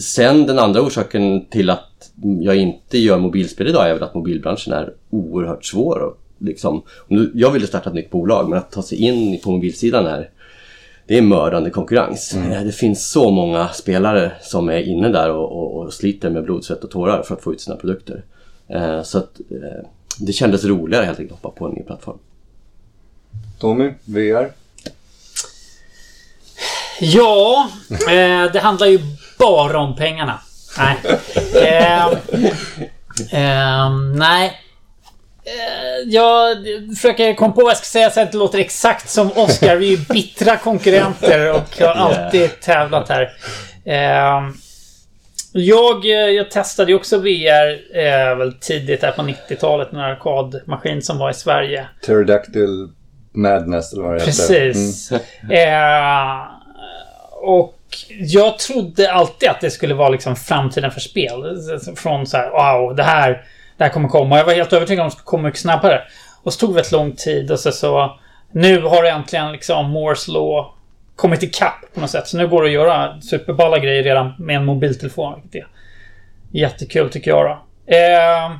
sen 0.00 0.46
den 0.46 0.58
andra 0.58 0.82
orsaken 0.82 1.44
till 1.44 1.70
att 1.70 2.10
jag 2.40 2.56
inte 2.56 2.98
gör 2.98 3.18
mobilspel 3.18 3.68
idag 3.68 3.88
är 3.88 3.94
väl 3.94 4.02
att 4.02 4.14
mobilbranschen 4.14 4.72
är 4.72 4.92
oerhört 5.10 5.64
svår. 5.64 5.98
Och 5.98 6.18
liksom, 6.38 6.82
jag 7.34 7.50
ville 7.50 7.66
starta 7.66 7.90
ett 7.90 7.94
nytt 7.94 8.10
bolag 8.10 8.48
men 8.48 8.58
att 8.58 8.72
ta 8.72 8.82
sig 8.82 8.98
in 8.98 9.40
på 9.40 9.50
mobilsidan 9.50 10.06
är 10.06 10.30
det 11.06 11.18
är 11.18 11.22
mördande 11.22 11.70
konkurrens. 11.70 12.34
Mm. 12.34 12.66
Det 12.66 12.72
finns 12.72 13.10
så 13.10 13.30
många 13.30 13.68
spelare 13.68 14.32
som 14.42 14.68
är 14.68 14.78
inne 14.78 15.08
där 15.08 15.30
och, 15.30 15.52
och, 15.52 15.76
och, 15.76 15.92
sliter 15.92 16.30
med 16.30 16.44
blod, 16.44 16.64
svett 16.64 16.84
och 16.84 16.90
tårar 16.90 17.22
för 17.22 17.34
att 17.34 17.42
få 17.42 17.52
ut 17.52 17.60
sina 17.60 17.76
produkter. 17.76 18.24
Eh, 18.68 19.02
så 19.02 19.18
att 19.18 19.40
eh, 19.50 19.88
det 20.18 20.32
kändes 20.32 20.64
roligare 20.64 21.04
helt 21.04 21.18
enkelt 21.18 21.38
att 21.38 21.44
hoppa 21.44 21.58
på 21.58 21.66
en 21.66 21.72
ny 21.72 21.82
plattform. 21.82 22.18
Tommy, 23.58 23.94
VR? 24.04 24.52
Ja, 27.00 27.70
eh, 27.90 28.52
det 28.52 28.60
handlar 28.62 28.86
ju 28.86 29.00
bara 29.38 29.78
om 29.78 29.96
pengarna. 29.96 30.40
Nej. 30.78 30.96
Eh, 31.54 32.06
eh, 33.32 33.90
nej. 34.14 34.63
Eh, 35.46 36.08
jag 36.08 36.56
försöker 36.96 37.34
komma 37.34 37.52
på 37.52 37.60
vad 37.60 37.70
jag 37.70 37.76
ska 37.76 37.84
säga 37.84 38.10
så 38.10 38.20
att 38.20 38.32
det 38.32 38.38
låter 38.38 38.58
exakt 38.58 39.10
som 39.10 39.30
Oscar. 39.36 39.76
Vi 39.76 39.86
är 39.86 39.90
ju 39.90 40.04
bittra 40.04 40.56
konkurrenter 40.62 41.52
och 41.52 41.80
har 41.80 41.94
alltid 41.94 42.60
tävlat 42.60 43.08
här. 43.08 43.32
Eh, 43.84 44.50
jag, 45.52 46.04
jag 46.04 46.50
testade 46.50 46.90
ju 46.90 46.96
också 46.96 47.18
VR 47.18 47.96
eh, 47.98 48.36
väl 48.36 48.52
tidigt 48.60 49.02
här 49.02 49.12
på 49.12 49.22
90-talet. 49.22 49.92
En 49.92 49.98
arkadmaskin 49.98 51.02
som 51.02 51.18
var 51.18 51.30
i 51.30 51.34
Sverige. 51.34 51.88
Pterodactyl 52.02 52.88
Madness 53.32 53.92
eller 53.92 54.02
vad 54.02 54.14
det 54.14 54.24
Precis. 54.24 55.10
Mm. 55.10 55.22
Eh, 55.50 56.46
och 57.42 57.78
jag 58.18 58.58
trodde 58.58 59.12
alltid 59.12 59.48
att 59.48 59.60
det 59.60 59.70
skulle 59.70 59.94
vara 59.94 60.08
liksom 60.08 60.36
framtiden 60.36 60.90
för 60.90 61.00
spel. 61.00 61.58
Från 61.96 62.26
så 62.26 62.36
här, 62.36 62.50
wow, 62.50 62.96
det 62.96 63.02
här 63.02 63.44
det 63.76 63.84
här 63.84 63.90
kommer 63.90 64.08
komma. 64.08 64.38
Jag 64.38 64.44
var 64.44 64.52
helt 64.52 64.72
övertygad 64.72 65.00
om 65.00 65.06
att 65.06 65.12
det 65.12 65.16
skulle 65.16 65.30
komma 65.30 65.42
mycket 65.42 65.60
snabbare. 65.60 66.02
Och 66.42 66.52
så 66.52 66.66
tog 66.66 66.74
det 66.74 66.80
ett 66.80 66.92
lång 66.92 67.12
tid 67.12 67.50
och 67.50 67.60
så, 67.60 67.72
så 67.72 68.18
nu 68.52 68.82
har 68.82 69.04
äntligen 69.04 69.52
liksom 69.52 69.90
Moores 69.90 70.28
Law 70.28 70.66
kommit 71.16 71.42
ikapp 71.42 71.94
på 71.94 72.00
något 72.00 72.10
sätt. 72.10 72.28
Så 72.28 72.36
nu 72.36 72.48
går 72.48 72.62
det 72.62 72.68
att 72.68 72.72
göra 72.74 73.20
superballa 73.20 73.78
grejer 73.78 74.02
redan 74.02 74.32
med 74.38 74.56
en 74.56 74.64
mobiltelefon. 74.64 75.40
Det 75.50 75.58
är 75.58 75.66
jättekul 76.50 77.10
tycker 77.10 77.30
jag 77.30 77.44
då. 77.44 77.52
Eh, 77.94 78.52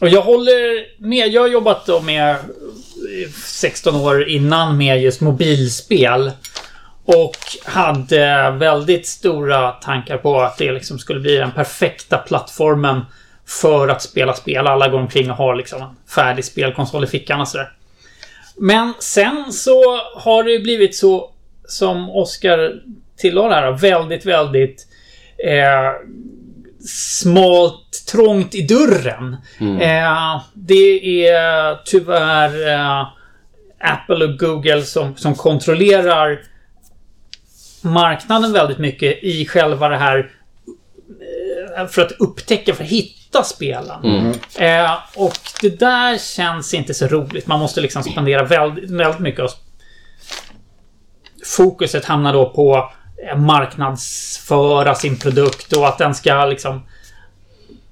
och 0.00 0.08
jag 0.08 0.22
håller 0.22 0.86
med. 1.02 1.28
Jag 1.28 1.40
har 1.40 1.48
jobbat 1.48 1.86
då 1.86 2.00
med 2.00 2.30
eh, 2.30 3.30
16 3.46 3.96
år 3.96 4.28
innan 4.28 4.76
med 4.76 5.02
just 5.02 5.20
mobilspel. 5.20 6.30
Och 7.04 7.36
hade 7.64 8.50
väldigt 8.50 9.06
stora 9.06 9.70
tankar 9.70 10.16
på 10.16 10.40
att 10.40 10.58
det 10.58 10.72
liksom 10.72 10.98
skulle 10.98 11.20
bli 11.20 11.36
den 11.36 11.52
perfekta 11.52 12.18
plattformen 12.18 13.00
för 13.50 13.88
att 13.88 14.02
spela 14.02 14.34
spel. 14.34 14.66
Alla 14.66 14.88
går 14.88 14.98
omkring 14.98 15.30
och 15.30 15.36
har 15.36 15.54
liksom 15.54 15.82
en 15.82 15.96
färdig 16.14 16.44
spelkonsol 16.44 17.04
i 17.04 17.06
fickan 17.06 17.40
och 17.40 17.48
sådär. 17.48 17.72
Men 18.56 18.94
sen 18.98 19.52
så 19.52 20.00
har 20.16 20.44
det 20.44 20.58
blivit 20.58 20.96
så 20.96 21.30
som 21.68 22.10
Oskar 22.10 22.82
tillhör 23.16 23.50
här. 23.50 23.72
Väldigt, 23.72 24.26
väldigt 24.26 24.86
eh, 25.46 26.08
smalt, 26.88 28.04
trångt 28.08 28.54
i 28.54 28.62
dörren. 28.62 29.36
Mm. 29.60 29.80
Eh, 29.80 30.42
det 30.54 31.26
är 31.26 31.84
tyvärr 31.84 32.68
eh, 32.68 33.08
Apple 33.80 34.24
och 34.24 34.38
Google 34.38 34.82
som, 34.82 35.16
som 35.16 35.34
kontrollerar 35.34 36.40
marknaden 37.82 38.52
väldigt 38.52 38.78
mycket 38.78 39.24
i 39.24 39.46
själva 39.46 39.88
det 39.88 39.96
här 39.96 40.30
eh, 41.76 41.86
för 41.86 42.02
att 42.02 42.12
upptäcka, 42.12 42.74
för 42.74 42.84
att 42.84 42.90
hitta 42.90 43.19
hitta 43.30 43.44
spelen. 43.44 44.04
Mm. 44.04 44.32
Eh, 44.58 44.92
och 45.16 45.38
det 45.60 45.78
där 45.78 46.18
känns 46.18 46.74
inte 46.74 46.94
så 46.94 47.06
roligt. 47.06 47.46
Man 47.46 47.60
måste 47.60 47.80
liksom 47.80 48.02
spendera 48.02 48.44
väldigt, 48.44 48.90
väldigt 48.90 49.20
mycket 49.20 49.40
av 49.40 49.50
Fokuset 51.44 52.04
hamnar 52.04 52.32
då 52.32 52.50
på 52.50 52.92
marknadsföra 53.36 54.94
sin 54.94 55.18
produkt 55.18 55.72
och 55.72 55.88
att 55.88 55.98
den 55.98 56.14
ska 56.14 56.44
liksom 56.44 56.82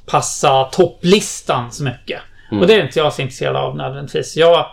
passa 0.07 0.65
topplistan 0.65 1.73
så 1.73 1.85
mycket. 1.85 2.21
Mm. 2.51 2.61
Och 2.61 2.67
det 2.67 2.75
är 2.75 2.85
inte 2.85 2.99
jag 2.99 3.13
så 3.13 3.23
intresserad 3.23 3.57
av 3.57 3.77
nödvändigtvis. 3.77 4.37
Jag, 4.37 4.67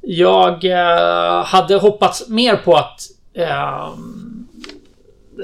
jag 0.00 0.64
eh, 0.64 1.44
hade 1.44 1.74
hoppats 1.76 2.28
mer 2.28 2.56
på 2.56 2.76
att 2.76 3.00
eh, 3.34 3.88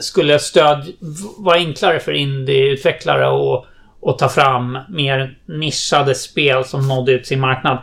skulle 0.00 0.38
stöd 0.38 0.92
vara 1.38 1.56
enklare 1.56 2.00
för 2.00 2.12
indieutvecklare 2.12 3.28
och 3.28 3.66
och 4.06 4.18
ta 4.18 4.28
fram 4.28 4.78
mer 4.88 5.38
nischade 5.46 6.14
spel 6.14 6.64
som 6.64 6.88
nådde 6.88 7.12
ut 7.12 7.26
sin 7.26 7.40
marknad. 7.40 7.78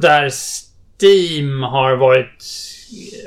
Där 0.00 0.30
Steam 0.30 1.62
har 1.62 1.96
varit 1.96 2.44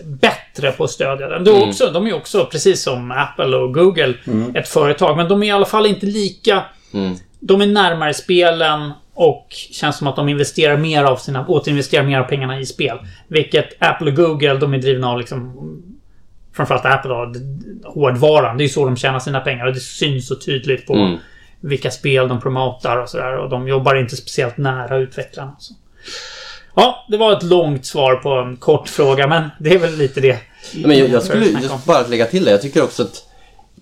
bättre 0.04 0.72
på 0.72 0.84
att 0.84 0.90
stödja 0.90 1.28
den. 1.28 1.44
De, 1.44 1.52
mm. 1.52 1.70
också, 1.70 1.92
de 1.92 2.08
är 2.08 2.14
också, 2.14 2.46
precis 2.46 2.84
som 2.84 3.12
Apple 3.12 3.58
och 3.58 3.74
Google, 3.74 4.14
mm. 4.28 4.56
ett 4.56 4.68
företag. 4.68 5.18
Men 5.18 5.28
de 5.28 5.44
är 5.44 5.48
i 5.48 5.52
alla 5.52 5.66
fall 5.66 5.86
inte 5.86 6.06
lika... 6.06 6.64
Mm. 6.94 7.16
De 7.40 7.62
är 7.62 7.68
närmare 7.68 8.14
spelen 8.14 8.92
och 9.14 9.48
känns 9.72 9.98
som 9.98 10.08
att 10.08 10.16
de 10.16 10.30
investerar 10.30 10.78
mer 10.78 11.04
av 11.04 11.16
sina... 11.16 11.48
Återinvesterar 11.48 12.04
mer 12.04 12.20
av 12.20 12.24
pengarna 12.24 12.60
i 12.60 12.66
spel. 12.66 12.98
Vilket 13.28 13.84
Apple 13.84 14.12
och 14.12 14.16
Google, 14.16 14.54
de 14.54 14.74
är 14.74 14.78
drivna 14.78 15.10
av 15.10 15.20
liksom... 15.20 15.54
Framförallt 16.54 16.86
Apple 16.86 17.10
då, 17.10 17.34
hårdvaran. 17.90 18.58
Det 18.58 18.64
är 18.64 18.68
så 18.68 18.86
de 18.86 18.98
tjänar 18.98 19.20
sina 19.20 19.40
pengar 19.40 19.66
och 19.66 19.74
det 19.74 19.80
syns 19.80 20.28
så 20.28 20.36
tydligt 20.36 20.88
på 20.88 20.94
mm 20.94 21.18
vilka 21.60 21.92
spel 21.92 22.28
de 22.28 22.42
promotar 22.42 22.98
och 22.98 23.10
sådär. 23.10 23.38
Och 23.38 23.50
de 23.50 23.68
jobbar 23.68 23.96
inte 23.96 24.16
speciellt 24.16 24.58
nära 24.58 24.98
utvecklarna. 24.98 25.56
Så. 25.60 25.74
Ja, 26.76 27.06
det 27.10 27.18
var 27.18 27.38
ett 27.38 27.44
långt 27.44 27.86
svar 27.86 28.16
på 28.16 28.30
en 28.30 28.58
kort 28.58 28.90
fråga, 28.90 29.28
men 29.28 29.50
det 29.60 29.70
är 29.70 29.80
väl 29.80 29.98
lite 29.98 30.22
det. 30.22 30.38
Men 30.74 30.98
jag, 30.98 31.10
jag 31.10 31.24
skulle 31.24 31.46
just 31.46 31.86
bara 31.86 32.08
lägga 32.08 32.26
till 32.26 32.46
det. 32.46 32.52
Jag 32.52 32.62
tycker 32.62 32.84
också 32.84 33.04
att 33.04 33.24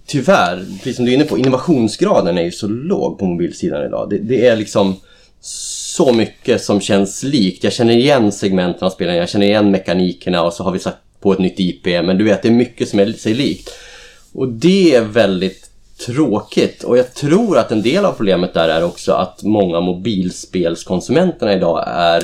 tyvärr, 0.06 0.66
precis 0.78 0.96
som 0.96 1.06
du 1.06 1.12
är 1.12 1.16
inne 1.16 1.26
på, 1.26 1.38
innovationsgraden 1.38 2.38
är 2.38 2.44
ju 2.44 2.52
så 2.52 2.68
låg 2.68 3.20
på 3.20 3.26
mobilsidan 3.26 3.86
idag. 3.86 4.10
Det, 4.10 4.18
det 4.18 4.48
är 4.48 4.56
liksom 4.56 4.96
så 5.42 6.14
mycket 6.14 6.62
som 6.62 6.82
känns 6.82 7.24
likt. 7.24 7.64
Jag 7.64 7.74
känner 7.74 7.94
igen 7.94 8.32
segmenten 8.32 8.84
av 8.84 8.90
spelen, 8.90 9.16
jag 9.16 9.30
känner 9.30 9.46
igen 9.46 9.72
mekanikerna 9.72 10.44
och 10.44 10.54
så 10.54 10.64
har 10.64 10.72
vi 10.72 10.80
satt 10.80 10.98
på 11.22 11.34
ett 11.34 11.40
nytt 11.40 11.60
IP. 11.60 11.86
Men 11.86 12.18
du 12.18 12.24
vet, 12.24 12.42
det 12.42 12.48
är 12.48 12.52
mycket 12.54 12.90
som 12.90 13.00
är 13.00 13.12
sig 13.12 13.34
likt. 13.34 13.70
Och 14.34 14.48
det 14.48 14.96
är 14.96 15.02
väldigt 15.02 15.63
tråkigt. 16.06 16.84
Och 16.84 16.98
jag 16.98 17.14
tror 17.14 17.58
att 17.58 17.72
en 17.72 17.82
del 17.82 18.06
av 18.06 18.12
problemet 18.12 18.54
där 18.54 18.70
är 18.70 18.84
också 18.84 19.12
att 19.12 19.44
många 19.44 19.80
mobilspelskonsumenterna 19.80 21.54
idag 21.54 21.84
är 21.88 22.24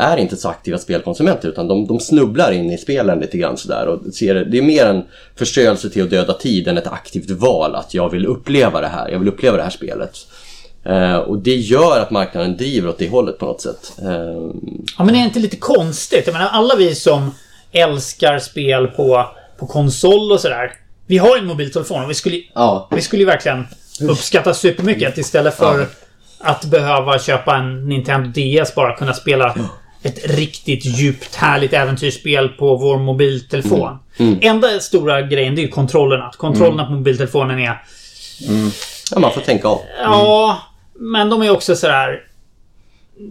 är 0.00 0.16
inte 0.16 0.36
så 0.36 0.48
aktiva 0.48 0.78
spelkonsumenter 0.78 1.48
utan 1.48 1.68
de, 1.68 1.86
de 1.86 2.00
snubblar 2.00 2.52
in 2.52 2.70
i 2.70 2.78
spelen 2.78 3.18
lite 3.18 3.38
grann 3.38 3.56
sådär 3.56 3.86
och 3.86 4.14
ser 4.14 4.34
det, 4.34 4.44
det 4.44 4.58
är 4.58 4.62
mer 4.62 4.86
en 4.86 5.02
förstörelse 5.36 5.90
till 5.90 6.02
att 6.02 6.10
döda 6.10 6.32
tid 6.32 6.68
än 6.68 6.78
ett 6.78 6.86
aktivt 6.86 7.30
val 7.30 7.74
att 7.74 7.94
jag 7.94 8.10
vill 8.10 8.26
uppleva 8.26 8.80
det 8.80 8.88
här, 8.88 9.08
jag 9.08 9.18
vill 9.18 9.28
uppleva 9.28 9.56
det 9.56 9.62
här 9.62 9.70
spelet. 9.70 10.16
Uh, 10.86 11.16
och 11.16 11.38
det 11.38 11.56
gör 11.56 12.00
att 12.00 12.10
marknaden 12.10 12.56
driver 12.56 12.88
åt 12.88 12.98
det 12.98 13.08
hållet 13.08 13.38
på 13.38 13.46
något 13.46 13.60
sätt. 13.60 13.92
Uh, 14.02 14.50
ja 14.98 15.04
men 15.04 15.08
är 15.08 15.18
det 15.18 15.24
inte 15.24 15.38
lite 15.40 15.56
konstigt? 15.56 16.26
Jag 16.26 16.32
menar 16.32 16.48
alla 16.48 16.76
vi 16.76 16.94
som 16.94 17.34
älskar 17.72 18.38
spel 18.38 18.86
på, 18.86 19.26
på 19.58 19.66
konsol 19.66 20.32
och 20.32 20.40
sådär 20.40 20.72
vi 21.10 21.18
har 21.18 21.36
en 21.36 21.46
mobiltelefon 21.46 22.04
och 22.04 22.10
vi 22.10 22.14
skulle, 22.14 22.40
ja. 22.54 22.88
vi 22.90 23.02
skulle 23.02 23.22
ju 23.22 23.26
verkligen 23.26 23.66
uppskatta 24.00 24.54
supermycket 24.54 25.08
att 25.08 25.18
istället 25.18 25.56
för 25.56 25.80
ja. 25.80 25.86
att 26.38 26.64
behöva 26.64 27.18
köpa 27.18 27.56
en 27.56 27.88
Nintendo 27.88 28.30
DS 28.30 28.74
bara 28.74 28.96
kunna 28.96 29.14
spela 29.14 29.54
ett 30.02 30.30
riktigt 30.36 30.84
djupt 30.84 31.34
härligt 31.34 31.72
äventyrsspel 31.72 32.48
på 32.48 32.76
vår 32.76 32.98
mobiltelefon. 32.98 33.98
Mm. 34.16 34.32
Mm. 34.32 34.38
Enda 34.42 34.80
stora 34.80 35.22
grejen 35.22 35.54
det 35.54 35.60
är 35.60 35.62
ju 35.64 35.68
kontrollerna. 35.68 36.30
Kontrollerna 36.36 36.82
mm. 36.82 36.86
på 36.86 36.98
mobiltelefonen 36.98 37.58
är... 37.58 37.82
Mm. 38.48 38.70
Ja, 39.10 39.18
man 39.18 39.32
får 39.32 39.40
tänka 39.40 39.68
av. 39.68 39.80
Ja, 40.02 40.58
men 40.94 41.30
de 41.30 41.42
är 41.42 41.50
också 41.50 41.76
sådär 41.76 42.22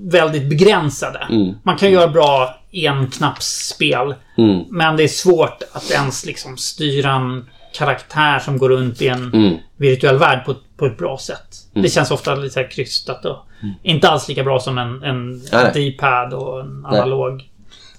väldigt 0.02 0.50
begränsade. 0.50 1.28
Mm. 1.30 1.54
Man 1.64 1.78
kan 1.78 1.92
göra 1.92 2.08
bra 2.08 2.56
enknappsspel. 2.72 4.16
Mm. 4.38 4.64
Men 4.70 4.98
det 4.98 5.04
är 5.04 5.08
svårt 5.08 5.64
att 5.72 5.92
ens 5.92 6.26
liksom 6.26 6.58
styra 6.58 7.12
en 7.12 7.46
karaktär 7.80 8.40
som 8.40 8.58
går 8.58 8.70
runt 8.70 9.02
i 9.02 9.08
en 9.08 9.34
mm. 9.34 9.58
virtuell 9.78 10.18
värld 10.18 10.46
på, 10.46 10.56
på 10.78 10.86
ett 10.86 10.98
bra 10.98 11.18
sätt. 11.18 11.56
Mm. 11.74 11.84
Det 11.84 11.90
känns 11.90 12.12
ofta 12.12 12.36
lite 12.36 12.64
krystat 12.64 13.26
och 13.26 13.38
mm. 13.62 13.76
inte 13.84 14.10
alls 14.10 14.28
lika 14.28 14.44
bra 14.44 14.60
som 14.60 14.78
en, 14.78 15.04
en 15.04 15.42
D-pad 15.74 16.34
och 16.34 16.62
en 16.62 16.86
analog. 16.86 17.50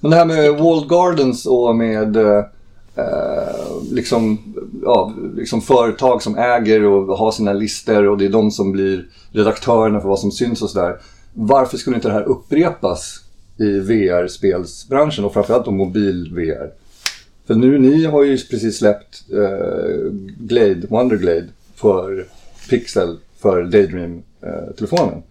Men 0.00 0.10
det 0.10 0.16
här 0.16 0.24
med 0.24 0.58
Walled 0.58 0.88
Gardens 0.88 1.46
och 1.46 1.76
med 1.76 2.16
uh, 2.16 2.44
eh, 2.96 3.92
liksom, 3.92 4.54
ja, 4.84 5.14
liksom 5.36 5.60
företag 5.60 6.22
som 6.22 6.38
äger 6.38 6.84
och 6.84 7.18
har 7.18 7.32
sina 7.32 7.52
listor 7.52 8.08
och 8.08 8.18
det 8.18 8.24
är 8.24 8.30
de 8.30 8.50
som 8.50 8.72
blir 8.72 9.06
redaktörerna 9.32 10.00
för 10.00 10.08
vad 10.08 10.18
som 10.18 10.30
syns 10.30 10.62
och 10.62 10.70
sådär. 10.70 10.96
Varför 11.34 11.76
skulle 11.76 11.96
inte 11.96 12.08
det 12.08 12.14
här 12.14 12.28
upprepas 12.28 13.20
i 13.56 13.80
VR-spelsbranschen 13.80 15.24
och 15.24 15.32
framförallt 15.32 15.64
då 15.64 15.70
mobil-VR? 15.70 16.70
För 17.50 17.54
nu, 17.54 17.78
ni 17.78 18.04
har 18.04 18.24
ju 18.24 18.38
precis 18.38 18.78
släppt 18.78 19.24
eh, 19.32 20.12
Glade, 20.38 20.86
Wonderglade 20.88 21.46
för 21.76 22.26
Pixel 22.68 23.16
för 23.42 23.62
Daydream-telefonen. 23.62 25.22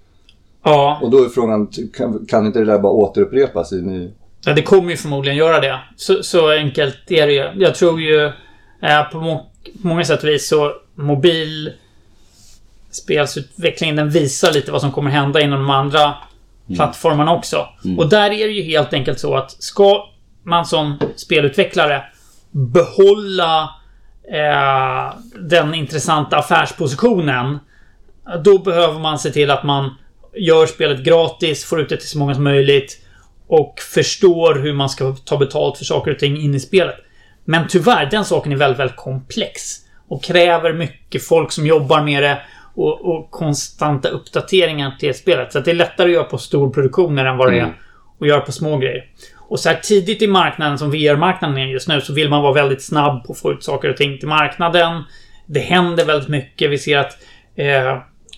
Ja. 0.63 0.99
Och 1.01 1.11
då 1.11 1.25
är 1.25 1.29
frågan, 1.29 1.67
kan, 1.93 2.25
kan 2.25 2.45
inte 2.45 2.59
det 2.59 2.65
där 2.65 2.79
bara 2.79 2.91
återupprepas 2.91 3.73
i 3.73 3.81
ny... 3.81 4.09
Ja, 4.45 4.53
det 4.53 4.61
kommer 4.61 4.91
ju 4.91 4.97
förmodligen 4.97 5.37
göra 5.37 5.59
det. 5.59 5.79
Så, 5.95 6.23
så 6.23 6.51
enkelt 6.51 7.11
är 7.11 7.27
det 7.27 7.33
ju. 7.33 7.45
Jag 7.55 7.75
tror 7.75 8.01
ju 8.01 8.25
eh, 8.81 9.11
på, 9.11 9.21
må 9.21 9.45
på 9.81 9.87
många 9.87 10.05
sätt 10.05 10.23
och 10.23 10.29
vis 10.29 10.47
så 10.47 10.73
mobil 10.95 11.73
spelsutvecklingen 12.91 13.95
den 13.95 14.09
visar 14.09 14.51
lite 14.51 14.71
vad 14.71 14.81
som 14.81 14.91
kommer 14.91 15.11
hända 15.11 15.41
inom 15.41 15.59
de 15.59 15.69
andra 15.69 16.13
plattformarna 16.75 17.35
också. 17.35 17.67
Och 17.97 18.09
där 18.09 18.31
är 18.31 18.47
det 18.47 18.53
ju 18.53 18.63
helt 18.63 18.93
enkelt 18.93 19.19
så 19.19 19.35
att 19.35 19.51
ska 19.63 20.09
man 20.49 20.65
som 20.65 20.99
spelutvecklare 21.15 22.03
behålla 22.51 23.69
eh, 24.33 25.13
den 25.49 25.73
intressanta 25.73 26.37
affärspositionen. 26.37 27.59
Då 28.43 28.57
behöver 28.57 28.99
man 28.99 29.19
se 29.19 29.31
till 29.31 29.51
att 29.51 29.63
man 29.63 29.95
gör 30.33 30.65
spelet 30.65 31.03
gratis, 31.03 31.65
får 31.65 31.81
ut 31.81 31.89
det 31.89 31.97
till 31.97 32.09
så 32.09 32.19
många 32.19 32.33
som 32.33 32.43
möjligt 32.43 33.05
och 33.47 33.79
förstår 33.93 34.55
hur 34.55 34.73
man 34.73 34.89
ska 34.89 35.15
ta 35.25 35.37
betalt 35.37 35.77
för 35.77 35.85
saker 35.85 36.11
och 36.11 36.19
ting 36.19 36.37
in 36.37 36.55
i 36.55 36.59
spelet. 36.59 36.95
Men 37.45 37.67
tyvärr, 37.67 38.05
den 38.11 38.25
saken 38.25 38.51
är 38.51 38.55
väldigt, 38.55 38.79
väldigt 38.79 38.97
komplex. 38.97 39.61
Och 40.07 40.23
kräver 40.23 40.73
mycket 40.73 41.27
folk 41.27 41.51
som 41.51 41.65
jobbar 41.65 42.01
med 42.01 42.23
det 42.23 42.41
och, 42.75 43.01
och 43.01 43.31
konstanta 43.31 44.09
uppdateringar 44.09 44.95
till 44.99 45.13
spelet. 45.13 45.53
Så 45.53 45.59
det 45.59 45.71
är 45.71 45.75
lättare 45.75 46.07
att 46.07 46.13
göra 46.13 46.23
på 46.23 46.37
storproduktioner 46.37 47.25
än 47.25 47.37
vad 47.37 47.51
det 47.51 47.59
är 47.59 47.73
att 48.21 48.27
göra 48.27 48.41
på 48.41 48.51
små 48.51 48.77
grejer. 48.77 49.05
Och 49.49 49.59
så 49.59 49.69
här 49.69 49.75
tidigt 49.75 50.21
i 50.21 50.27
marknaden 50.27 50.77
som 50.77 50.91
VR-marknaden 50.91 51.57
är 51.57 51.65
just 51.65 51.87
nu 51.87 52.01
så 52.01 52.13
vill 52.13 52.29
man 52.29 52.41
vara 52.41 52.53
väldigt 52.53 52.83
snabb 52.83 53.23
på 53.23 53.33
att 53.33 53.39
få 53.39 53.51
ut 53.51 53.63
saker 53.63 53.89
och 53.89 53.97
ting 53.97 54.17
till 54.17 54.27
marknaden. 54.27 55.03
Det 55.45 55.59
händer 55.59 56.05
väldigt 56.05 56.29
mycket. 56.29 56.71
Vi 56.71 56.77
ser 56.77 56.97
att 56.97 57.17
eh, 57.55 57.97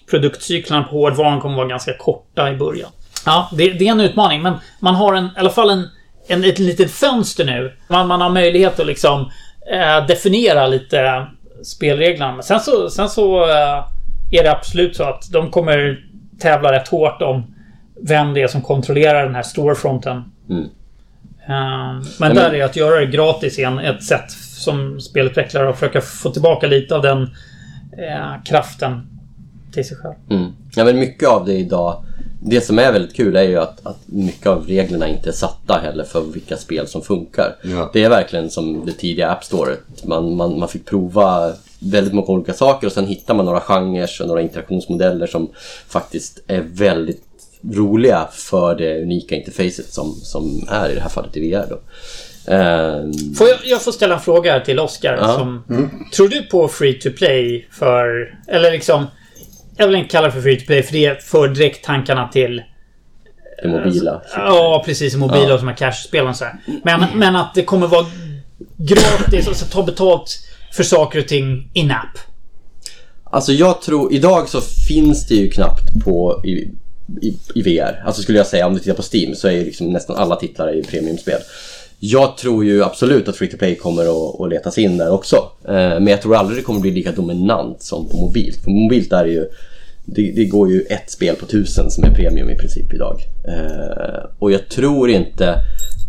produktcyklarna 0.10 0.84
på 0.84 0.90
hårdvaran 0.90 1.40
kommer 1.40 1.56
vara 1.56 1.68
ganska 1.68 1.94
korta 1.98 2.52
i 2.52 2.56
början. 2.56 2.90
Ja, 3.26 3.50
det, 3.54 3.74
det 3.74 3.88
är 3.88 3.92
en 3.92 4.00
utmaning, 4.00 4.42
men 4.42 4.54
man 4.80 4.96
har 4.96 5.14
en, 5.14 5.26
i 5.26 5.40
alla 5.40 5.50
fall 5.50 5.70
en, 5.70 5.88
en, 6.28 6.44
ett 6.44 6.60
litet 6.60 6.92
fönster 6.92 7.46
nu. 7.46 7.74
Man, 7.88 8.08
man 8.08 8.22
har 8.22 8.30
möjlighet 8.30 8.80
att 8.80 8.88
liksom 8.88 9.32
eh, 9.72 10.06
definiera 10.08 10.68
lite 10.68 11.28
spelreglerna. 11.64 12.32
Men 12.32 12.44
sen 12.44 12.60
så, 12.60 12.90
sen 12.90 13.10
så 13.10 13.50
eh, 13.50 13.84
är 14.32 14.44
det 14.44 14.52
absolut 14.52 14.96
så 14.96 15.04
att 15.04 15.32
de 15.32 15.52
kommer 15.52 16.00
tävla 16.40 16.72
rätt 16.72 16.88
hårt 16.88 17.22
om 17.22 17.56
vem 18.02 18.34
det 18.34 18.42
är 18.42 18.48
som 18.48 18.62
kontrollerar 18.62 19.26
den 19.26 19.36
här 19.36 19.44
storefronten. 19.44 20.24
Mm. 20.50 20.68
Eh, 21.48 22.08
men 22.20 22.36
där 22.36 22.54
är 22.54 22.64
att 22.64 22.76
göra 22.76 23.00
det 23.00 23.06
gratis 23.06 23.60
igen 23.60 23.80
ett 23.80 24.04
sätt 24.04 24.32
som 24.62 25.02
spelutvecklare 25.02 25.70
att 25.70 25.80
försöka 25.80 26.02
få 26.02 26.30
tillbaka 26.30 26.68
lite 26.68 26.96
av 26.96 27.02
den 27.02 27.22
eh, 27.98 28.44
kraften 28.46 29.08
till 29.74 29.88
sig 29.88 29.98
själv. 29.98 30.16
Mm. 30.30 30.52
Ja, 30.76 30.84
men 30.84 31.00
mycket 31.00 31.30
av 31.30 31.46
det 31.46 31.54
idag, 31.54 32.06
det 32.42 32.62
som 32.62 32.80
är 32.80 32.92
väldigt 32.92 33.16
kul 33.16 33.36
är 33.36 33.44
ju 33.44 33.58
att, 33.58 33.86
att 33.86 34.00
mycket 34.06 34.48
av 34.48 34.68
reglerna 34.68 35.08
inte 35.08 35.30
är 35.30 35.34
satta 35.34 35.80
heller 35.84 36.04
för 36.04 36.22
vilka 36.22 36.58
spel 36.58 36.88
som 36.88 37.02
funkar. 37.02 37.56
Ja. 37.64 37.90
Det 37.94 38.04
är 38.04 38.10
verkligen 38.10 38.50
som 38.50 38.86
det 38.86 38.92
tidiga 38.92 39.30
App 39.30 39.44
Store. 39.44 39.76
Man, 40.04 40.36
man, 40.36 40.60
man 40.60 40.70
fick 40.70 40.86
prova 40.86 41.54
väldigt 41.80 42.14
många 42.14 42.28
olika 42.28 42.54
saker 42.54 42.88
och 42.88 42.94
sen 42.94 43.08
hittar 43.08 43.34
man 43.34 43.46
några 43.46 43.60
genrer 43.60 44.22
och 44.22 44.28
några 44.28 44.42
interaktionsmodeller 44.42 45.28
som 45.28 45.50
faktiskt 45.88 46.40
är 46.48 46.62
väldigt 46.62 47.31
roliga 47.64 48.28
för 48.32 48.76
det 48.76 49.02
unika 49.02 49.36
interfacet 49.36 49.94
som, 49.94 50.16
som 50.16 50.68
är 50.70 50.90
i 50.90 50.96
det 50.96 51.02
här 51.02 51.10
fallet 51.10 51.38
i 51.38 51.52
VR. 51.52 51.66
Då. 51.70 51.80
Ehm, 52.48 53.34
Får 53.36 53.48
jag, 53.48 53.58
jag 53.64 53.82
får 53.82 53.92
ställa 53.92 54.16
en 54.16 54.22
fråga 54.22 54.60
till 54.60 54.80
Oscar. 54.80 55.18
Ja. 55.22 55.38
Som, 55.38 55.64
Tror 56.14 56.28
du 56.28 56.44
på 56.44 56.68
free 56.68 56.94
to 56.94 57.10
play 57.18 57.68
för... 57.72 58.36
Eller 58.48 58.72
liksom... 58.72 59.06
Jag 59.78 59.88
vill 59.88 59.96
inte 59.96 60.10
kalla 60.10 60.28
det 60.28 60.34
för 60.34 60.42
free 60.42 60.60
to 60.60 60.66
play 60.66 60.84
för 60.84 60.94
det 60.94 61.24
för 61.24 61.48
direkt 61.48 61.86
tankarna 61.86 62.28
till... 62.28 62.62
det 63.64 63.68
mobila. 63.70 64.22
Ja, 64.36 64.84
precis. 64.86 65.16
Mobila 65.16 65.48
Ja. 65.48 65.54
och 65.54 65.60
som 65.60 65.70
är 65.70 65.76
cash-spel 65.76 66.28
och 66.28 66.36
så 66.36 66.46
här. 66.46 66.56
Men, 66.84 67.06
men 67.16 67.36
att 67.36 67.54
det 67.56 67.64
kommer 67.64 67.88
vara 67.88 68.06
gratis 68.78 69.48
och 69.48 69.56
så 69.56 69.66
ta 69.66 69.84
betalt 69.84 70.40
för 70.72 70.84
saker 70.84 71.20
och 71.20 71.28
ting 71.28 71.70
in-app. 71.74 72.18
Alltså 73.24 73.52
jag 73.52 73.82
tror, 73.82 74.14
idag 74.14 74.50
så 74.50 74.62
finns 74.88 75.28
det 75.28 75.36
ju 75.36 75.50
knappt 75.50 76.04
på 76.04 76.42
i, 76.46 76.72
i, 77.22 77.38
i 77.56 77.62
VR. 77.62 78.04
Alltså 78.06 78.22
skulle 78.22 78.38
jag 78.38 78.48
säga, 78.48 78.68
om 78.68 78.74
du 78.74 78.80
tittar 78.80 78.94
på 78.94 79.04
Steam 79.14 79.36
så 79.36 79.48
är 79.48 79.52
ju 79.52 79.66
liksom 79.66 79.90
nästan 79.90 80.16
alla 80.16 80.36
titlar 80.36 80.76
i 80.76 80.84
premiumspel. 80.84 81.40
Jag 82.00 82.38
tror 82.38 82.66
ju 82.66 82.84
absolut 82.84 83.28
att 83.28 83.36
Free 83.36 83.50
to 83.50 83.58
Play 83.58 83.76
kommer 83.76 84.02
att, 84.02 84.42
att 84.42 84.50
letas 84.50 84.78
in 84.78 84.98
där 84.98 85.12
också. 85.12 85.36
Eh, 85.68 85.74
men 85.74 86.08
jag 86.08 86.22
tror 86.22 86.36
aldrig 86.36 86.60
det 86.60 86.64
kommer 86.64 86.80
bli 86.80 86.92
lika 86.92 87.12
dominant 87.12 87.82
som 87.82 88.10
på 88.10 88.18
mobilt. 88.18 88.64
För 88.64 88.72
mobilt 88.72 89.14
är 89.14 89.24
det 89.24 89.32
ju 89.32 89.48
det, 90.06 90.32
det 90.32 90.46
går 90.46 90.72
ju 90.72 90.82
ett 90.82 91.12
spel 91.12 91.36
på 91.36 91.46
tusen 91.46 91.92
som 91.92 92.04
är 92.04 92.12
premium 92.14 92.50
i 92.50 92.56
princip 92.56 92.94
idag. 92.94 93.22
Eh, 93.48 94.26
och 94.40 94.52
jag 94.52 94.70
tror 94.70 95.10
inte 95.10 95.56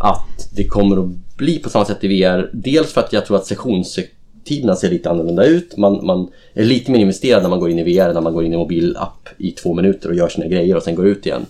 att 0.00 0.48
det 0.55 0.64
kommer 0.64 0.96
att 0.96 1.36
bli 1.36 1.59
på 1.59 1.70
samma 1.70 1.84
sätt 1.84 2.05
i 2.05 2.09
VR. 2.09 2.50
Dels 2.53 2.92
för 2.92 3.00
att 3.00 3.12
jag 3.12 3.26
tror 3.26 3.36
att 3.36 3.46
sessionstiderna 4.43 4.76
ser 4.76 4.90
lite 4.90 5.11
annorlunda 5.11 5.45
ut. 5.45 5.76
Man, 5.76 6.07
man 6.07 6.28
är 6.55 6.64
lite 6.64 6.90
mer 6.90 6.99
investerad 6.99 7.43
när 7.43 7.51
man 7.51 7.61
går 7.61 7.70
in 7.70 7.78
i 7.78 7.82
VR 7.82 8.14
när 8.14 8.20
man 8.20 8.32
går 8.34 8.45
in 8.45 8.53
i 8.53 8.57
mobilapp 8.57 9.28
i 9.38 9.51
två 9.53 9.74
minuter 9.74 10.09
och 10.09 10.14
gör 10.14 10.28
sina 10.28 10.47
grejer 10.47 10.76
och 10.76 10.82
sen 10.82 10.95
går 10.95 11.07
ut 11.07 11.26
igen. 11.26 11.47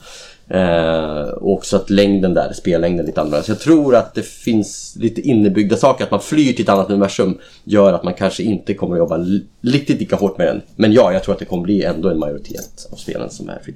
Eh, 0.48 1.28
och 1.40 1.52
också 1.52 1.76
att 1.76 1.90
längden 1.90 2.34
där, 2.34 2.52
spellängden 2.52 3.00
är 3.00 3.06
lite 3.06 3.20
annorlunda. 3.20 3.44
Så 3.44 3.50
jag 3.50 3.60
tror 3.60 3.96
att 3.96 4.14
det 4.14 4.26
finns 4.26 4.96
lite 5.00 5.20
innebyggda 5.20 5.76
saker, 5.76 6.04
att 6.04 6.10
man 6.10 6.20
flyr 6.20 6.52
till 6.52 6.62
ett 6.62 6.68
annat 6.68 6.90
universum 6.90 7.38
gör 7.64 7.92
att 7.92 8.04
man 8.04 8.14
kanske 8.14 8.42
inte 8.42 8.74
kommer 8.74 8.94
att 8.94 8.98
jobba 8.98 9.18
riktigt 9.62 10.00
lika 10.00 10.16
hårt 10.16 10.38
med 10.38 10.46
den. 10.46 10.62
Men 10.76 10.92
ja, 10.92 11.12
jag 11.12 11.22
tror 11.22 11.32
att 11.34 11.38
det 11.38 11.44
kommer 11.44 11.62
bli 11.62 11.82
ändå 11.84 12.08
en 12.10 12.18
majoritet 12.18 12.88
av 12.92 12.96
spelen 12.96 13.30
som 13.30 13.48
är 13.48 13.58
free. 13.64 13.74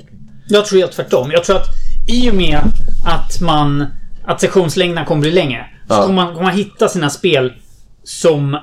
Jag 0.49 0.67
tror 0.67 0.79
helt 0.79 0.93
tvärtom. 0.93 1.31
Jag 1.33 1.45
tror 1.45 1.57
att 1.57 1.67
i 2.09 2.31
och 2.31 2.35
med 2.35 2.59
att 3.07 3.41
man... 3.41 3.85
Att 4.29 4.41
sektionslängderna 4.41 5.05
kommer 5.07 5.21
bli 5.21 5.31
längre. 5.33 5.67
Så 5.89 5.95
Ja. 5.95 6.03
kommer, 6.03 6.15
man, 6.15 6.27
kommer 6.35 6.47
man 6.47 6.55
hitta 6.57 6.89
sina 6.89 7.11
spel 7.11 7.53
som... 8.07 8.59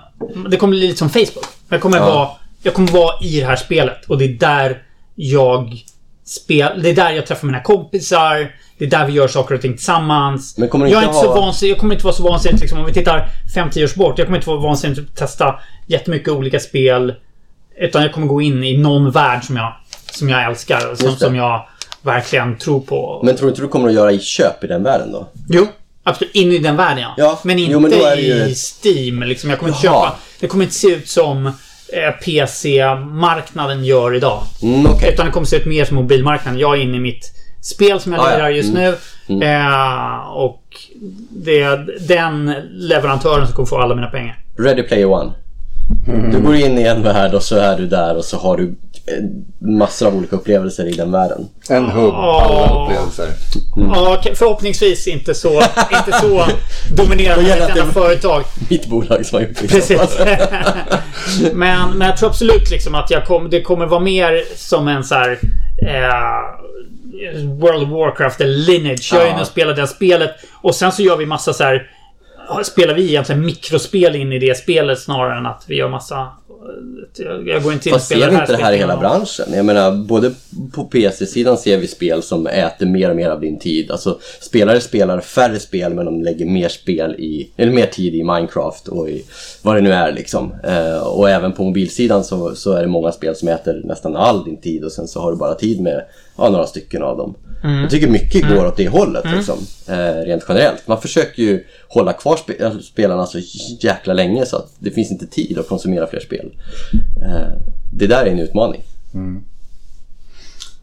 Det 0.50 0.58
kommer 0.58 0.72
bli 0.78 0.88
lite 0.88 1.00
som 1.00 1.10
Facebook. 1.10 1.46
Jag 1.70 1.82
kommer, 1.82 1.98
Ja. 1.98 2.06
vara, 2.06 2.30
jag 2.64 2.74
kommer 2.74 2.92
vara 2.92 3.16
i 3.22 3.40
det 3.40 3.46
här 3.46 3.56
spelet 3.56 4.06
och 4.06 4.18
det 4.18 4.26
är 4.26 4.30
där 4.30 4.84
jag 5.16 5.84
spel, 6.26 6.82
Det 6.84 6.90
är 6.90 6.96
där 6.96 7.10
jag 7.12 7.26
träffar 7.26 7.48
mina 7.48 7.62
kompisar. 7.62 8.52
Det 8.78 8.86
är 8.86 8.90
där 8.90 9.06
vi 9.06 9.14
gör 9.14 9.28
saker 9.28 9.56
och 9.56 9.62
ting 9.62 9.74
tillsammans. 9.74 10.58
Men 10.58 10.70
kommer 10.70 10.88
jag, 10.88 11.04
är 11.04 11.08
inte 11.08 11.20
så 11.20 11.28
ha- 11.28 11.42
vansinnig, 11.42 11.72
jag 11.72 11.80
kommer 11.80 11.94
inte 11.94 12.06
vara 12.06 12.16
så 12.16 12.24
vansinnig 12.24 12.62
liksom, 12.62 12.80
om 12.80 12.86
vi 12.86 12.94
tittar 12.94 13.30
5-10 13.56 13.84
års 13.84 13.96
bort. 13.96 14.18
Jag 14.18 14.28
kommer 14.28 14.38
inte 14.38 14.50
vara 14.50 14.60
vansinnig 14.60 15.00
att 15.00 15.16
testa 15.16 15.56
jättemycket 15.88 16.30
olika 16.30 16.60
spel. 16.60 17.14
Utan 17.78 18.02
jag 18.02 18.14
kommer 18.14 18.28
gå 18.28 18.42
in 18.42 18.64
i 18.64 18.78
någon 18.78 19.12
värld 19.12 19.44
som 19.44 19.58
jag, 19.58 19.74
som 20.12 20.30
jag 20.30 20.44
älskar 20.46 20.92
och 20.92 20.98
som, 20.98 21.16
som 21.16 21.36
jag 21.36 21.68
verkligen 22.02 22.58
tror 22.58 22.80
på. 22.80 23.22
Men 23.24 23.36
tror 23.36 23.46
du 23.48 23.50
inte 23.52 23.62
du 23.62 23.68
kommer 23.68 23.88
att 23.88 23.94
göra 23.96 24.12
i 24.12 24.20
köp 24.20 24.64
i 24.64 24.68
den 24.68 24.84
världen 24.84 25.12
då? 25.12 25.28
Jo, 25.50 25.68
absolut. 26.04 26.36
In 26.36 26.52
i 26.52 26.58
den 26.58 26.76
världen 26.78 27.00
ja. 27.04 27.14
Ja, 27.18 27.40
Men 27.44 27.60
inte 27.60 27.72
jo, 27.72 27.80
men 27.80 27.92
ju 27.92 28.34
i 28.34 28.56
Steam. 28.56 29.24
Liksom. 29.24 29.50
Jag 29.50 29.60
kommer 29.60 29.70
inte 29.72 29.82
köpa... 29.82 30.16
Det 30.40 30.48
kommer 30.48 30.64
inte 30.64 30.76
se 30.76 30.88
ut 30.88 31.10
som 31.10 31.46
eh, 31.48 32.12
PC-marknaden 32.26 33.86
gör 33.86 34.16
idag. 34.16 34.44
Mm, 34.62 34.86
okej. 34.86 35.14
Utan 35.14 35.26
det 35.26 35.32
kommer 35.32 35.48
se 35.48 35.56
ut 35.56 35.66
mer 35.66 35.86
som 35.86 35.96
mobilmarknaden. 35.96 36.60
Jag 36.60 36.78
är 36.78 36.82
inne 36.82 36.98
i 36.98 37.00
mitt 37.00 37.32
spel 37.62 38.00
som 38.00 38.14
jag 38.14 38.22
Ah, 38.22 38.30
ja. 38.32 38.36
lirar 38.38 38.50
just 38.50 38.70
Mm. 38.70 38.96
nu. 39.30 39.46
Eh, 39.46 40.28
och 40.34 40.64
det 41.30 41.62
är 41.62 42.08
den 42.08 42.54
leverantören 42.72 43.46
som 43.48 43.56
kommer 43.56 43.68
få 43.68 43.78
alla 43.78 43.96
mina 43.96 44.08
pengar. 44.08 44.40
Ready 44.60 44.84
Player 44.84 45.06
One. 45.06 45.32
Du 46.32 46.42
går 46.42 46.56
in 46.56 46.78
i 46.78 46.84
en 46.84 47.04
värld 47.04 47.34
och 47.34 47.44
så 47.44 47.56
är 47.56 47.78
du 47.78 47.88
där 47.88 48.18
och 48.18 48.26
så 48.26 48.38
har 48.38 48.58
du 48.58 48.64
eh, 48.64 49.68
massor 49.68 50.08
av 50.08 50.16
olika 50.16 50.36
upplevelser 50.36 50.86
i 50.86 50.92
den 50.92 51.12
världen. 51.12 51.50
En 51.70 51.86
hubb, 51.86 52.14
alla 52.14 52.84
upplevelser. 52.84 53.28
Ja, 53.76 54.18
okej, 54.20 54.36
förhoppningsvis 54.36 55.08
inte 55.08 55.34
så, 55.34 55.62
inte 55.92 56.20
så 56.22 56.46
dominerande 56.96 57.54
ett 57.54 57.70
enda 57.70 57.86
företag. 57.94 58.44
Mitt 58.70 58.88
bolag 58.88 59.26
som 59.26 59.36
har 59.36 59.48
gjort 59.48 59.62
det. 59.62 59.68
Precis. 59.68 60.20
men, 61.54 61.98
men 61.98 62.08
jag 62.08 62.18
tror 62.18 62.30
absolut 62.30 62.72
liksom 62.72 62.96
att 62.96 63.12
jag 63.12 63.26
kom, 63.26 63.50
det 63.50 63.62
kommer 63.62 63.86
vara 63.86 64.00
mer 64.00 64.44
som 64.56 64.88
en 64.88 65.04
så 65.04 65.16
här... 65.16 65.40
Eh, 65.88 66.64
World 67.60 67.84
of 67.84 67.90
Warcraft 67.90 68.42
eller 68.42 68.54
Lineage. 68.54 69.10
Jag 69.14 69.24
är 69.24 69.32
inne 69.32 69.42
och 69.42 69.48
spelar 69.48 69.74
det 69.74 69.88
spelet. 69.88 70.32
Och 70.62 70.76
sen 70.76 70.92
så 70.92 71.02
gör 71.02 71.18
vi 71.18 71.26
massa 71.26 71.54
så 71.54 71.64
här... 71.64 71.90
Spelar 72.64 72.94
vi 72.94 73.10
egentligen 73.10 73.46
mikrospel 73.46 74.16
in 74.16 74.34
i 74.34 74.40
det 74.40 74.58
spelet 74.58 75.00
snarare 75.00 75.38
än 75.38 75.46
att 75.46 75.64
vi 75.68 75.76
gör 75.76 75.90
massa 75.90 76.32
Jag, 77.18 77.48
jag 77.48 77.64
går 77.64 77.74
inte 77.74 77.90
in 77.90 77.96
och 77.96 78.00
Fast 78.00 78.06
spelar 78.06 78.28
ser 78.28 78.32
vi 78.32 78.42
inte 78.42 78.52
det 78.52 78.64
här 78.64 78.74
i 78.74 78.78
hela 78.78 78.98
branschen? 78.98 79.46
Jag 79.54 79.66
menar, 79.66 79.92
både 79.92 80.32
på 80.74 80.84
PC-sidan 80.84 81.58
ser 81.58 81.78
vi 81.78 81.88
spel 81.88 82.24
som 82.24 82.48
äter 82.48 82.86
mer 82.86 83.10
och 83.10 83.16
mer 83.16 83.30
av 83.30 83.42
din 83.42 83.60
tid. 83.60 83.92
Alltså, 83.92 84.20
spelare 84.42 84.80
spelar 84.82 85.20
färre 85.20 85.60
spel 85.60 85.94
men 85.94 86.06
de 86.06 86.22
lägger 86.22 86.46
mer 86.46 86.70
spel 86.70 87.16
i, 87.16 87.52
eller 87.58 87.72
mer 87.72 87.86
tid 87.86 88.16
i 88.16 88.24
Minecraft 88.24 88.88
och 88.88 89.10
i 89.10 89.26
vad 89.62 89.76
det 89.76 89.82
nu 89.82 89.94
är 89.94 90.12
liksom. 90.12 90.54
Eh, 90.64 91.08
och 91.08 91.30
även 91.30 91.52
på 91.54 91.64
mobilsidan 91.64 92.24
så, 92.24 92.56
så 92.56 92.74
är 92.74 92.82
det 92.82 92.88
många 92.88 93.12
spel 93.12 93.36
som 93.36 93.48
äter 93.48 93.82
nästan 93.84 94.16
all 94.16 94.44
din 94.44 94.62
tid 94.62 94.84
och 94.84 94.92
sen 94.92 95.08
så 95.08 95.20
har 95.22 95.32
du 95.32 95.38
bara 95.38 95.56
tid 95.56 95.82
med 95.82 96.04
ja, 96.38 96.50
några 96.50 96.66
stycken 96.68 97.04
av 97.04 97.18
dem. 97.18 97.36
Jag 97.82 97.90
tycker 97.90 98.08
mycket 98.08 98.50
går 98.50 98.66
åt 98.66 98.78
det 98.78 98.88
hållet 98.88 99.26
liksom, 99.36 99.58
eh, 99.88 100.26
rent 100.26 100.44
generellt. 100.48 100.88
Man 100.88 101.02
försöker 101.02 101.44
ju 101.44 101.64
hålla 101.88 102.14
kvar 102.14 102.38
spe 102.38 102.54
äh, 102.54 102.78
spelarna 102.80 103.26
så 103.26 103.40
jäkla 103.80 104.14
länge 104.14 104.46
så 104.46 104.58
att 104.58 104.72
det 104.80 104.92
finns 104.92 105.12
inte 105.12 105.28
tid 105.28 105.60
att 105.60 105.68
konsumera 105.68 106.08
fler 106.08 106.20
spel. 106.20 106.52
Eh, 107.22 107.48
det 107.94 108.08
där 108.08 108.26
är 108.26 108.32
en 108.32 108.40
utmaning. 108.40 108.82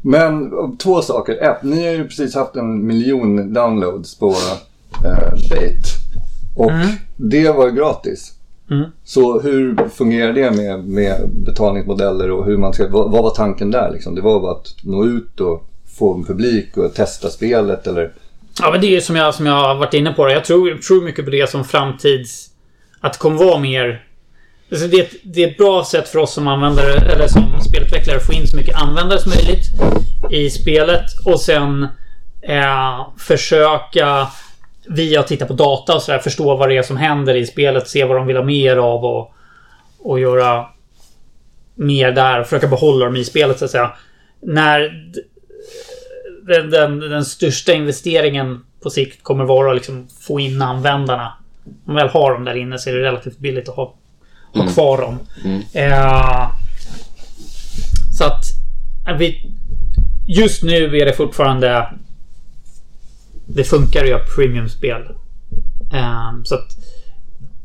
Men 0.02 0.50
två 0.76 1.02
saker. 1.02 1.32
Ett, 1.32 1.62
ni 1.62 1.86
har 1.86 1.92
ju 1.92 2.08
precis 2.08 2.34
haft 2.34 2.56
en 2.56 2.86
miljon 2.86 3.52
downloads 3.52 4.18
på 4.18 4.34
eh, 5.04 5.32
Date. 5.50 5.88
Och 6.56 6.70
det 7.16 7.50
var 7.50 7.66
ju 7.66 7.72
gratis. 7.72 8.32
Mm. 8.70 8.90
Så 9.04 9.40
hur 9.40 9.88
fungerar 9.88 10.32
det 10.32 10.50
med, 10.50 10.84
med 10.84 11.28
betalningsmodeller 11.28 12.30
och 12.30 12.44
hur 12.44 12.56
man 12.56 12.72
ska... 12.72 12.88
Vad, 12.88 13.10
vad 13.10 13.22
var 13.22 13.30
tanken 13.30 13.70
där 13.70 13.90
liksom? 13.92 14.14
Det 14.14 14.20
var 14.20 14.40
bara 14.40 14.52
att 14.52 14.74
nå 14.82 15.04
ut 15.04 15.40
och 15.40 15.66
få 15.98 16.14
en 16.14 16.24
publik 16.24 16.76
och 16.76 16.94
testa 16.94 17.28
spelet 17.28 17.86
eller? 17.86 18.12
Ja, 18.60 18.70
men 18.70 18.80
det 18.80 18.96
är 18.96 19.00
som 19.00 19.16
jag, 19.16 19.34
som 19.34 19.46
jag 19.46 19.54
har 19.54 19.74
varit 19.74 19.94
inne 19.94 20.12
på. 20.12 20.30
Jag 20.30 20.44
tror, 20.44 20.74
tror 20.74 21.04
mycket 21.04 21.24
på 21.24 21.30
det 21.30 21.50
som 21.50 21.64
framtids... 21.64 22.50
Att 23.00 23.12
det 23.12 23.18
kommer 23.18 23.44
vara 23.44 23.58
mer... 23.58 24.04
Alltså 24.70 24.86
det, 24.86 24.96
är 24.96 25.02
ett, 25.02 25.14
det 25.22 25.44
är 25.44 25.48
ett 25.50 25.56
bra 25.56 25.84
sätt 25.84 26.08
för 26.08 26.18
oss 26.18 26.34
som 26.34 26.48
användare, 26.48 26.92
eller 26.92 27.28
som 27.28 27.42
spelutvecklare, 27.60 28.16
att 28.16 28.26
få 28.26 28.32
in 28.32 28.46
så 28.46 28.56
mycket 28.56 28.82
användare 28.82 29.18
som 29.18 29.32
möjligt 29.36 29.64
i 30.30 30.50
spelet. 30.50 31.04
Och 31.24 31.40
sen 31.40 31.88
eh, 32.42 33.08
försöka 33.18 34.28
via 34.94 35.20
att 35.20 35.26
titta 35.26 35.46
på 35.46 35.52
data 35.52 35.94
och 35.94 36.02
sådär 36.02 36.18
förstå 36.18 36.56
vad 36.56 36.68
det 36.68 36.76
är 36.76 36.82
som 36.82 36.96
händer 36.96 37.34
i 37.34 37.46
spelet. 37.46 37.88
Se 37.88 38.04
vad 38.04 38.16
de 38.16 38.26
vill 38.26 38.36
ha 38.36 38.44
mer 38.44 38.76
av 38.76 39.04
och, 39.04 39.34
och 39.98 40.20
göra 40.20 40.66
mer 41.74 42.12
där. 42.12 42.40
Och 42.40 42.46
försöka 42.46 42.66
behålla 42.66 43.04
dem 43.04 43.16
i 43.16 43.24
spelet 43.24 43.58
så 43.58 43.64
att 43.64 43.70
säga. 43.70 43.92
När 44.42 44.80
den, 46.46 46.70
den, 46.70 47.00
den 47.00 47.24
största 47.24 47.72
investeringen 47.72 48.64
på 48.82 48.90
sikt 48.90 49.22
kommer 49.22 49.44
vara 49.44 49.70
att 49.70 49.76
liksom 49.76 50.08
få 50.20 50.40
in 50.40 50.62
användarna. 50.62 51.32
Om 51.64 51.72
man 51.84 51.96
väl 51.96 52.08
har 52.08 52.32
dem 52.32 52.44
där 52.44 52.56
inne 52.56 52.78
så 52.78 52.90
är 52.90 52.94
det 52.94 53.02
relativt 53.02 53.38
billigt 53.38 53.68
att 53.68 53.76
ha, 53.76 53.94
ha 54.54 54.66
kvar 54.66 54.98
dem. 54.98 55.18
Eh, 55.74 56.50
så 58.18 58.24
att 58.24 58.44
eh, 59.08 59.16
vi, 59.16 59.50
just 60.28 60.62
nu 60.62 60.96
är 60.96 61.06
det 61.06 61.12
fortfarande... 61.12 61.86
Det 63.54 63.64
funkar 63.64 64.02
att 64.02 64.08
göra 64.08 64.24
premiumspel. 64.36 65.02
Um, 65.92 66.44
så 66.44 66.54
att, 66.54 66.68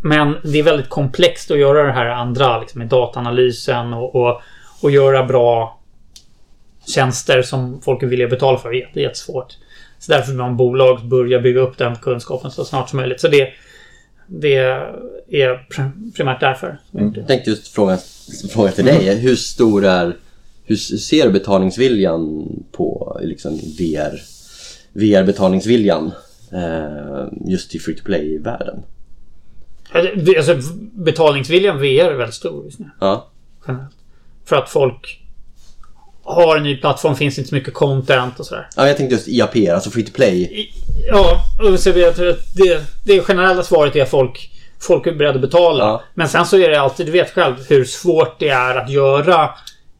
men 0.03 0.35
det 0.43 0.59
är 0.59 0.63
väldigt 0.63 0.89
komplext 0.89 1.51
att 1.51 1.59
göra 1.59 1.83
det 1.83 1.91
här 1.91 2.05
andra 2.05 2.59
liksom, 2.59 2.79
med 2.79 2.87
dataanalysen 2.87 3.93
och, 3.93 4.15
och, 4.15 4.41
och 4.81 4.91
göra 4.91 5.25
bra 5.25 5.79
tjänster 6.87 7.41
som 7.41 7.81
folk 7.81 8.03
är 8.03 8.07
villiga 8.07 8.27
att 8.27 8.31
betala 8.31 8.57
för. 8.57 8.71
Det 8.71 8.99
är 8.99 9.03
jättesvårt. 9.03 9.57
Så 9.99 10.11
därför 10.11 10.27
vill 10.27 10.37
man 10.37 10.57
bolag 10.57 11.05
börja 11.05 11.39
bygga 11.39 11.61
upp 11.61 11.77
den 11.77 11.95
kunskapen 11.95 12.51
så 12.51 12.65
snart 12.65 12.89
som 12.89 12.97
möjligt. 12.97 13.21
Så 13.21 13.27
det, 13.27 13.49
det 14.27 14.55
är 15.29 15.67
primärt 16.15 16.39
därför. 16.39 16.77
Mm. 16.93 17.13
Jag 17.15 17.27
tänkte 17.27 17.49
just 17.49 17.67
fråga, 17.67 17.97
fråga 18.49 18.71
till 18.71 18.85
dig. 18.85 19.15
Hur 19.15 19.35
stor 19.35 19.85
är... 19.85 20.15
Hur 20.67 20.75
ser 20.75 21.29
betalningsviljan 21.29 22.49
på 22.71 23.17
liksom, 23.23 23.59
VR? 23.79 24.34
VR-betalningsviljan 24.95 26.11
eh, 26.51 27.27
just 27.51 27.75
i 27.75 27.79
free 27.79 27.95
to 27.95 28.03
play-världen? 28.05 28.83
Alltså, 30.37 30.55
betalningsviljan 30.93 31.77
VR 31.77 32.11
är 32.11 32.15
väldigt 32.17 32.35
stor 32.35 32.65
just 32.65 32.79
nu. 32.79 32.89
Ja. 32.99 33.27
Generellt. 33.67 33.91
För 34.45 34.55
att 34.55 34.69
folk 34.69 35.21
har 36.23 36.57
en 36.57 36.63
ny 36.63 36.77
plattform, 36.77 37.15
finns 37.15 37.37
inte 37.37 37.49
så 37.49 37.55
mycket 37.55 37.73
content 37.73 38.39
och 38.39 38.45
sådär. 38.45 38.67
ja, 38.75 38.87
jag 38.87 38.97
tänkte 38.97 39.15
just 39.15 39.27
IAP, 39.27 39.55
alltså 39.73 39.89
free 39.89 40.03
to 40.05 40.11
play. 40.13 40.41
I- 40.41 40.71
Ja, 41.07 41.39
och 41.63 41.79
så 41.79 41.89
jag 41.89 42.15
tror 42.15 42.29
att 42.29 42.55
det, 42.55 42.81
det 43.05 43.21
generella 43.21 43.63
svaret 43.63 43.95
är 43.95 44.01
att 44.03 44.09
folk, 44.09 44.51
folk 44.79 45.07
är 45.07 45.11
beredda 45.15 45.35
att 45.35 45.41
betala. 45.41 45.83
Ja. 45.83 46.03
Men 46.13 46.29
sen 46.29 46.45
så 46.45 46.57
är 46.57 46.69
det 46.69 46.79
alltid, 46.81 47.05
du 47.05 47.11
vet 47.11 47.31
själv, 47.31 47.55
hur 47.69 47.85
svårt 47.85 48.39
det 48.39 48.49
är 48.49 48.75
att 48.75 48.89
göra 48.89 49.49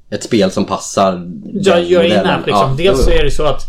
Ett 0.10 0.24
spel 0.24 0.52
som 0.52 0.66
passar 0.66 1.28
Ja, 1.54 1.80
gör 1.80 2.04
in 2.04 2.12
app 2.14 2.46
liksom. 2.46 2.70
Ja, 2.70 2.76
Dels 2.78 3.04
så 3.04 3.12
jo, 3.12 3.18
är 3.20 3.24
det 3.24 3.32
så 3.32 3.44
att 3.44 3.62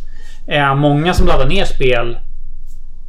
eh, 0.49 0.75
många 0.75 1.15
som 1.15 1.27
laddar 1.27 1.47
ner 1.47 1.65
spel 1.65 2.17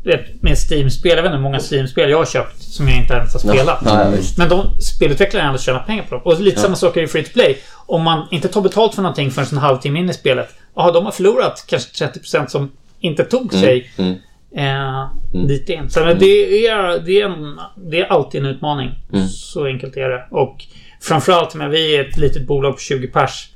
vet, 0.08 0.42
med 0.42 0.58
Steam-spel, 0.58 1.16
jag 1.16 1.24
vet 1.24 1.26
inte 1.26 1.36
hur 1.36 1.44
många 1.44 1.60
Steam-spel 1.60 2.10
jag 2.10 2.18
har 2.18 2.26
köpt 2.26 2.62
som 2.62 2.88
jag 2.88 2.98
inte 2.98 3.14
ens 3.14 3.34
har 3.34 3.40
spelat. 3.40 3.82
Ja, 3.86 4.12
ja. 4.12 4.18
Men 4.38 4.50
de 4.50 4.82
spelutvecklarna 4.82 5.44
har 5.44 5.50
ändå 5.50 5.60
tjänat 5.60 5.88
pengar 5.88 6.04
på 6.04 6.16
dem. 6.16 6.22
Och 6.26 6.42
lite 6.42 6.60
samma 6.60 6.76
sak 6.76 6.98
är 6.98 7.02
i 7.02 7.08
Free 7.08 7.24
to 7.24 7.30
Play. 7.34 7.58
Om 7.86 8.04
man 8.04 8.28
inte 8.32 8.48
tar 8.48 8.62
betalt 8.62 8.96
för 8.96 9.02
någonting 9.02 9.32
förrän 9.32 9.48
en 9.52 9.58
halvtimme 9.58 10.00
in 10.00 10.10
i 10.10 10.14
spelet. 10.14 10.50
Ja, 10.76 10.92
de 10.92 11.06
har 11.06 11.12
förlorat 11.12 11.66
kanske 11.68 12.06
30% 12.06 12.48
som 12.48 12.72
inte 13.00 13.24
tog 13.24 13.54
sig 13.54 13.92
mm. 13.98 14.16
eh, 14.56 15.10
dit 15.48 15.70
in. 15.70 15.90
Så 15.90 16.00
det, 16.00 16.68
är, 16.68 17.00
det, 17.00 17.22
är 17.22 17.26
en, 17.26 17.60
det 17.76 18.00
är 18.00 18.06
alltid 18.06 18.42
en 18.42 18.48
utmaning. 18.48 18.92
Så 19.30 19.66
enkelt 19.66 19.98
är 19.98 20.10
det. 20.10 20.26
Och 20.32 20.66
framförallt, 21.02 21.56
men 21.56 21.70
vi 21.70 21.96
är 21.96 22.10
ett 22.10 22.18
litet 22.18 22.48
bolag 22.48 22.74
på 22.74 22.80
20 22.80 23.08
pers. 23.08 23.50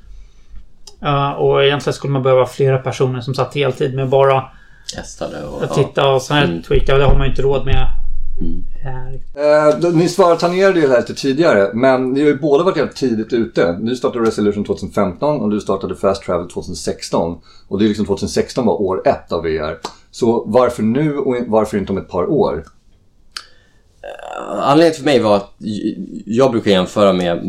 Ja, 1.02 1.36
och 1.36 1.64
egentligen 1.64 1.94
skulle 1.94 2.14
man 2.14 2.24
behöva 2.24 2.46
flera 2.46 2.78
personer 2.78 3.22
som 3.22 3.34
satt 3.36 3.56
heltid 3.56 3.96
med 3.96 4.10
bara 4.10 4.44
Testade 4.96 5.44
och... 5.46 5.64
att 5.64 5.74
titta 5.74 6.10
och 6.10 6.22
så 6.22 6.34
här 6.34 6.46
Mm. 6.46 6.62
tweaka. 6.62 6.94
Och 6.94 7.00
det 7.00 7.06
har 7.06 7.14
man 7.14 7.24
ju 7.24 7.30
inte 7.30 7.42
råd 7.42 7.66
med. 7.66 7.88
Eh. 8.84 9.14
Eh, 9.70 9.80
då- 9.80 9.88
ni 9.90 10.08
svarade, 10.10 10.40
tangerade 10.40 10.80
ju 10.80 10.88
det 10.88 10.94
här 10.94 11.00
lite 11.02 11.14
tidigare, 11.14 11.70
men 11.74 12.10
ni 12.14 12.22
har 12.22 12.28
ju 12.28 12.40
båda 12.40 12.64
varit 12.64 12.78
helt 12.78 12.96
tidigt 12.96 13.34
ute. 13.34 13.78
Du 13.82 13.96
startade 13.96 14.26
Resolution 14.28 14.64
2015 14.66 15.42
och 15.42 15.50
du 15.50 15.60
startade 15.60 15.96
Fast 15.96 16.24
Travel 16.24 16.50
2016. 16.50 17.38
Och 17.68 17.80
det 17.80 17.86
är 17.86 17.88
liksom 17.88 18.06
2016 18.06 18.66
var 18.66 18.82
år 18.82 19.08
ett 19.08 19.32
av 19.32 19.44
VR. 19.44 19.78
Så 20.12 20.44
varför 20.48 20.84
nu 20.84 21.18
och 21.18 21.36
varför 21.48 21.78
inte 21.78 21.92
om 21.92 21.98
ett 21.98 22.10
par 22.10 22.30
år? 22.30 22.64
Anledningen 24.62 24.96
för 24.96 25.04
mig 25.06 25.20
var 25.20 25.36
att 25.38 25.54
jag 26.26 26.52
brukar 26.52 26.72
jämföra 26.72 27.14
med 27.14 27.42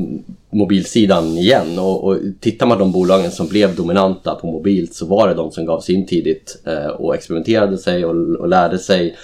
mobilsidan 0.53 1.39
igen 1.39 1.79
och, 1.79 2.05
och 2.05 2.19
tittar 2.41 2.67
man 2.67 2.79
de 2.79 2.93
bolagen 2.93 3.31
som 3.31 3.49
blev 3.49 3.77
dominanta 3.77 4.35
på 4.35 4.47
mobilt 4.47 4.95
så 4.95 5.07
var 5.07 5.29
det 5.29 5.35
de 5.35 5.53
som 5.53 5.67
gav 5.67 5.81
sig 5.81 5.95
in 5.95 6.07
tidigt 6.07 6.63
eh, 6.67 6.87
och 6.87 7.15
experimenterade 7.15 7.79
sig 7.79 8.05
och, 8.05 8.41
och 8.41 8.49
lärde 8.49 8.79
sig 8.79 9.17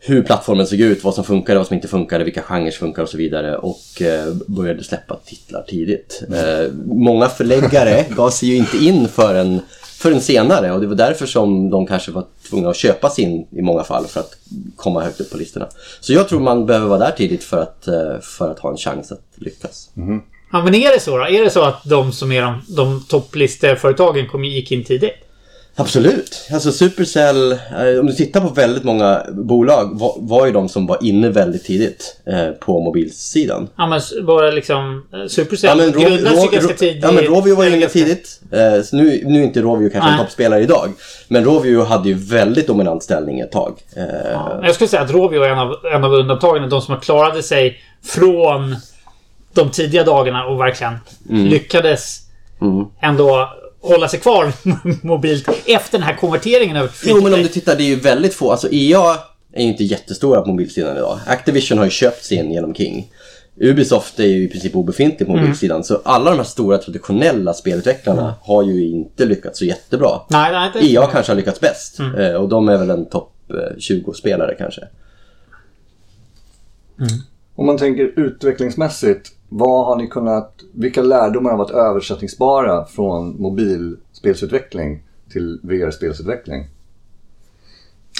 hur 0.00 0.22
plattformen 0.22 0.66
såg 0.66 0.80
ut, 0.80 1.04
vad 1.04 1.14
som 1.14 1.24
funkade, 1.24 1.58
vad 1.58 1.66
som 1.66 1.74
inte 1.74 1.88
funkade, 1.88 2.24
vilka 2.24 2.42
genrer 2.42 2.70
funkar 2.70 3.02
och 3.02 3.08
så 3.08 3.16
vidare 3.16 3.56
och 3.56 4.02
eh, 4.02 4.34
började 4.46 4.84
släppa 4.84 5.16
titlar 5.24 5.62
tidigt. 5.62 6.22
Eh, 6.34 6.72
många 6.84 7.28
förläggare 7.28 8.04
gav 8.16 8.30
sig 8.30 8.48
ju 8.48 8.56
inte 8.56 8.76
in 8.76 9.08
förrän, 9.08 9.60
förrän 9.82 10.20
senare 10.20 10.72
och 10.72 10.80
det 10.80 10.86
var 10.86 10.94
därför 10.94 11.26
som 11.26 11.70
de 11.70 11.86
kanske 11.86 12.12
var 12.12 12.24
tvungna 12.50 12.70
att 12.70 12.76
köpa 12.76 13.10
sin 13.10 13.46
i 13.50 13.62
många 13.62 13.84
fall 13.84 14.06
för 14.06 14.20
att 14.20 14.38
komma 14.76 15.00
högt 15.00 15.20
upp 15.20 15.30
på 15.30 15.38
listorna. 15.38 15.68
Så 16.00 16.12
jag 16.12 16.28
tror 16.28 16.40
man 16.40 16.66
behöver 16.66 16.86
vara 16.86 16.98
där 16.98 17.14
tidigt 17.16 17.44
för 17.44 17.62
att, 17.62 17.88
eh, 17.88 18.20
för 18.20 18.50
att 18.50 18.58
ha 18.58 18.70
en 18.70 18.76
chans 18.76 19.12
att 19.12 19.24
lyckas. 19.34 19.90
Ja, 20.52 20.64
men 20.64 20.74
är 20.74 20.92
det 20.92 21.00
så 21.00 21.18
då? 21.18 21.24
Är 21.24 21.44
det 21.44 21.50
så 21.50 21.62
att 21.62 21.84
de 21.84 22.12
som 22.12 22.32
är 22.32 22.42
de, 22.42 22.62
de 22.68 23.04
topplisteföretagen 23.08 24.28
kom, 24.28 24.44
gick 24.44 24.72
in 24.72 24.84
tidigt? 24.84 25.14
Absolut. 25.80 26.48
Alltså 26.52 26.72
Supercell, 26.72 27.52
eh, 27.52 28.00
om 28.00 28.06
du 28.06 28.12
tittar 28.12 28.40
på 28.40 28.48
väldigt 28.48 28.84
många 28.84 29.22
bolag, 29.32 29.90
var, 29.98 30.14
var 30.18 30.46
ju 30.46 30.52
de 30.52 30.68
som 30.68 30.86
var 30.86 30.98
inne 31.02 31.28
väldigt 31.28 31.64
tidigt 31.64 32.20
eh, 32.26 32.50
på 32.50 32.80
mobilsidan. 32.80 33.68
Ja, 33.76 33.86
men 33.86 34.26
bara 34.26 34.50
liksom... 34.50 35.06
eh, 35.12 35.26
Supercell 35.28 35.68
Ja 35.78 35.84
men, 35.84 35.92
Rov, 35.92 36.02
grundades 36.02 36.44
ju 36.44 36.50
ganska 36.50 36.74
tidigt. 36.74 37.02
ja, 37.02 37.12
men 37.12 37.24
Rovio 37.24 37.54
var 37.54 37.64
ju 37.64 37.76
inne 37.76 37.86
tidigt. 37.86 38.40
Så 38.84 38.96
nu, 38.96 39.22
nu 39.24 39.40
är 39.40 39.44
inte 39.44 39.60
Rovio 39.60 39.90
kanske 39.90 40.10
en 40.10 40.16
Nej. 40.16 40.24
toppspelare 40.24 40.62
idag. 40.62 40.88
Men 41.28 41.44
Rovio 41.44 41.84
hade 41.84 42.08
ju 42.08 42.14
väldigt 42.14 42.66
dominant 42.66 43.02
ställning 43.02 43.40
ett 43.40 43.52
tag. 43.52 43.78
Ja, 44.32 44.60
jag 44.62 44.74
skulle 44.74 44.88
säga 44.88 45.02
att 45.02 45.10
Rovio 45.10 45.42
är 45.42 45.48
en 45.48 45.58
av, 45.58 45.74
en 45.94 46.04
av 46.04 46.12
undantagen. 46.14 46.70
De 46.70 46.80
som 46.80 46.94
har 46.94 47.00
klarade 47.00 47.42
sig 47.42 47.78
från 48.04 48.76
de 49.58 49.70
tidiga 49.70 50.04
dagarna 50.04 50.46
och 50.46 50.60
verkligen 50.60 50.94
lyckades 51.28 52.24
Mm. 52.60 52.84
ändå 53.00 53.48
hålla 53.80 54.08
sig 54.08 54.20
kvar 54.20 54.52
mobilt 55.06 55.48
efter 55.66 55.98
den 55.98 56.02
här 56.06 56.16
konverteringen 56.16 56.76
över 56.76 56.90
Jo 57.04 57.20
men 57.22 57.34
om 57.34 57.42
du 57.42 57.48
tittar, 57.48 57.76
det 57.76 57.82
är 57.82 57.88
ju 57.88 57.96
väldigt 57.96 58.34
få. 58.34 58.50
Alltså 58.50 58.68
EA 58.72 59.16
är 59.52 59.62
ju 59.62 59.68
inte 59.68 59.84
jättestora 59.84 60.40
på 60.42 60.48
mobilsidan 60.48 60.96
idag. 60.96 61.18
Activision 61.26 61.78
har 61.78 61.84
ju 61.84 61.90
köpt 61.90 62.24
sin 62.24 62.50
genom 62.52 62.74
King. 62.74 63.12
Ubisoft 63.60 64.20
är 64.20 64.24
ju 64.26 64.44
i 64.44 64.48
princip 64.48 64.76
obefintlig 64.76 65.26
på 65.28 65.36
mobilsidan. 65.36 65.84
Så 65.84 66.00
alla 66.04 66.30
de 66.30 66.36
här 66.36 66.44
stora 66.44 66.78
traditionella 66.78 67.54
spelutvecklarna 67.54 68.34
har 68.42 68.62
ju 68.62 68.86
inte 68.88 69.24
lyckats 69.24 69.58
så 69.58 69.64
jättebra. 69.64 70.20
Nej, 70.28 70.52
nej, 70.52 70.66
inte. 70.66 70.92
EA 70.92 71.06
kanske 71.06 71.32
har 71.32 71.36
lyckats 71.36 71.60
bäst. 71.60 72.00
Eh, 72.18 72.32
och 72.34 72.48
de 72.48 72.68
är 72.68 72.78
väl 72.78 72.90
en 72.90 73.06
topp 73.06 73.32
eh, 73.50 73.76
20-spelare 73.76 74.54
kanske. 74.58 74.80
Om 77.54 77.66
man 77.66 77.78
tänker 77.78 78.12
utvecklingsmässigt, 78.20 79.30
vad 79.48 79.86
har 79.86 79.96
ni 79.96 80.06
kunnat, 80.06 80.54
vilka 80.74 81.02
lärdomar 81.02 81.50
har 81.50 81.58
varit 81.58 81.70
översättningsbara 81.70 82.84
från 82.84 83.42
mobilspelsutveckling 83.42 85.02
till 85.32 85.60
VR-spelsutveckling? 85.62 86.66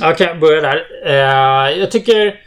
Jag 0.01 0.19
kan 0.19 0.41
börja 0.41 0.61
där. 0.61 0.87
Eh, 1.07 1.79
jag 1.79 1.91
tycker 1.91 2.41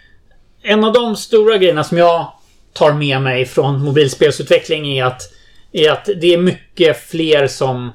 en 0.62 0.84
av 0.84 0.94
de 0.94 1.16
stora 1.16 1.58
grejerna 1.58 1.84
som 1.84 1.98
jag 1.98 2.32
tar 2.74 2.94
med 2.94 3.22
mig 3.22 3.46
från 3.46 3.84
mobilspelsutveckling 3.84 4.98
är 4.98 5.06
att, 5.06 5.22
är 5.72 5.92
att 5.92 6.06
det 6.06 6.34
är 6.34 6.38
mycket 6.38 6.98
fler 7.10 7.48
som 7.48 7.92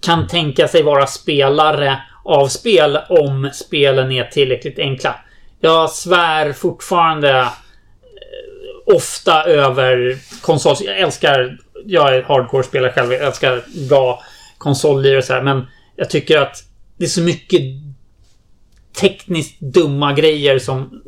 kan 0.00 0.26
tänka 0.26 0.68
sig 0.68 0.82
vara 0.82 1.06
spelare 1.06 2.00
av 2.24 2.48
spel 2.48 2.98
om 3.08 3.50
spelen 3.52 4.12
är 4.12 4.24
tillräckligt 4.24 4.78
enkla. 4.78 5.14
Jag 5.60 5.90
svär 5.90 6.52
fortfarande 6.52 7.48
ofta 8.94 9.44
över 9.44 10.18
konsol. 10.40 10.76
Jag 10.80 10.98
älskar... 10.98 11.58
Jag 11.86 12.16
är 12.16 12.22
hardcore-spelare 12.22 12.92
själv. 12.92 13.12
Jag 13.12 13.22
älskar 13.22 13.64
bra 13.88 14.22
konsollirare 14.58 15.18
och 15.18 15.24
så 15.24 15.32
här, 15.32 15.42
Men 15.42 15.66
jag 15.96 16.10
tycker 16.10 16.38
att 16.38 16.62
det 16.96 17.04
är 17.04 17.08
så 17.08 17.20
mycket 17.20 17.62
tekniskt 19.00 19.60
dumma 19.60 20.12
grejer 20.12 20.58
som 20.58 21.02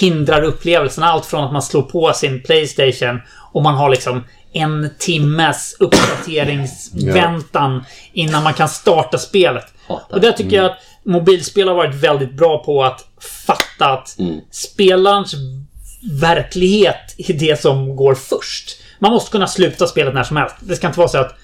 hindrar 0.00 0.42
upplevelsen. 0.42 1.04
Allt 1.04 1.26
från 1.26 1.44
att 1.44 1.52
man 1.52 1.62
slår 1.62 1.82
på 1.82 2.12
sin 2.12 2.42
Playstation 2.42 3.20
och 3.52 3.62
man 3.62 3.74
har 3.74 3.90
liksom 3.90 4.24
en 4.52 4.90
timmes 4.98 5.76
uppdateringsväntan 5.80 7.84
innan 8.12 8.42
man 8.42 8.54
kan 8.54 8.68
starta 8.68 9.18
spelet. 9.18 9.66
Och 9.86 10.20
där 10.20 10.32
tycker 10.32 10.56
jag 10.56 10.66
att 10.66 10.78
mobilspel 11.04 11.68
har 11.68 11.74
varit 11.74 11.94
väldigt 11.94 12.32
bra 12.32 12.64
på 12.64 12.84
att 12.84 13.04
fatta 13.46 13.92
att 13.92 14.18
Mm. 14.18 14.40
spelarens 14.50 15.34
verklighet 16.12 17.14
är 17.18 17.32
det 17.32 17.60
som 17.60 17.96
går 17.96 18.14
först. 18.14 18.76
Man 18.98 19.10
måste 19.12 19.30
kunna 19.30 19.46
sluta 19.46 19.86
spelet 19.86 20.14
när 20.14 20.22
som 20.22 20.36
helst. 20.36 20.56
Det 20.60 20.76
ska 20.76 20.86
inte 20.86 20.98
vara 20.98 21.08
så 21.08 21.18
att 21.18 21.34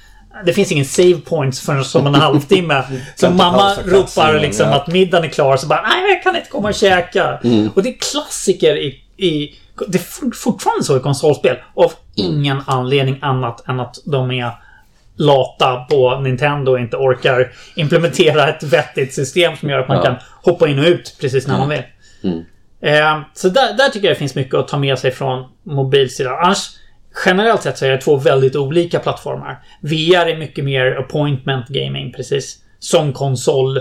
det 0.47 0.53
finns 0.53 0.73
ingen 0.73 0.85
save 0.85 1.15
points 1.15 1.61
förrän 1.61 1.85
som 1.85 2.07
en 2.07 2.15
halvtimme. 2.27 2.83
Så 3.17 3.31
mamma 3.31 3.75
ropar 3.85 4.41
liksom 4.41 4.69
ja. 4.69 4.75
att 4.77 4.87
middagen 4.87 5.25
är 5.25 5.29
klar. 5.29 5.57
Så 5.57 5.67
bara 5.67 5.83
nej, 5.83 6.11
jag 6.13 6.23
kan 6.23 6.37
inte 6.37 6.49
komma 6.49 6.69
och 6.69 6.75
käka. 6.75 7.39
Och 7.75 7.83
det 7.83 7.89
är 7.89 7.99
klassiker 8.13 8.77
i... 8.77 8.87
i 9.17 9.55
det 9.89 9.99
är 9.99 10.03
for- 10.03 10.35
fortfarande 10.37 10.85
så 10.85 10.97
i 10.97 11.01
konsolspel. 11.01 11.57
Av 11.75 11.93
ingen 12.15 12.63
anledning 12.67 13.19
annat 13.23 13.69
än 13.69 13.81
att 13.81 13.97
de 14.05 14.31
är 14.31 14.51
lata 15.17 15.77
på 15.77 16.21
Nintendo 16.21 16.73
och 16.73 16.81
inte 16.81 16.97
orkar 16.97 17.53
implementera 17.77 18.49
ett 18.49 18.63
vettigt 18.63 19.15
system 19.15 19.57
som 19.57 19.71
gör 19.71 19.79
att 19.79 19.89
man 19.89 19.97
Ja. 19.97 20.03
kan 20.03 20.15
hoppa 20.43 20.69
in 20.69 20.79
och 20.79 20.85
ut 20.85 21.17
precis 21.21 21.47
när 21.47 21.59
man 21.59 21.69
vill. 21.69 21.83
Eh, 22.83 23.20
så 23.35 23.49
där, 23.49 23.76
där 23.76 23.89
tycker 23.89 24.09
jag 24.09 24.16
det 24.16 24.18
finns 24.18 24.35
mycket 24.35 24.55
att 24.55 24.68
ta 24.68 24.78
med 24.78 24.99
sig 24.99 25.11
från 25.11 25.45
mobilsidan. 25.62 26.39
Annars, 26.43 26.70
generellt 27.26 27.62
sett 27.62 27.78
så 27.78 27.87
är 27.87 27.91
det 27.91 27.99
två 27.99 28.16
väldigt 28.16 28.57
olika 28.57 28.99
plattformar. 28.99 29.62
VR 29.81 30.28
är 30.28 30.39
mycket 30.39 30.64
mer 30.64 30.97
appointment 30.97 31.68
gaming, 31.68 32.12
precis. 32.12 32.59
Som 32.78 33.12
konsol. 33.12 33.78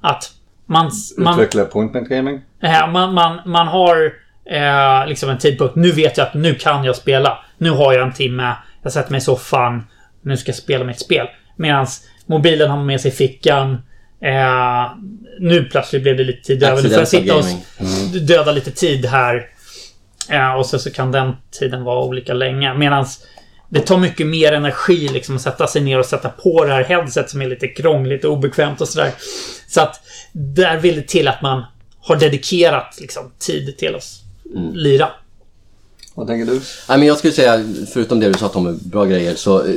Att 0.00 0.30
man... 0.66 0.90
man 1.18 1.34
Utveckla 1.34 1.62
appointment 1.62 2.08
gaming? 2.08 2.40
Eh, 2.62 2.90
man, 2.90 3.14
man, 3.14 3.40
man 3.46 3.68
har 3.68 4.12
eh, 4.50 5.06
liksom 5.08 5.30
en 5.30 5.38
tidpunkt. 5.38 5.76
Nu 5.76 5.90
vet 5.90 6.16
jag 6.16 6.26
att 6.26 6.34
nu 6.34 6.54
kan 6.54 6.84
jag 6.84 6.96
spela. 6.96 7.38
Nu 7.58 7.70
har 7.70 7.92
jag 7.92 8.06
en 8.06 8.12
timme. 8.12 8.52
Jag 8.82 8.92
sätter 8.92 9.10
mig 9.10 9.18
i 9.18 9.20
soffan. 9.20 9.84
Nu 10.22 10.36
ska 10.36 10.48
jag 10.48 10.56
spela 10.56 10.84
mitt 10.84 11.00
spel. 11.00 11.26
Medan 11.56 11.86
mobilen 12.26 12.70
har 12.70 12.76
man 12.76 12.86
med 12.86 13.00
sig 13.00 13.10
i 13.10 13.14
fickan. 13.14 13.82
Eh, 14.20 14.90
nu 15.40 15.64
plötsligt 15.64 16.02
blev 16.02 16.16
det 16.16 16.24
lite 16.24 16.42
tid 16.42 16.62
över. 16.62 16.82
Nu 16.82 16.88
får 16.88 16.98
jag 16.98 17.08
sitta 17.08 17.34
och 17.36 17.44
s- 17.44 18.12
döda 18.28 18.52
lite 18.52 18.70
tid 18.70 19.06
här. 19.06 19.46
Eh, 20.28 20.54
och 20.54 20.66
så, 20.66 20.78
så 20.78 20.90
kan 20.90 21.12
den 21.12 21.32
tiden 21.58 21.84
vara 21.84 22.04
olika 22.04 22.34
länge. 22.34 22.74
Medan 22.74 23.06
det 23.68 23.80
tar 23.80 23.98
mycket 23.98 24.26
mer 24.26 24.52
energi 24.52 25.08
liksom 25.08 25.36
att 25.36 25.42
sätta 25.42 25.66
sig 25.66 25.82
ner 25.82 25.98
och 25.98 26.06
sätta 26.06 26.28
på 26.28 26.64
det 26.64 26.72
här 26.72 26.84
headset 26.84 27.30
som 27.30 27.42
är 27.42 27.46
lite 27.48 27.68
krångligt 27.68 28.24
och 28.24 28.32
obekvämt 28.32 28.80
och 28.80 28.88
sådär. 28.88 29.10
Så 29.68 29.80
att 29.80 30.00
där 30.32 30.76
vill 30.78 30.96
det 30.96 31.08
till 31.08 31.28
att 31.28 31.42
man 31.42 31.62
har 32.00 32.16
dedikerat 32.16 32.96
liksom, 33.00 33.32
tid 33.38 33.76
till 33.78 33.94
att 33.94 34.04
lira. 34.74 35.08
Vad 36.14 36.26
tänker 36.26 36.52
du? 36.52 36.60
Nej, 36.88 36.98
men 36.98 37.06
jag 37.08 37.18
skulle 37.18 37.32
säga, 37.32 37.64
förutom 37.92 38.20
det 38.20 38.28
du 38.28 38.34
sa 38.34 38.48
Tommy, 38.48 38.72
bra 38.84 39.04
grejer, 39.04 39.34
så 39.34 39.64
eh, 39.66 39.74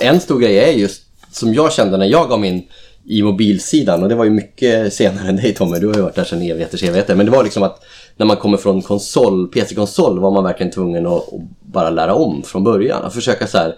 en 0.00 0.20
stor 0.20 0.40
grej 0.40 0.58
är 0.58 0.72
just 0.72 1.02
som 1.32 1.54
jag 1.54 1.72
kände 1.72 1.96
när 1.96 2.06
jag 2.06 2.28
gav 2.28 2.40
min 2.40 2.68
i 3.08 3.22
mobilsidan 3.22 4.02
och 4.02 4.08
det 4.08 4.14
var 4.14 4.24
ju 4.24 4.30
mycket 4.30 4.94
senare 4.94 5.28
än 5.28 5.36
dig 5.36 5.54
Tommy, 5.54 5.78
du 5.78 5.86
har 5.86 5.94
ju 5.94 6.00
varit 6.00 6.14
där 6.14 6.24
sedan 6.24 6.42
evigheters 6.42 6.82
evigheter. 6.82 7.14
Men 7.14 7.26
det 7.26 7.32
var 7.32 7.44
liksom 7.44 7.62
att 7.62 7.84
när 8.16 8.26
man 8.26 8.36
kommer 8.36 8.56
från 8.56 8.82
konsol, 8.82 9.48
PC-konsol 9.48 10.18
var 10.18 10.30
man 10.30 10.44
verkligen 10.44 10.72
tvungen 10.72 11.06
att, 11.06 11.24
bara 11.62 11.90
lära 11.90 12.14
om 12.14 12.42
från 12.42 12.64
början. 12.64 13.02
Att 13.02 13.14
försöka 13.14 13.46
så 13.46 13.58
här 13.58 13.74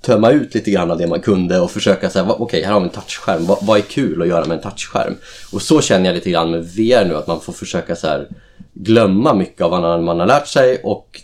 tömma 0.00 0.30
ut 0.30 0.54
lite 0.54 0.70
grann 0.70 0.90
av 0.90 0.98
det 0.98 1.06
man 1.06 1.20
kunde 1.20 1.60
och 1.60 1.70
försöka 1.70 2.10
säga 2.10 2.32
okej, 2.38 2.62
här 2.62 2.72
har 2.72 2.80
vi 2.80 2.86
en 2.86 2.92
touchskärm. 2.92 3.46
Vad, 3.46 3.58
vad 3.60 3.78
är 3.78 3.82
kul 3.82 4.22
att 4.22 4.28
göra 4.28 4.44
med 4.44 4.56
en 4.56 4.62
touchskärm? 4.62 5.14
Och 5.52 5.62
så 5.62 5.80
känner 5.80 6.06
jag 6.06 6.14
lite 6.14 6.30
grann 6.30 6.50
med 6.50 6.64
VR 6.64 7.04
nu, 7.04 7.16
att 7.16 7.26
man 7.26 7.40
får 7.40 7.52
försöka 7.52 7.96
så 7.96 8.06
här 8.06 8.28
glömma 8.74 9.34
mycket 9.34 9.60
av 9.60 9.70
vad 9.70 10.02
man 10.02 10.20
har 10.20 10.26
lärt 10.26 10.48
sig 10.48 10.80
och 10.84 11.22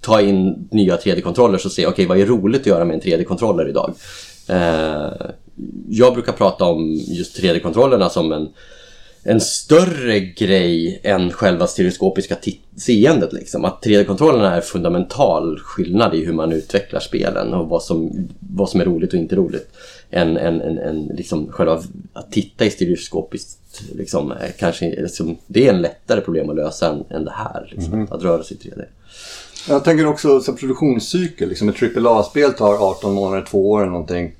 ta 0.00 0.20
in 0.20 0.68
nya 0.70 0.96
3D-kontroller 0.96 1.66
och 1.66 1.72
se 1.72 1.86
okej, 1.86 2.06
vad 2.06 2.18
är 2.18 2.26
roligt 2.26 2.60
att 2.60 2.66
göra 2.66 2.84
med 2.84 2.94
en 2.94 3.00
3D-kontroller 3.00 3.68
idag? 3.68 3.94
Eh, 4.48 5.30
jag 5.88 6.14
brukar 6.14 6.32
prata 6.32 6.64
om 6.64 6.94
just 6.94 7.40
3D-kontrollerna 7.40 8.08
som 8.08 8.32
en, 8.32 8.48
en 9.22 9.40
större 9.40 10.20
grej 10.20 11.00
än 11.02 11.32
själva 11.32 11.66
stereoskopiska 11.66 12.36
seendet. 12.76 13.32
Liksom. 13.32 13.64
Att 13.64 13.84
3D-kontrollerna 13.84 14.56
är 14.56 14.60
fundamental 14.60 15.58
skillnad 15.58 16.14
i 16.14 16.24
hur 16.24 16.32
man 16.32 16.52
utvecklar 16.52 17.00
spelen 17.00 17.54
och 17.54 17.68
vad 17.68 17.82
som, 17.82 18.28
vad 18.38 18.68
som 18.68 18.80
är 18.80 18.84
roligt 18.84 19.12
och 19.12 19.18
inte 19.18 19.36
roligt. 19.36 19.68
En, 20.10 20.36
en, 20.36 20.60
en, 20.60 20.78
en, 20.78 21.06
liksom 21.06 21.52
själva 21.52 21.82
att 22.12 22.32
titta 22.32 22.64
i 22.64 22.70
stereoskopiskt, 22.70 23.82
liksom, 23.94 24.34
kanske, 24.58 25.02
liksom, 25.02 25.36
det 25.46 25.68
är 25.68 25.72
en 25.72 25.82
lättare 25.82 26.20
problem 26.20 26.50
att 26.50 26.56
lösa 26.56 26.88
än, 26.88 27.04
än 27.10 27.24
det 27.24 27.34
här. 27.36 27.68
Liksom, 27.70 28.08
Att 28.10 28.22
röra 28.22 28.42
sig 28.42 28.56
i 28.60 28.68
3D. 28.68 28.84
Jag 29.68 29.84
tänker 29.84 30.06
också 30.06 30.40
som 30.40 30.56
produktionscykel. 30.56 31.48
Liksom 31.48 31.68
ett 31.68 31.96
AAA-spel 31.96 32.52
tar 32.52 32.90
18 32.90 33.14
månader, 33.14 33.46
2 33.50 33.70
år 33.70 33.80
eller 33.80 33.90
någonting. 33.90 34.32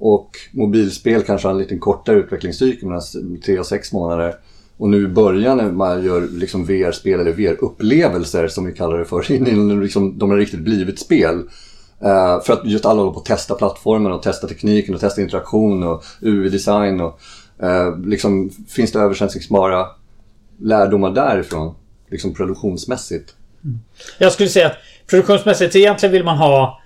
Och 0.00 0.30
mobilspel 0.52 1.22
kanske 1.22 1.48
har 1.48 1.52
en 1.52 1.58
lite 1.58 1.76
kortare 1.76 2.16
utvecklingscykel, 2.16 2.82
mellan 2.84 2.96
alltså 2.96 3.18
3 3.46 3.58
och 3.58 3.66
6 3.66 3.92
månader. 3.92 4.34
Och 4.76 4.88
nu 4.88 5.04
i 5.04 5.08
början 5.08 5.56
när 5.56 5.70
man 5.70 6.04
gör 6.04 6.28
liksom 6.32 6.64
VR-spel 6.64 7.20
eller 7.20 7.32
VR-upplevelser 7.32 8.48
som 8.48 8.66
vi 8.66 8.72
kallar 8.72 8.98
det 8.98 9.04
för, 9.04 9.32
innan 9.48 9.82
liksom, 9.82 10.18
de 10.18 10.30
har 10.30 10.36
riktigt 10.36 10.60
blivit 10.60 10.98
spel. 10.98 11.36
Uh, 12.04 12.42
för 12.42 12.52
att 12.52 12.60
just 12.64 12.86
alla 12.86 13.00
håller 13.00 13.12
på 13.12 13.18
att 13.18 13.24
testa 13.24 13.54
plattformen 13.54 14.12
och 14.12 14.22
testa 14.22 14.46
tekniken 14.46 14.94
och 14.94 15.00
testa 15.00 15.20
interaktion 15.20 15.82
och 15.82 16.04
UI-design. 16.20 17.00
Och, 17.00 17.20
eh, 17.64 17.98
liksom, 17.98 18.50
finns 18.68 18.92
det 18.92 18.98
översättningsbara 18.98 19.86
lärdomar 20.58 21.10
därifrån? 21.10 21.74
Liksom 22.10 22.34
produktionsmässigt. 22.34 23.34
Mm. 23.64 23.80
Jag 24.18 24.32
skulle 24.32 24.48
säga 24.48 24.66
att 24.66 24.76
produktionsmässigt 25.06 25.76
egentligen 25.76 26.12
vill 26.12 26.24
man 26.24 26.36
ha 26.36 26.80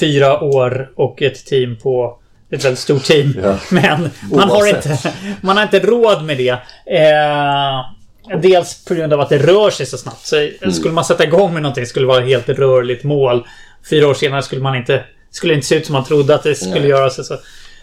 fyra 0.00 0.40
år 0.40 0.92
och 0.94 1.22
ett 1.22 1.46
team 1.46 1.76
på 1.82 2.18
ett 2.50 2.64
väldigt 2.64 2.78
stort 2.78 3.04
team. 3.04 3.34
Ja. 3.42 3.58
Men 3.70 4.10
man 4.30 4.50
har, 4.50 4.66
inte, 4.68 4.98
man 5.40 5.56
har 5.56 5.64
inte 5.64 5.80
råd 5.80 6.24
med 6.24 6.36
det. 6.36 6.50
Eh, 6.86 8.38
dels 8.40 8.84
på 8.84 8.94
grund 8.94 9.12
av 9.12 9.20
att 9.20 9.28
det 9.28 9.38
rör 9.38 9.70
sig 9.70 9.86
så 9.86 9.98
snabbt. 9.98 10.26
Så 10.26 10.48
Skulle 10.72 10.94
man 10.94 11.04
sätta 11.04 11.24
igång 11.24 11.52
med 11.52 11.62
någonting 11.62 11.86
skulle 11.86 12.04
det 12.04 12.08
vara 12.08 12.22
ett 12.22 12.28
helt 12.28 12.48
rörligt 12.48 13.04
mål. 13.04 13.46
Fyra 13.90 14.08
år 14.08 14.14
senare 14.14 14.42
skulle 14.42 14.62
man 14.62 14.76
inte... 14.76 15.04
Skulle 15.30 15.54
inte 15.54 15.66
se 15.66 15.74
ut 15.74 15.86
som 15.86 15.92
man 15.92 16.04
trodde 16.04 16.34
att 16.34 16.42
det 16.42 16.54
skulle 16.54 16.80
Nej. 16.80 16.88
göra 16.88 17.10
sig. 17.10 17.24
Så, 17.24 17.36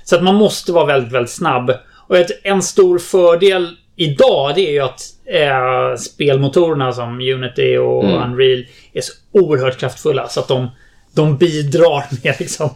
så 0.04 0.16
att 0.16 0.24
man 0.24 0.36
måste 0.36 0.72
vara 0.72 0.86
väldigt, 0.86 1.14
väldigt 1.14 1.32
snabb. 1.32 1.72
Och 2.08 2.18
ett, 2.18 2.32
en 2.44 2.62
stor 2.62 3.00
fördel 3.00 3.76
idag 3.96 4.56
det 4.56 4.68
är 4.68 4.72
ju 4.72 4.80
att 4.80 5.02
eh, 5.26 5.96
spelmotorerna 5.98 6.94
som 6.94 7.20
Unity 7.20 7.78
och 7.78 8.04
Mm. 8.04 8.24
Unreal 8.24 8.66
är 8.94 9.02
så 9.02 9.14
oerhört 9.32 9.78
kraftfulla. 9.78 10.28
Så 10.28 10.40
att 10.40 10.48
de, 10.48 10.70
de 11.14 11.38
bidrar 11.38 12.04
med 12.24 12.36
liksom 12.40 12.70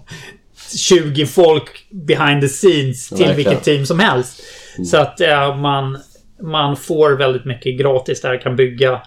20 0.77 1.25
folk 1.25 1.87
behind 1.91 2.41
the 2.41 2.47
scenes 2.47 3.09
till 3.09 3.17
vilket 3.35 3.63
team 3.63 3.85
som 3.85 3.99
helst. 3.99 4.41
Så 4.85 4.97
att 4.97 5.21
eh, 5.21 5.55
man, 5.57 5.97
man 6.41 6.75
får 6.75 7.11
väldigt 7.11 7.45
mycket 7.45 7.77
gratis 7.79 8.21
där. 8.21 8.41
Kan 8.41 8.55
bygga 8.55 9.01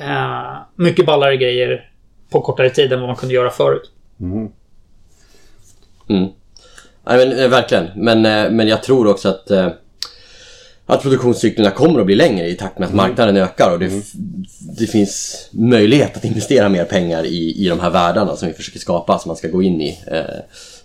eh, 0.00 0.56
mycket 0.76 1.06
ballare 1.06 1.36
grejer 1.36 1.90
på 2.30 2.40
kortare 2.40 2.70
tid 2.70 2.92
än 2.92 3.00
vad 3.00 3.08
man 3.08 3.16
kunde 3.16 3.34
göra 3.34 3.50
förut. 3.50 3.90
Mm. 6.08 6.28
Nej, 7.06 7.26
men, 7.26 7.38
eh, 7.38 7.48
verkligen. 7.48 7.86
Men, 7.96 8.26
eh, 8.26 8.50
men 8.50 8.68
jag 8.68 8.82
tror 8.82 9.06
också 9.06 9.28
att, 9.28 9.50
eh, 9.50 9.68
att 10.86 11.02
produktionscyklerna 11.02 11.70
kommer 11.70 12.00
att 12.00 12.06
bli 12.06 12.14
längre 12.14 12.46
i 12.48 12.54
takt 12.54 12.78
med 12.78 12.88
att 12.88 12.94
marknaden 12.94 13.36
ökar 13.36 13.72
och 13.72 13.78
det, 13.78 13.86
f- 13.86 14.12
det 14.78 14.86
finns 14.86 15.48
möjlighet 15.52 16.16
att 16.16 16.24
investera 16.24 16.68
mer 16.68 16.84
pengar 16.84 17.24
i, 17.24 17.64
i 17.64 17.68
de 17.68 17.80
här 17.80 17.90
världarna 17.90 18.36
som 18.36 18.48
vi 18.48 18.54
försöker 18.54 18.78
skapa, 18.78 19.18
som 19.18 19.28
man 19.28 19.36
ska 19.36 19.48
gå 19.48 19.62
in 19.62 19.80
i. 19.80 19.98
Eh, 20.06 20.24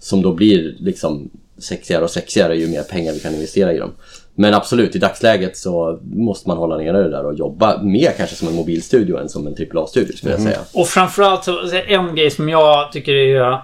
som 0.05 0.21
då 0.21 0.33
blir 0.33 0.75
liksom 0.79 1.29
sexigare 1.57 2.03
och 2.03 2.09
sexigare 2.09 2.57
ju 2.57 2.67
mer 2.67 2.83
pengar 2.83 3.13
vi 3.13 3.19
kan 3.19 3.33
investera 3.33 3.73
i 3.73 3.77
dem. 3.77 3.91
Men 4.35 4.53
absolut, 4.53 4.95
i 4.95 4.99
dagsläget 4.99 5.57
så 5.57 5.99
måste 6.03 6.47
man 6.47 6.57
hålla 6.57 6.77
nere 6.77 7.03
det 7.03 7.09
där 7.09 7.25
och 7.25 7.35
jobba 7.35 7.81
mer 7.81 8.11
kanske 8.17 8.35
som 8.35 8.47
en 8.47 8.55
mobilstudio 8.55 9.17
än 9.17 9.29
som 9.29 9.47
en 9.47 9.53
AAA-studio 9.53 10.17
skulle 10.17 10.33
jag 10.33 10.41
säga. 10.41 10.59
Och 10.73 10.87
framförallt 10.87 11.43
så 11.43 11.71
en 11.87 12.15
grej 12.15 12.31
som 12.31 12.49
jag 12.49 12.91
tycker 12.91 13.13
är, 13.13 13.61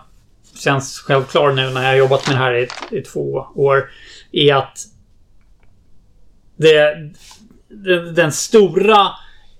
känns 0.59 0.99
självklar 0.99 1.51
nu 1.51 1.69
när 1.69 1.81
jag 1.81 1.89
har 1.89 1.95
jobbat 1.95 2.27
med 2.27 2.35
det 2.35 2.39
här 2.39 2.53
i, 2.53 2.67
i 2.91 3.01
två 3.01 3.45
år. 3.55 3.89
Är 4.31 4.55
att 4.55 4.77
det, 6.57 6.95
den, 7.69 8.13
den 8.15 8.31
stora 8.31 9.07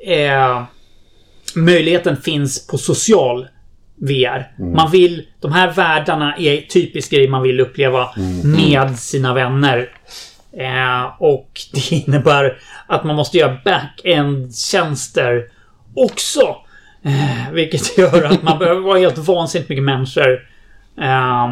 eh, 0.07 0.63
möjligheten 1.55 2.17
finns 2.17 2.67
på 2.67 2.77
social 2.77 3.47
VR. 4.02 4.52
Man 4.76 4.91
vill, 4.91 5.28
de 5.39 5.52
här 5.52 5.72
världarna 5.72 6.36
är 6.38 6.62
typisk 6.62 7.12
grej 7.12 7.28
man 7.28 7.41
vill 7.41 7.60
uppleva 7.60 8.10
med 8.43 8.99
sina 8.99 9.34
vänner. 9.34 9.89
Eh, 10.58 11.04
och 11.18 11.49
det 11.74 11.91
innebär 11.91 12.58
att 12.88 13.04
man 13.04 13.16
måste 13.16 13.38
göra 13.38 13.58
back-end-tjänster 13.66 15.45
också. 15.95 16.56
Eh, 17.04 17.52
vilket 17.54 17.97
gör 17.97 18.24
att 18.24 18.43
man 18.43 18.60
behöver 18.60 18.82
vara 18.82 18.99
helt 18.99 19.18
vansinnigt 19.18 19.70
mycket 19.70 19.84
människor 19.84 20.47
eh, 21.02 21.47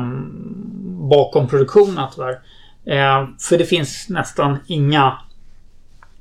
bakom 1.09 1.47
produktionen 1.47 2.07
tyvärr. 2.15 2.39
Eh, 2.85 3.27
för 3.49 3.57
det 3.57 3.65
finns 3.65 4.09
nästan 4.09 4.57
inga 4.67 5.17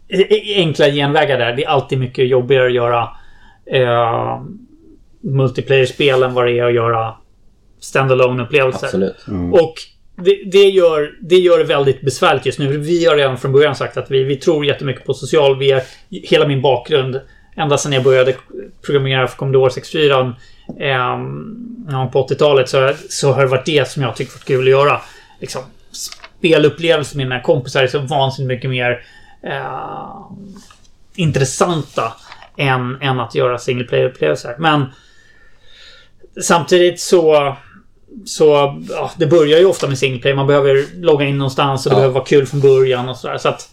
e- 0.09 0.55
enkla 0.57 0.87
genvägar 0.87 1.39
där. 1.39 1.53
Det 1.57 1.65
är 1.65 1.69
alltid 1.69 1.99
mycket 1.99 2.29
jobbigare 2.29 2.67
att 2.67 2.75
göra 2.75 3.11
eh, 3.67 4.43
multiplayer-spel 5.21 6.23
än 6.23 6.35
vad 6.35 6.47
det 6.47 6.59
är 6.59 6.65
att 6.65 6.75
göra 6.75 7.15
standalone 7.81 8.43
upplevelser 8.43 8.87
Absolut. 8.87 9.25
Och 9.53 9.75
det, 10.17 10.43
det, 10.53 10.69
gör, 10.69 11.13
det 11.21 11.37
gör 11.37 11.59
det 11.59 11.65
väldigt 11.65 12.01
besvärligt 12.01 12.47
just 12.47 12.59
nu. 12.59 12.77
Vi 12.77 13.05
har 13.05 13.17
redan 13.17 13.39
från 13.39 13.53
början 13.53 13.75
sagt 13.75 13.97
att 13.97 14.11
vi, 14.11 14.25
vi 14.25 14.37
tror 14.37 14.67
jättemycket 14.67 15.05
på 15.05 15.15
social 15.15 15.59
VR. 15.59 15.83
Hela 16.11 16.47
min 16.47 16.63
bakgrund, 16.63 17.21
ända 17.57 17.79
sedan 17.79 17.93
jag 17.93 18.05
började 18.05 18.35
programmera 18.83 19.29
för 19.29 19.37
Commodore 19.37 19.71
64 19.71 20.35
eh, 20.81 21.19
på 22.13 22.27
80-talet 22.29 22.69
så, 22.69 22.93
så 23.09 23.33
har 23.33 23.43
det 23.43 23.49
varit 23.49 23.67
det 23.67 23.89
som 23.89 24.03
jag 24.03 24.17
tyckt 24.17 24.35
varit 24.35 24.45
kul 24.45 24.65
att 24.65 24.71
göra. 24.71 25.01
Liksom, 25.41 25.63
spelupplevelser 26.39 27.17
med 27.17 27.27
mina 27.27 27.41
kompisar 27.41 27.83
är 27.83 27.87
så 27.87 27.99
vansinnigt 27.99 28.49
mycket 28.49 28.71
mer 28.71 29.01
eh, 29.43 30.31
intressanta 31.15 32.13
än, 32.57 32.99
än 33.01 33.21
att 33.21 33.35
göra 33.35 33.59
single 33.59 33.85
player-upplevelser. 33.85 34.55
Men 34.59 34.87
samtidigt 36.43 37.01
så 37.01 37.57
så 38.27 38.79
ja, 38.91 39.11
det 39.17 39.27
börjar 39.27 39.59
ju 39.59 39.65
ofta 39.67 39.89
med 39.89 39.99
single 39.99 40.21
player. 40.21 40.37
Man 40.37 40.47
behöver 40.47 40.85
logga 41.01 41.25
in 41.27 41.39
någonstans 41.39 41.87
och 41.87 41.91
det 41.91 41.95
Ja. 41.95 41.99
behöver 41.99 42.15
vara 42.15 42.25
kul 42.25 42.47
från 42.47 42.61
början 42.61 43.09
och 43.09 43.17
sådär. 43.17 43.39
Så 43.39 43.49
att 43.49 43.69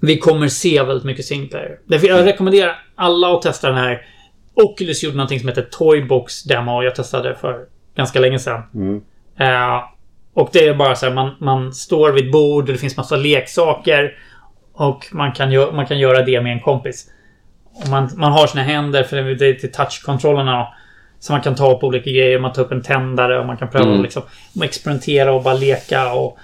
vi 0.00 0.18
kommer 0.18 0.48
se 0.48 0.82
väldigt 0.82 1.04
mycket 1.04 1.24
single 1.24 1.48
player. 1.48 1.78
Därför 1.86 2.06
jag 2.06 2.26
rekommenderar 2.26 2.82
alla 2.94 3.34
att 3.34 3.42
testa 3.42 3.68
den 3.68 3.76
här. 3.78 4.02
Oculus 4.54 5.02
gjorde 5.02 5.16
någonting 5.16 5.40
som 5.40 5.48
heter 5.48 5.62
Toybox 5.62 6.42
Demo. 6.42 6.82
Jag 6.82 6.94
testade 6.94 7.28
det 7.28 7.34
för 7.34 7.64
ganska 7.96 8.20
länge 8.20 8.38
sedan. 8.38 8.62
Eh, 9.38 9.82
och 10.34 10.50
det 10.52 10.66
är 10.68 10.74
bara 10.74 10.94
så 10.94 11.06
här, 11.06 11.14
man, 11.14 11.30
man 11.40 11.72
står 11.74 12.12
vid 12.12 12.26
ett 12.26 12.32
bord 12.32 12.66
och 12.66 12.72
det 12.72 12.78
finns 12.78 12.96
massa 12.96 13.16
leksaker. 13.16 14.18
Och 14.72 15.06
man 15.12 15.32
kan, 15.32 15.50
gö- 15.52 15.72
man 15.72 15.86
kan 15.86 15.98
göra 15.98 16.22
det 16.22 16.40
med 16.40 16.52
en 16.52 16.60
kompis. 16.60 17.06
Och 17.82 17.88
man, 17.88 18.10
man 18.16 18.32
har 18.32 18.46
sina 18.46 18.62
händer 18.62 19.02
för 19.02 19.16
det 19.16 19.46
är 19.46 19.54
till 19.54 19.72
touchkontrollerna. 19.72 20.66
Så 21.20 21.32
man 21.32 21.40
kan 21.40 21.54
ta 21.54 21.78
på 21.78 21.86
olika 21.86 22.10
grejer. 22.10 22.38
Man 22.38 22.52
tar 22.52 22.62
upp 22.62 22.72
en 22.72 22.82
tändare 22.82 23.38
och 23.38 23.46
man 23.46 23.56
kan 23.56 23.70
pröva 23.70 23.88
Mm. 23.88 24.02
liksom, 24.02 24.22
experimentera 24.62 25.32
och 25.32 25.42
bara 25.42 25.54
leka. 25.54 26.12
Och 26.12 26.38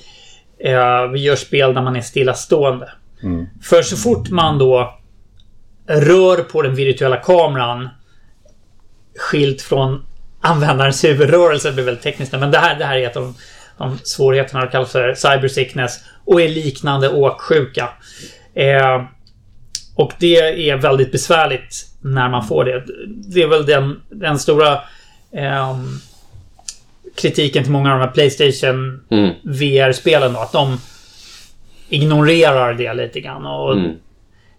eh, 0.58 1.06
vi 1.12 1.20
gör 1.20 1.36
spel 1.36 1.74
där 1.74 1.82
man 1.82 1.96
är 1.96 2.00
stillastående. 2.00 2.90
För 3.62 3.82
så 3.82 3.96
fort 3.96 4.30
man 4.30 4.58
då 4.58 4.98
rör 5.86 6.36
på 6.36 6.62
den 6.62 6.74
virtuella 6.74 7.16
kameran 7.16 7.88
skilt 9.18 9.62
från 9.62 10.06
användarens 10.40 11.04
huvudrörelse. 11.04 11.68
Det 11.68 11.74
blir 11.74 11.84
väldigt 11.84 12.02
tekniskt 12.02 12.32
men 12.32 12.50
det 12.50 12.58
här, 12.58 12.78
det 12.78 12.84
här 12.84 12.96
är 12.96 13.06
ett 13.06 13.16
av 13.16 13.22
de, 13.22 13.34
de 13.78 13.98
svårigheterna 14.02 14.60
det 14.60 14.70
kallas 14.70 14.92
för 14.92 15.14
cybersickness 15.14 16.00
och 16.24 16.42
är 16.42 16.48
liknande 16.48 17.08
åksjuka. 17.08 17.88
Eh, 18.54 19.04
och 19.94 20.12
det 20.18 20.36
är 20.70 20.76
väldigt 20.76 21.12
besvärligt 21.12 21.86
när 22.00 22.28
man 22.28 22.46
får 22.46 22.64
det. 22.64 22.84
Det 23.06 23.42
är 23.42 23.46
väl 23.48 23.66
den, 23.66 24.00
den 24.10 24.38
stora 24.38 24.80
ehm, 25.32 25.98
kritiken 27.16 27.62
till 27.62 27.72
många 27.72 27.92
av 27.92 27.98
de 27.98 28.04
här 28.06 28.12
Playstation 28.12 29.04
Mm. 29.10 29.30
VR-spelen 29.42 30.32
då. 30.32 30.40
Att 30.40 30.52
de 30.52 30.78
ignorerar 31.88 32.74
det 32.74 32.94
lite 32.94 33.20
grann. 33.20 33.46
Och 33.46 33.72
Mm. 33.72 33.92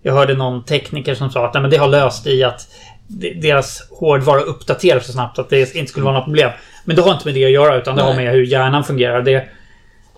Jag 0.04 0.14
hörde 0.14 0.34
någon 0.34 0.64
tekniker 0.64 1.16
som 1.16 1.30
sa 1.32 1.46
att 1.48 1.54
nej, 1.54 1.62
men 1.62 1.72
det 1.72 1.78
har 1.78 1.88
löst 1.88 2.28
i 2.28 2.44
att 2.44 2.68
de- 3.08 3.34
deras 3.34 3.90
hårdvara 3.92 4.42
uppdateras 4.42 5.06
så 5.06 5.12
snabbt 5.12 5.40
att 5.40 5.50
det 5.50 5.76
inte 5.76 5.92
skulle 5.92 6.06
vara 6.06 6.16
något 6.16 6.26
problem. 6.26 6.52
Men 6.86 6.96
det 6.96 7.02
har 7.02 7.14
inte 7.14 7.26
med 7.28 7.34
det 7.36 7.46
att 7.46 7.52
göra 7.52 7.76
utan 7.76 7.96
det 7.96 8.02
har 8.02 8.14
Nej. 8.14 8.26
med 8.26 8.34
hur 8.34 8.44
hjärnan 8.46 8.84
fungerar. 8.84 9.22
Det, 9.22 9.50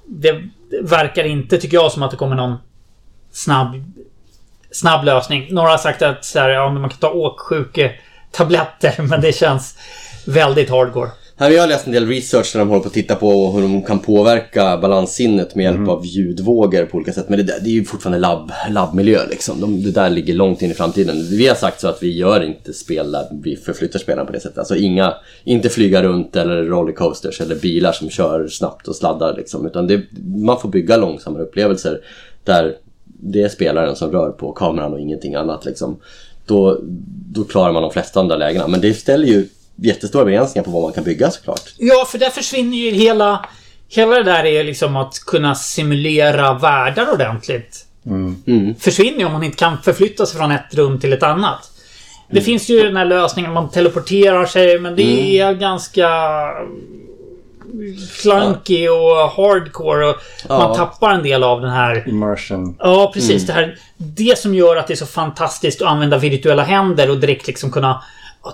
det, 0.05 0.41
verkar 0.81 1.23
inte, 1.23 1.57
tycker 1.57 1.77
jag, 1.77 1.91
som 1.91 2.03
att 2.03 2.11
det 2.11 2.17
kommer 2.17 2.35
någon 2.35 2.55
snabb, 3.31 3.83
snabb 4.71 5.05
lösning. 5.05 5.47
Några 5.49 5.69
har 5.69 5.77
sagt 5.77 6.01
att 6.01 6.25
så 6.25 6.39
här, 6.39 6.49
ja, 6.49 6.69
man 6.69 6.89
kan 6.89 6.99
ta 6.99 7.09
åksjuketabletter 7.09 9.01
men 9.09 9.21
det 9.21 9.35
känns 9.35 9.77
väldigt 10.27 10.69
hardcore. 10.69 11.09
Här 11.37 11.49
har 11.49 11.57
jag 11.57 11.69
läst 11.69 11.87
en 11.87 11.93
del 11.93 12.07
research 12.07 12.53
där 12.53 12.59
de 12.59 12.69
håller 12.69 12.81
på 12.81 12.87
att 12.87 12.93
titta 12.93 13.15
på 13.15 13.51
hur 13.51 13.61
de 13.61 13.83
kan 13.83 13.99
påverka 13.99 14.77
balanssinnet 14.77 15.55
med 15.55 15.63
hjälp 15.63 15.89
av 15.89 16.05
ljudvågor 16.05 16.85
på 16.85 16.97
olika 16.97 17.13
sätt. 17.13 17.29
Men 17.29 17.37
det, 17.37 17.43
där, 17.43 17.59
det 17.63 17.69
är 17.69 17.73
ju 17.73 17.85
fortfarande 17.85 18.19
labb, 18.19 18.51
labbmiljö 18.69 19.19
liksom. 19.29 19.61
De, 19.61 19.83
det 19.83 19.91
där 19.91 20.09
ligger 20.09 20.33
långt 20.33 20.61
in 20.61 20.71
i 20.71 20.73
framtiden. 20.73 21.27
Vi 21.29 21.47
har 21.47 21.55
sagt 21.55 21.81
så 21.81 21.87
att 21.87 22.03
vi 22.03 22.17
gör 22.17 22.43
inte 22.43 22.73
spel 22.73 23.11
där 23.11 23.27
vi 23.31 23.55
förflyttar 23.55 23.99
spelarna 23.99 24.25
på 24.25 24.33
det 24.33 24.39
sättet. 24.39 24.57
Alltså 24.57 24.75
inga, 24.75 25.13
inte 25.43 25.69
flyga 25.69 26.03
runt 26.03 26.35
eller 26.35 26.63
rollercoasters 26.63 27.41
eller 27.41 27.55
bilar 27.55 27.91
som 27.91 28.09
kör 28.09 28.47
snabbt 28.47 28.87
och 28.87 28.95
sladdar 28.95 29.35
liksom. 29.37 29.65
Utan 29.65 29.87
det, 29.87 30.01
man 30.35 30.59
får 30.59 30.69
bygga 30.69 30.97
långsammare 30.97 31.43
upplevelser 31.43 32.01
där 32.43 32.75
det 33.03 33.41
är 33.41 33.49
spelaren 33.49 33.95
som 33.95 34.11
rör 34.11 34.29
på 34.29 34.51
kameran 34.51 34.93
och 34.93 34.99
ingenting 34.99 35.35
annat 35.35 35.65
liksom. 35.65 35.99
Då, 36.45 36.79
då 37.33 37.43
klarar 37.43 37.73
man 37.73 37.81
de 37.81 37.91
flesta 37.91 38.19
andra 38.19 38.37
lägena. 38.37 38.67
Men 38.67 38.81
det 38.81 38.93
ställer 38.93 39.27
ju 39.27 39.47
jättestora 39.75 40.25
begränsningar 40.25 40.63
på 40.65 40.71
vad 40.71 40.83
man 40.83 40.93
kan 40.93 41.03
bygga 41.03 41.31
såklart. 41.31 41.73
Ja, 41.77 42.05
för 42.11 42.17
där 42.17 42.29
försvinner 42.29 42.77
ju 42.77 42.91
hela, 42.91 43.45
Hela 43.89 44.15
det 44.15 44.23
där 44.23 44.45
är 44.45 44.63
liksom 44.63 44.95
att 44.95 45.19
kunna 45.19 45.55
simulera 45.55 46.53
världar 46.53 47.13
ordentligt. 47.13 47.85
Mm. 48.05 48.75
Försvinner 48.79 49.19
ju 49.19 49.25
om 49.25 49.31
man 49.31 49.43
inte 49.43 49.57
kan 49.57 49.77
förflytta 49.81 50.25
sig 50.25 50.39
från 50.39 50.51
ett 50.51 50.75
rum 50.75 50.99
till 50.99 51.13
ett 51.13 51.23
annat. 51.23 51.71
Det 52.29 52.41
finns 52.41 52.69
ju 52.69 52.83
den 52.83 52.97
här 52.97 53.05
lösningen, 53.05 53.53
man 53.53 53.69
teleporterar 53.69 54.45
sig, 54.45 54.79
men 54.79 54.95
det 54.95 55.39
är 55.39 55.53
ganska 55.53 56.09
clunky 58.21 58.87
och 58.87 59.29
hardcore 59.29 60.05
och 60.05 60.15
Ja. 60.49 60.57
man 60.57 60.75
tappar 60.75 61.13
en 61.13 61.23
del 61.23 61.43
av 61.43 61.61
den 61.61 61.69
här 61.69 62.09
Immersion. 62.09 62.75
Ja, 62.79 63.11
precis. 63.13 63.45
Det, 63.45 63.53
här, 63.53 63.77
det 63.97 64.39
som 64.39 64.55
gör 64.55 64.75
att 64.75 64.87
det 64.87 64.93
är 64.93 64.95
så 64.95 65.05
fantastiskt 65.05 65.81
att 65.81 65.87
använda 65.87 66.17
virtuella 66.17 66.63
händer 66.63 67.09
och 67.09 67.17
direkt 67.17 67.47
liksom 67.47 67.71
kunna 67.71 68.03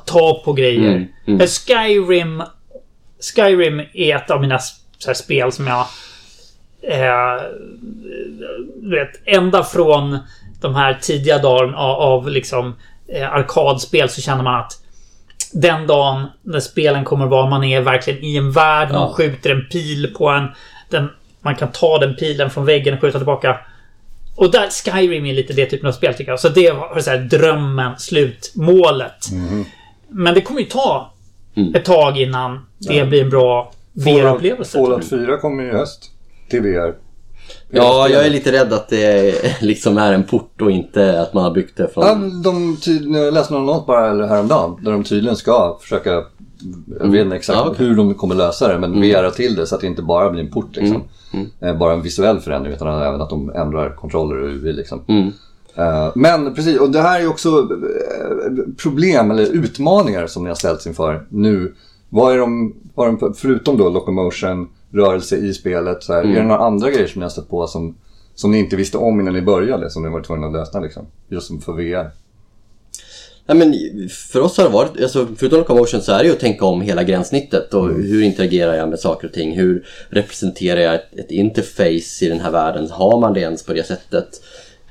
ta 0.05 0.41
på 0.45 0.53
grejer. 0.53 0.91
Mm, 0.95 1.07
mm. 1.27 1.47
Skyrim... 1.47 2.43
Skyrim 3.35 3.79
är 3.93 4.15
ett 4.15 4.31
av 4.31 4.41
mina 4.41 4.55
s- 4.55 4.75
så 4.97 5.07
här, 5.09 5.13
spel 5.13 5.51
som 5.51 5.67
jag... 5.67 5.85
Eh, 6.83 7.41
vet, 8.83 9.09
ända 9.25 9.63
från 9.63 10.17
de 10.61 10.75
här 10.75 10.93
tidiga 11.01 11.37
dagarna 11.37 11.77
av, 11.77 12.01
av 12.01 12.29
liksom 12.29 12.75
eh, 13.07 13.33
arkadspel 13.33 14.09
så 14.09 14.21
känner 14.21 14.43
man 14.43 14.59
att 14.59 14.71
den 15.53 15.87
dagen 15.87 16.25
när 16.43 16.59
spelen 16.59 17.03
kommer 17.03 17.25
vara 17.27 17.49
man 17.49 17.63
är 17.63 17.81
verkligen 17.81 18.23
i 18.23 18.35
en 18.37 18.51
värld, 18.51 18.89
man 18.91 19.01
Ja. 19.01 19.13
skjuter 19.13 19.49
en 19.49 19.65
pil 19.71 20.13
på 20.17 20.29
en. 20.29 20.47
Den, 20.89 21.09
man 21.41 21.55
kan 21.55 21.71
ta 21.71 21.97
den 21.99 22.15
pilen 22.15 22.49
från 22.49 22.65
väggen 22.65 22.93
och 22.93 23.01
skjuta 23.01 23.17
tillbaka. 23.19 23.57
Och 24.35 24.51
där, 24.51 24.69
Skyrim 24.69 25.25
är 25.25 25.33
lite 25.33 25.53
det 25.53 25.65
typen 25.65 25.87
av 25.87 25.91
spel 25.91 26.13
tycker 26.13 26.31
jag. 26.31 26.39
Så 26.39 26.49
det 26.49 26.71
var 26.71 26.99
så 26.99 27.09
här, 27.09 27.17
drömmen, 27.17 27.99
slutmålet. 27.99 29.31
Men 30.11 30.33
det 30.33 30.41
kommer 30.41 30.59
ju 30.61 30.65
ta 30.67 31.07
Mm. 31.55 31.75
ett 31.75 31.85
tag 31.85 32.17
innan 32.17 32.59
det 32.77 33.05
blir 33.05 33.23
en 33.23 33.29
bra 33.29 33.71
VR-upplevelse. 33.93 34.77
Fallout 34.77 35.05
4 35.09 35.37
kommer 35.37 35.63
ju 35.63 35.69
i 35.69 35.73
höst. 35.73 36.11
Till 36.49 36.61
VR. 36.61 36.93
Ja, 37.69 38.07
jag 38.09 38.25
är 38.25 38.29
lite 38.29 38.51
rädd 38.51 38.73
att 38.73 38.89
det 38.89 39.33
liksom 39.61 39.97
är 39.97 40.13
en 40.13 40.23
port 40.23 40.61
och 40.61 40.71
inte 40.71 41.21
att 41.21 41.33
man 41.33 41.43
har 41.43 41.51
byggt 41.51 41.77
det 41.77 41.87
från... 41.93 42.03
Ja, 42.05 42.15
de 42.43 42.77
ty- 42.81 43.13
jag 43.13 43.33
läste 43.33 43.53
någon 43.53 43.65
not 43.65 43.85
bara 43.87 44.11
eller 44.11 44.27
häromdagen 44.27 44.77
där 44.83 44.91
de 44.91 45.03
tydligen 45.03 45.35
ska 45.35 45.77
försöka 45.81 46.23
jag 46.99 47.11
vet 47.11 47.21
inte 47.21 47.35
exakt 47.35 47.57
Ja, 47.57 47.67
okej. 47.69 47.85
hur 47.85 47.95
de 47.95 48.13
kommer 48.13 48.35
lösa 48.35 48.67
det, 48.67 48.79
men 48.79 49.01
VR 49.01 49.29
till 49.29 49.55
det 49.55 49.65
så 49.65 49.75
att 49.75 49.81
det 49.81 49.87
inte 49.87 50.01
bara 50.01 50.29
blir 50.29 50.41
en 50.43 50.51
port. 50.51 50.75
Liksom. 50.75 51.03
Eh, 51.61 51.77
Bara 51.77 51.93
en 51.93 52.01
visuell 52.01 52.39
förändring, 52.39 52.73
utan 52.73 53.01
även 53.01 53.21
att 53.21 53.29
de 53.29 53.49
ändrar 53.55 53.95
kontroller 53.95 54.37
och 54.43 54.49
UI. 54.49 54.73
Liksom. 54.73 55.01
Mm. 55.07 55.31
Eh, 55.75 56.11
Men 56.15 56.53
precis, 56.53 56.79
och 56.79 56.91
det 56.91 57.01
här 57.01 57.21
är 57.21 57.27
också 57.27 57.49
eh, 57.49 58.73
problem 58.77 59.31
eller 59.31 59.43
utmaningar 59.43 60.27
som 60.27 60.43
ni 60.43 60.49
har 60.49 60.55
ställts 60.55 60.87
inför 60.87 61.25
nu. 61.29 61.75
Vad 62.09 62.33
är 62.33 62.37
de, 62.37 62.75
vad 62.95 63.07
är 63.07 63.11
de 63.11 63.33
förutom 63.33 63.77
då 63.77 63.89
locomotion, 63.89 64.69
rörelse 64.93 65.35
i 65.35 65.53
spelet, 65.53 66.03
så 66.03 66.13
här, 66.13 66.23
är 66.23 66.35
det 66.35 66.43
några 66.43 66.61
andra 66.61 66.89
grejer 66.91 67.07
som 67.07 67.19
ni 67.19 67.23
har 67.23 67.29
stött 67.29 67.49
på 67.49 67.67
som, 67.67 67.95
som 68.35 68.51
ni 68.51 68.59
inte 68.59 68.75
visste 68.75 68.97
om 68.97 69.19
innan 69.19 69.33
ni 69.33 69.41
började, 69.41 69.89
som 69.89 70.03
ni 70.03 70.09
var 70.09 70.21
tvungna 70.21 70.47
att 70.47 70.53
lösa 70.53 70.79
liksom? 70.79 71.05
Just 71.29 71.47
som 71.47 71.61
för 71.61 71.73
VR. 71.73 72.11
Nej, 73.45 73.57
men 73.57 73.73
för 74.09 74.41
oss 74.41 74.57
har 74.57 74.63
det 74.63 74.69
varit, 74.69 75.01
alltså, 75.01 75.27
förutom 75.37 75.59
locomotion 75.59 76.01
så 76.01 76.11
är 76.11 76.17
det 76.19 76.25
ju 76.25 76.31
att 76.31 76.39
tänka 76.39 76.65
om 76.65 76.81
hela 76.81 77.03
gränssnittet 77.03 77.73
och 77.73 77.87
hur 77.89 78.23
interagerar 78.23 78.73
jag 78.73 78.89
med 78.89 78.99
saker 78.99 79.27
och 79.27 79.33
ting? 79.33 79.57
Hur 79.57 79.85
representerar 80.09 80.81
jag 80.81 80.95
ett, 80.95 81.19
ett 81.19 81.31
interface 81.31 82.25
i 82.25 82.29
den 82.29 82.39
här 82.39 82.51
världen? 82.51 82.89
Har 82.91 83.19
man 83.19 83.33
det 83.33 83.39
ens 83.39 83.63
på 83.65 83.73
det 83.73 83.87
sättet? 83.87 84.41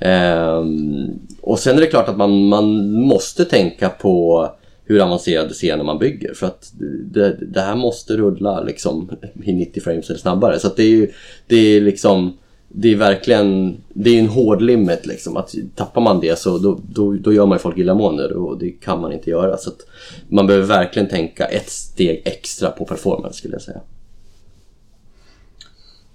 Ehm, 0.01 1.09
och 1.41 1.59
sen 1.59 1.77
är 1.77 1.81
det 1.81 1.87
klart 1.87 2.09
att 2.09 2.17
man, 2.17 2.49
man 2.49 2.93
måste 2.93 3.45
tänka 3.45 3.89
på 3.89 4.49
hur 4.85 5.01
avancerade 5.01 5.55
scener 5.55 5.85
man 5.85 5.99
bygger 5.99 6.35
för 6.35 6.47
att 6.47 6.73
det, 7.05 7.37
det 7.41 7.61
här 7.61 7.77
måste 7.77 8.17
rulla 8.17 8.61
liksom 8.61 9.11
i 9.45 9.53
90 9.53 9.83
frames 9.83 10.11
eller 10.11 10.21
snabbare. 10.21 10.59
Så 10.59 10.67
att 10.67 10.77
det 10.77 10.83
är 10.83 10.89
ju 10.89 11.11
det 11.47 11.57
är 11.57 11.81
liksom 11.81 12.33
det 12.69 12.93
är 12.93 12.97
verkligen 12.97 13.77
det 13.89 14.11
är 14.11 14.21
en 14.21 14.29
hård 14.29 14.63
limit 14.63 15.07
liksom. 15.07 15.37
Att 15.37 15.55
tappar 15.75 16.01
man 16.01 16.21
det 16.21 16.39
så 16.39 16.59
då, 16.59 16.81
då, 16.89 17.13
då 17.13 17.33
gör 17.33 17.47
man 17.47 17.57
ju 17.57 17.63
folk 17.63 17.79
illamående 17.79 18.35
och 18.35 18.59
det 18.59 18.71
kan 18.71 19.01
man 19.01 19.13
inte 19.13 19.31
göra. 19.31 19.57
Så 19.57 19.71
att 19.71 19.81
man 20.29 20.47
behöver 20.47 20.67
verkligen 20.67 21.09
tänka 21.09 21.45
ett 21.45 21.71
steg 21.71 22.23
extra 22.25 22.71
på 22.71 22.85
performance 22.85 23.39
skulle 23.39 23.55
jag 23.55 23.63
säga. 23.63 23.81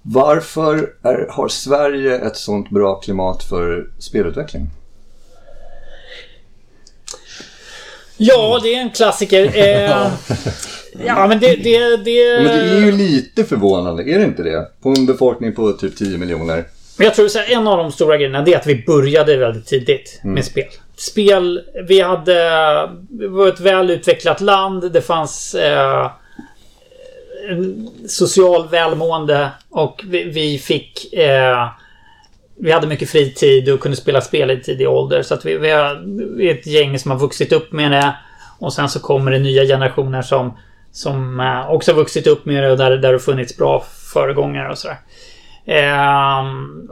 Varför 0.08 0.92
är, 1.02 1.26
har 1.30 1.48
Sverige 1.48 2.18
ett 2.18 2.36
sånt 2.36 2.70
bra 2.70 2.94
klimat 2.94 3.42
för 3.42 3.86
spelutveckling? 3.98 4.70
Ja, 8.16 8.60
det 8.62 8.74
är 8.74 8.80
en 8.80 8.90
klassiker. 8.90 9.52
Eh, 10.96 11.06
ja, 11.06 11.26
men 11.26 11.40
det... 11.40 11.56
det, 11.56 11.96
det... 11.96 12.42
Men 12.42 12.44
det 12.44 12.76
är 12.76 12.80
ju 12.80 12.92
lite 12.92 13.44
förvånande, 13.44 14.02
är 14.02 14.18
det 14.18 14.24
inte 14.24 14.42
det? 14.42 14.68
På 14.82 14.88
en 14.88 15.06
befolkning 15.06 15.54
på 15.54 15.72
typ 15.72 15.96
10 15.96 16.18
miljoner. 16.18 16.64
Men 16.96 17.04
jag 17.04 17.14
tror 17.14 17.26
att 17.26 17.50
en 17.50 17.68
av 17.68 17.78
de 17.78 17.92
stora 17.92 18.16
grejerna 18.16 18.42
det 18.42 18.54
är 18.54 18.58
att 18.58 18.66
vi 18.66 18.84
började 18.86 19.36
väldigt 19.36 19.66
tidigt 19.66 20.20
med 20.24 20.44
spel. 20.44 20.68
Spel, 20.96 21.60
vi 21.88 22.00
hade... 22.00 22.90
Vi 23.10 23.26
var 23.26 23.48
ett 23.48 23.60
väl 23.60 23.90
utvecklat 23.90 24.40
land. 24.40 24.92
Det 24.92 25.00
fanns... 25.00 25.54
Eh, 25.54 26.10
Eh, 27.48 27.58
social 28.08 28.68
välmående 28.68 29.50
och 29.70 30.04
vi, 30.06 30.24
vi 30.24 30.58
fick... 30.58 31.12
Eh, 31.12 31.68
vi 32.58 32.72
hade 32.72 32.86
mycket 32.86 33.10
fritid 33.10 33.68
och 33.68 33.80
kunde 33.80 33.96
spela 33.96 34.20
spel 34.20 34.50
i 34.50 34.62
tidig 34.62 34.88
ålder. 34.88 35.22
Så 35.22 35.34
att 35.34 35.44
vi, 35.44 35.58
vi, 35.58 35.70
är, 35.70 36.02
vi 36.36 36.50
är 36.50 36.54
ett 36.54 36.66
gäng 36.66 36.98
som 36.98 37.10
har 37.10 37.18
vuxit 37.18 37.52
upp 37.52 37.72
med 37.72 37.90
det. 37.90 38.16
Och 38.58 38.72
sen 38.72 38.88
så 38.88 39.00
kommer 39.00 39.30
det 39.30 39.38
nya 39.38 39.64
generationer 39.64 40.22
som, 40.22 40.58
som 40.92 41.40
eh, 41.40 41.70
också 41.70 41.92
har 41.92 41.96
vuxit 41.96 42.26
upp 42.26 42.44
med 42.44 42.62
det 42.62 42.70
och 42.70 42.78
där, 42.78 42.90
där 42.90 42.98
det 42.98 43.08
har 43.08 43.18
funnits 43.18 43.56
bra 43.56 43.84
föregångare 44.12 44.70
och 44.70 44.78
sådär. 44.78 44.98
Eh, 45.66 46.44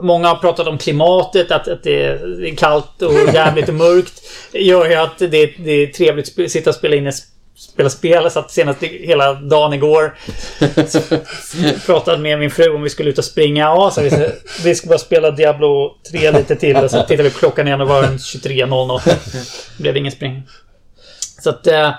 många 0.02 0.28
har 0.28 0.36
pratat 0.36 0.66
om 0.66 0.78
klimatet, 0.78 1.50
att, 1.50 1.68
att 1.68 1.82
det 1.82 2.04
är 2.04 2.56
kallt 2.56 3.02
och 3.02 3.34
jävligt 3.34 3.68
och 3.68 3.74
mörkt. 3.74 4.22
gör 4.52 4.88
ju 4.88 4.94
att 4.94 5.18
det, 5.18 5.28
det 5.58 5.70
är 5.70 5.86
trevligt 5.86 6.38
att 6.38 6.50
sitta 6.50 6.70
och 6.70 6.76
spela 6.76 6.96
in 6.96 7.06
ett 7.06 7.14
spela 7.56 7.90
spel. 7.90 8.30
Så 8.30 8.38
att 8.38 8.50
senast 8.50 8.82
hela 8.82 9.34
dagen 9.34 9.72
igår 9.72 10.14
pratade 11.86 12.18
med 12.18 12.38
min 12.38 12.50
fru 12.50 12.74
om 12.74 12.82
vi 12.82 12.90
skulle 12.90 13.10
ut 13.10 13.18
och 13.18 13.24
springa. 13.24 13.64
Ja, 13.64 13.90
så 13.90 14.02
vi, 14.02 14.10
vi 14.64 14.74
ska 14.74 14.88
bara 14.88 14.98
spela 14.98 15.30
Diablo 15.30 15.96
3 16.10 16.30
lite 16.30 16.56
till. 16.56 16.76
Och 16.76 16.90
så 16.90 17.02
tittade 17.08 17.22
vi 17.22 17.30
på 17.30 17.38
klockan 17.38 17.66
igen 17.66 17.80
och 17.80 17.88
var 17.88 18.02
den 18.02 18.16
23.00. 18.16 19.00
Det 19.76 19.82
blev 19.82 19.96
ingen 19.96 20.12
spring. 20.12 20.42
Så 21.42 21.50
att 21.50 21.66
eh, 21.66 21.90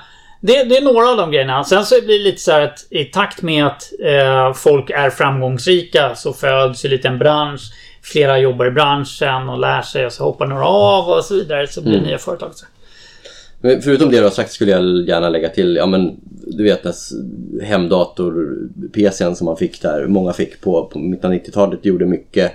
det, 0.42 0.64
det 0.64 0.78
är 0.78 0.82
några 0.82 1.10
av 1.10 1.18
de 1.18 1.32
grejerna. 1.32 1.64
Sen 1.64 1.86
så 1.86 1.96
blir 2.02 2.18
det 2.18 2.24
lite 2.24 2.42
så 2.42 2.52
här 2.52 2.62
att 2.62 2.88
i 2.90 3.06
takt 3.06 3.42
med 3.42 3.66
att 3.66 3.92
eh, 4.04 4.54
folk 4.54 4.90
är 4.90 5.10
framgångsrika 5.10 6.16
så 6.16 6.34
föds 6.34 6.86
ju 6.86 6.90
lite 6.90 7.08
en 7.08 7.20
bransch. 7.20 7.62
Flera 8.04 8.40
jobbar 8.40 8.66
i 8.66 8.72
branschen 8.72 9.50
och 9.50 9.60
lär 9.60 9.82
sig 9.82 10.06
och 10.06 10.14
så 10.14 10.24
hoppar 10.24 10.46
några 10.46 10.66
av 10.66 11.10
och 11.10 11.26
så 11.26 11.34
vidare. 11.34 11.68
Så 11.68 11.82
blir 11.82 11.94
det 11.94 12.06
nya 12.06 12.18
företag. 12.18 12.52
Så. 12.56 12.66
Men 13.66 13.82
förutom 13.82 14.12
det 14.12 14.18
du 14.18 14.24
har 14.24 14.30
sagt 14.30 14.52
skulle 14.52 14.72
jag 14.72 15.08
gärna 15.08 15.30
lägga 15.30 15.50
till, 15.50 15.76
ja 15.76 15.86
men 15.86 16.16
du 16.48 16.64
vet 16.64 16.84
den 16.84 16.94
hemdator-PCn 17.62 19.36
som 19.36 19.46
man 19.46 19.58
fick 19.58 19.82
där, 19.82 20.08
många 20.08 20.34
fick 20.34 20.62
på, 20.62 20.86
på 20.86 21.00
mitten 21.00 21.32
av 21.32 21.38
90-talet, 21.38 21.86
gjorde 21.86 22.06
mycket. 22.06 22.52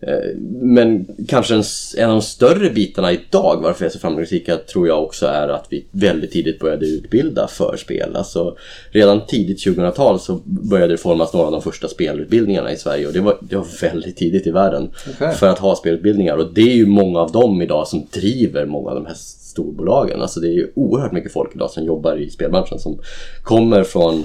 Eh, 0.00 0.36
Men 0.60 1.06
kanske 1.28 1.54
en, 1.54 1.62
en 1.96 2.10
av 2.10 2.16
de 2.16 2.22
större 2.22 2.70
bitarna 2.70 3.12
idag 3.12 3.60
varför 3.62 3.80
vi 3.80 3.86
är 3.86 3.90
så 3.90 3.98
framgångsrika 3.98 4.56
tror 4.56 4.88
jag 4.88 5.02
också 5.02 5.26
är 5.26 5.48
att 5.48 5.66
vi 5.70 5.86
väldigt 5.90 6.32
tidigt 6.32 6.60
började 6.60 6.86
utbilda 6.86 7.48
för 7.48 7.76
spel. 7.76 8.16
Alltså 8.16 8.56
redan 8.90 9.26
tidigt 9.26 9.66
2000-tal 9.66 10.20
så 10.20 10.40
började 10.44 10.92
det 10.92 10.98
formas 10.98 11.32
några 11.32 11.46
av 11.46 11.52
de 11.52 11.62
första 11.62 11.88
spelutbildningarna 11.88 12.72
i 12.72 12.76
Sverige 12.76 13.06
och 13.06 13.12
det 13.12 13.20
var, 13.20 13.38
det 13.40 13.56
var 13.56 13.66
väldigt 13.80 14.16
tidigt 14.16 14.46
i 14.46 14.50
världen 14.50 14.90
Okej. 15.14 15.34
för 15.34 15.48
att 15.48 15.58
ha 15.58 15.76
spelutbildningar 15.76 16.36
och 16.36 16.54
det 16.54 16.70
är 16.70 16.76
ju 16.76 16.86
många 16.86 17.20
av 17.20 17.32
dem 17.32 17.62
idag 17.62 17.88
som 17.88 18.06
driver 18.12 18.66
många 18.66 18.90
av 18.90 18.94
de 18.94 19.06
här 19.06 19.16
storbolagen. 19.58 20.22
Alltså 20.22 20.40
det 20.40 20.48
är 20.48 20.52
ju 20.52 20.72
oerhört 20.74 21.12
mycket 21.12 21.32
folk 21.32 21.50
idag 21.54 21.70
som 21.70 21.84
jobbar 21.84 22.16
i 22.16 22.30
spelbranschen 22.30 22.78
som 22.78 22.98
kommer 23.42 23.84
från 23.84 24.24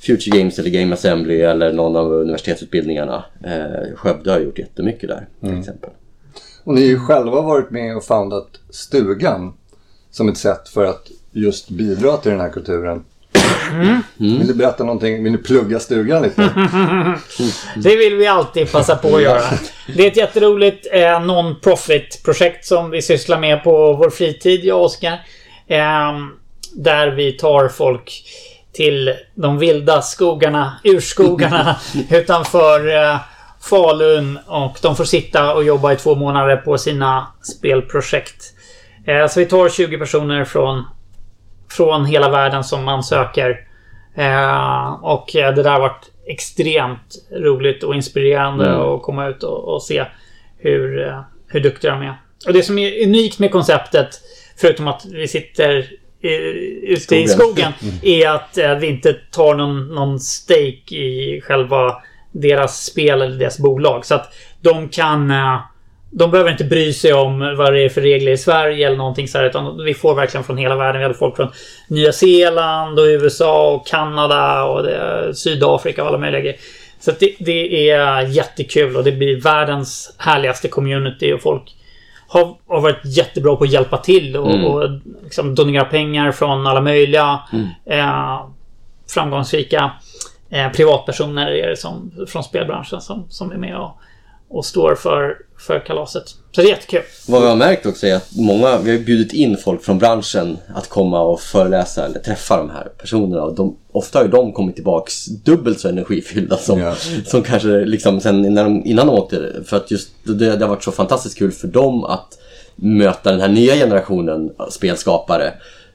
Future 0.00 0.38
Games 0.38 0.58
eller 0.58 0.70
Game 0.70 0.94
Assembly 0.94 1.40
eller 1.40 1.72
någon 1.72 1.96
av 1.96 2.12
universitetsutbildningarna. 2.12 3.24
Eh, 3.44 3.96
Skövde 3.96 4.30
har 4.30 4.40
gjort 4.40 4.58
jättemycket 4.58 5.08
där 5.08 5.28
till 5.40 5.58
exempel. 5.58 5.90
Och 6.64 6.74
ni 6.74 6.80
har 6.80 6.88
ju 6.88 6.98
själva 6.98 7.40
varit 7.40 7.70
med 7.70 7.96
och 7.96 8.04
foundat 8.04 8.48
Stugan 8.70 9.52
som 10.10 10.28
ett 10.28 10.36
sätt 10.36 10.68
för 10.68 10.84
att 10.84 11.10
just 11.30 11.70
bidra 11.70 12.16
till 12.16 12.30
den 12.30 12.40
här 12.40 12.50
kulturen. 12.50 13.04
Vill 14.16 14.46
du 14.46 14.54
berätta 14.54 14.84
någonting? 14.84 15.24
Vill 15.24 15.32
du 15.32 15.38
plugga 15.38 15.80
Stugan 15.80 16.22
lite? 16.22 16.42
Det 17.76 17.96
vill 17.96 18.16
vi 18.16 18.26
alltid 18.26 18.72
passa 18.72 18.96
på 18.96 19.16
att 19.16 19.22
göra. 19.22 19.42
Det 19.96 20.02
är 20.02 20.10
ett 20.10 20.16
jätteroligt 20.16 20.86
eh, 20.92 21.20
non-profit-projekt 21.20 22.66
som 22.66 22.90
vi 22.90 23.02
sysslar 23.02 23.38
med 23.38 23.64
på 23.64 23.92
vår 23.92 24.10
fritid, 24.10 24.64
jag 24.64 24.78
och 24.78 24.84
Oskar. 24.84 25.20
Eh, 25.66 26.12
där 26.74 27.08
vi 27.08 27.32
tar 27.32 27.68
folk 27.68 28.24
till 28.72 29.14
de 29.34 29.58
vilda 29.58 30.02
skogarna, 30.02 30.80
urskogarna 30.84 31.76
utanför 32.10 32.96
eh, 32.96 33.16
Falun 33.60 34.38
och 34.46 34.78
de 34.82 34.96
får 34.96 35.04
sitta 35.04 35.54
och 35.54 35.64
jobba 35.64 35.92
i 35.92 35.96
två 35.96 36.14
månader 36.14 36.56
på 36.56 36.78
sina 36.78 37.26
spelprojekt. 37.42 38.44
Eh, 39.06 39.26
så 39.28 39.40
vi 39.40 39.46
tar 39.46 39.68
20 39.68 39.98
personer 39.98 40.44
från, 40.44 40.84
från 41.76 42.04
hela 42.06 42.30
världen 42.30 42.64
som 42.64 42.88
ansöker. 42.88 43.60
Eh, 44.16 44.92
och 45.02 45.36
eh, 45.36 45.54
det 45.54 45.62
där 45.62 45.70
har 45.70 45.80
varit 45.80 46.10
extremt 46.26 47.14
roligt 47.32 47.82
och 47.82 47.94
inspirerande 47.94 48.66
Mm. 48.68 48.80
att 48.80 49.02
komma 49.02 49.28
ut 49.28 49.42
och, 49.42 49.74
och 49.74 49.82
se 49.82 50.04
hur, 50.58 51.06
eh, 51.08 51.20
hur 51.46 51.60
duktiga 51.60 51.90
de 51.90 52.02
är. 52.02 52.14
Och 52.46 52.52
det 52.52 52.62
som 52.62 52.78
är 52.78 53.02
unikt 53.06 53.38
med 53.38 53.50
konceptet, 53.52 54.08
förutom 54.60 54.88
att 54.88 55.04
vi 55.12 55.28
sitter 55.28 55.76
eh, 56.22 56.30
ute 56.92 57.16
i 57.16 57.28
Skogen. 57.28 57.28
skogen, 57.28 57.72
är 58.02 58.28
att 58.30 58.58
eh, 58.58 58.74
vi 58.74 58.86
inte 58.86 59.12
tar 59.12 59.54
någon, 59.54 59.94
någon 59.94 60.20
stake 60.20 60.94
i 60.96 61.40
själva 61.44 62.02
deras 62.32 62.84
spel 62.84 63.22
eller 63.22 63.38
deras 63.38 63.58
bolag. 63.58 64.06
Så 64.06 64.14
att 64.14 64.32
de 64.60 64.88
kan... 64.88 65.30
eh, 65.30 65.58
De 66.14 66.30
behöver 66.30 66.50
inte 66.50 66.64
bry 66.64 66.92
sig 66.92 67.12
om 67.12 67.54
vad 67.58 67.72
det 67.72 67.84
är 67.84 67.88
för 67.88 68.00
regler 68.00 68.32
i 68.32 68.36
Sverige 68.36 68.86
eller 68.86 68.96
någonting 68.96 69.28
så 69.28 69.38
här, 69.38 69.44
utan 69.44 69.84
vi 69.84 69.94
får 69.94 70.14
verkligen 70.14 70.44
från 70.44 70.58
hela 70.58 70.76
världen. 70.76 70.98
Vi 70.98 71.02
hade 71.02 71.14
folk 71.18 71.36
från 71.36 71.48
Nya 71.88 72.12
Zeeland 72.12 72.98
och 72.98 73.04
USA 73.04 73.72
och 73.72 73.86
Kanada 73.86 74.64
och 74.64 74.82
det, 74.82 75.34
Sydafrika 75.34 76.02
och 76.02 76.08
alla 76.08 76.18
möjliga 76.18 76.40
grejer. 76.40 76.56
Så 77.00 77.12
det, 77.20 77.34
det 77.38 77.90
är 77.90 78.20
jättekul 78.22 78.96
och 78.96 79.04
det 79.04 79.12
blir 79.12 79.40
världens 79.40 80.14
härligaste 80.18 80.68
community 80.68 81.32
och 81.32 81.42
folk 81.42 81.76
har, 82.28 82.56
har 82.68 82.80
varit 82.80 83.00
jättebra 83.04 83.56
på 83.56 83.64
att 83.64 83.70
hjälpa 83.72 83.98
till 83.98 84.36
och, 84.36 84.54
Mm. 84.54 84.64
och 84.64 84.90
liksom 85.24 85.54
donera 85.54 85.84
pengar 85.84 86.32
från 86.32 86.66
alla 86.66 86.80
möjliga 86.80 87.40
eh, 87.86 88.46
framgångsrika 89.14 89.90
eh, 90.50 90.68
privatpersoner 90.72 91.50
är 91.50 91.68
det 91.68 91.76
som, 91.76 92.12
från 92.28 92.44
spelbranschen 92.44 93.00
som, 93.00 93.26
som 93.28 93.52
är 93.52 93.56
med 93.56 93.76
och, 93.76 93.98
och 94.52 94.64
står 94.64 94.94
för, 94.94 95.36
för 95.58 95.86
kalaset. 95.86 96.28
Så 96.28 96.60
det 96.60 96.62
är 96.62 96.68
jättekul. 96.68 97.02
Vad 97.28 97.42
vi 97.42 97.48
har 97.48 97.56
märkt 97.56 97.86
också 97.86 98.06
är 98.06 98.14
att 98.14 98.36
många, 98.36 98.78
vi 98.78 98.90
har 98.90 98.98
bjudit 98.98 99.32
in 99.32 99.56
folk 99.56 99.82
från 99.84 99.98
branschen 99.98 100.58
att 100.74 100.88
komma 100.88 101.20
och 101.20 101.40
föreläsa 101.40 102.04
eller 102.06 102.20
träffa 102.20 102.56
de 102.56 102.70
här 102.70 102.88
personerna. 102.98 103.42
Och 103.42 103.54
de, 103.54 103.76
ofta 103.92 104.18
har 104.18 104.24
ju 104.24 104.30
de 104.30 104.52
kommit 104.52 104.74
tillbaks 104.74 105.26
dubbelt 105.26 105.80
så 105.80 105.88
energifyllda 105.88 106.56
som, 106.56 106.80
Ja. 106.80 106.94
som 107.26 107.42
kanske 107.42 107.68
liksom 107.68 108.20
sen 108.20 108.44
innan 108.44 108.64
de, 108.64 108.88
innan 108.90 109.06
de 109.06 109.12
åkte. 109.18 109.52
För 109.66 109.76
att 109.76 109.90
just 109.90 110.08
det, 110.24 110.56
det 110.56 110.64
har 110.64 110.68
varit 110.68 110.84
så 110.84 110.92
fantastiskt 110.92 111.38
kul 111.38 111.52
för 111.52 111.68
dem 111.68 112.04
att 112.04 112.38
möta 112.76 113.30
den 113.30 113.40
här 113.40 113.48
nya 113.48 113.74
generationen 113.74 114.50
spelskapare. 114.70 115.52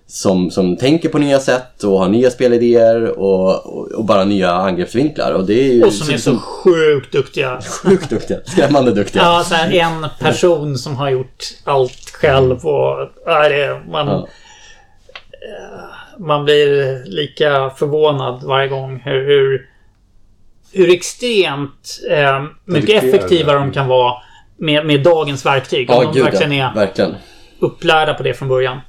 Som, 0.10 0.52
som 0.52 0.78
tänker 0.78 1.10
på 1.10 1.18
nya 1.18 1.40
sätt 1.40 1.84
och 1.84 2.00
har 2.00 2.10
nya 2.10 2.30
spelidéer 2.32 3.20
och, 3.20 3.66
och, 3.66 3.92
och 3.92 4.06
bara 4.06 4.26
nya 4.26 4.52
angreppsvinklar. 4.52 5.32
Och 5.32 5.46
det 5.46 5.54
är 5.70 5.74
ju 5.74 5.84
Och 5.84 5.94
som 5.94 6.14
är 6.14 6.18
så 6.18 6.38
sjukt 6.38 7.12
duktiga. 7.12 7.62
sjukt 7.62 8.10
duktiga. 8.10 8.38
Skrämmande 8.46 8.92
duktiga. 8.92 9.24
Ja, 9.24 9.44
så 9.44 9.56
här, 9.56 9.74
en 9.74 10.06
person 10.20 10.78
som 10.78 10.96
har 10.96 11.10
gjort 11.10 11.44
allt 11.64 12.10
själv 12.14 12.66
och... 12.66 13.10
Ja, 13.26 13.50
det, 13.50 13.82
man, 13.92 14.08
Ja. 14.08 14.28
man 16.20 16.46
blir 16.46 17.04
lika 17.06 17.70
förvånad 17.70 18.44
varje 18.44 18.68
gång 18.68 19.02
hur, 19.06 19.26
hur, 19.28 19.70
hur 20.74 20.90
extremt 20.94 22.00
eh, 22.12 22.42
mycket 22.66 22.88
Dedikerade. 22.88 23.08
effektiva 23.08 23.54
de 23.54 23.72
kan 23.72 23.88
vara 23.88 24.14
med, 24.58 24.86
med 24.86 25.04
dagens 25.04 25.46
verktyg. 25.46 25.90
Ja, 25.90 25.98
Om 25.98 26.06
de 26.06 26.14
gud 26.14 26.24
verkligen 26.24 26.52
är 26.52 26.74
Verkligen. 26.74 27.16
upplärda 27.60 28.14
på 28.14 28.24
det 28.24 28.34
från 28.34 28.48
början. 28.48 28.80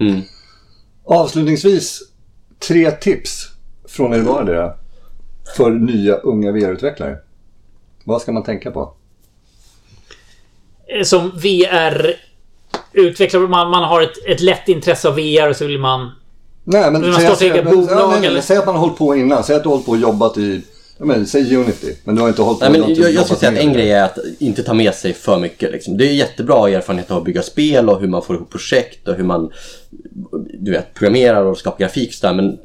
Mm. 0.00 0.22
Avslutningsvis, 1.08 2.02
tre 2.58 2.90
tips 2.90 3.48
från 3.88 4.14
er 4.14 4.20
vardera 4.20 4.72
för 5.56 5.70
nya 5.70 6.14
unga 6.16 6.52
VR-utvecklare. 6.52 7.16
Vad 8.04 8.22
ska 8.22 8.32
man 8.32 8.42
tänka 8.42 8.70
på? 8.70 8.92
Eh, 10.86 11.02
Som 11.04 11.30
VR-utvecklare, 11.30 13.48
man, 13.48 13.70
man 13.70 13.84
har 13.84 14.02
ett, 14.02 14.26
ett 14.26 14.40
lätt 14.40 14.68
intresse 14.68 15.08
av 15.08 15.14
VR 15.14 15.50
och 15.50 15.56
så 15.56 15.66
vill 15.66 15.78
man... 15.80 16.10
Nej, 16.64 16.90
men 16.92 17.02
Vill 17.02 17.10
man 17.10 17.36
säg, 17.36 17.50
eget 17.50 17.64
men- 17.64 17.74
bolag, 17.74 18.24
ja, 18.24 18.42
säg 18.42 18.56
att 18.56 18.66
man 18.66 18.74
har 18.74 18.82
hållit 18.82 18.98
på 18.98 19.16
innan. 19.16 19.44
Säg 19.44 19.56
att 19.56 19.62
du 19.62 19.68
har 19.68 19.74
hållit 19.74 19.86
på 19.86 19.92
och 19.92 19.98
jobbat 19.98 20.38
i, 20.38 20.62
ja, 20.98 21.04
men, 21.04 21.26
säg 21.26 21.56
Unity. 21.56 21.96
Men 22.04 22.14
du 22.14 22.20
har 22.20 22.28
inte 22.28 22.42
hållit 22.42 22.60
på 22.60 22.68
Nej, 22.68 22.80
men 22.80 22.94
jag, 22.94 23.24
skulle 23.24 23.38
säga 23.38 23.52
att 23.52 23.58
en 23.58 23.72
grej 23.72 23.90
är 23.90 24.04
att 24.04 24.18
inte 24.38 24.62
ta 24.62 24.74
med 24.74 24.94
sig 24.94 25.12
för 25.12 25.38
mycket. 25.38 25.72
Liksom. 25.72 25.96
Det 25.96 26.04
är 26.04 26.12
jättebra 26.12 26.70
erfarenhet 26.70 27.10
av 27.10 27.18
att 27.18 27.24
bygga 27.24 27.42
spel 27.42 27.88
och 27.88 28.00
hur 28.00 28.08
man 28.08 28.22
får 28.22 28.36
ihop 28.36 28.50
projekt 28.50 29.08
och 29.08 29.14
hur 29.14 29.24
man 29.24 29.52
du 30.58 30.70
vet, 30.70 30.94
programmerar 30.94 31.44
och 31.44 31.58
skapar 31.58 31.78
grafik. 31.78 32.14
Så 32.14 32.26
där. 32.26 32.34
Men 32.34 32.58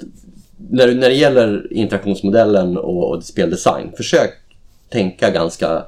när, 0.69 0.93
när 0.93 1.09
det 1.09 1.15
gäller 1.15 1.73
interaktionsmodellen 1.73 2.77
och, 2.77 3.09
och 3.09 3.23
speldesign, 3.23 3.91
försök 3.97 4.31
tänka 4.89 5.29
ganska 5.29 5.83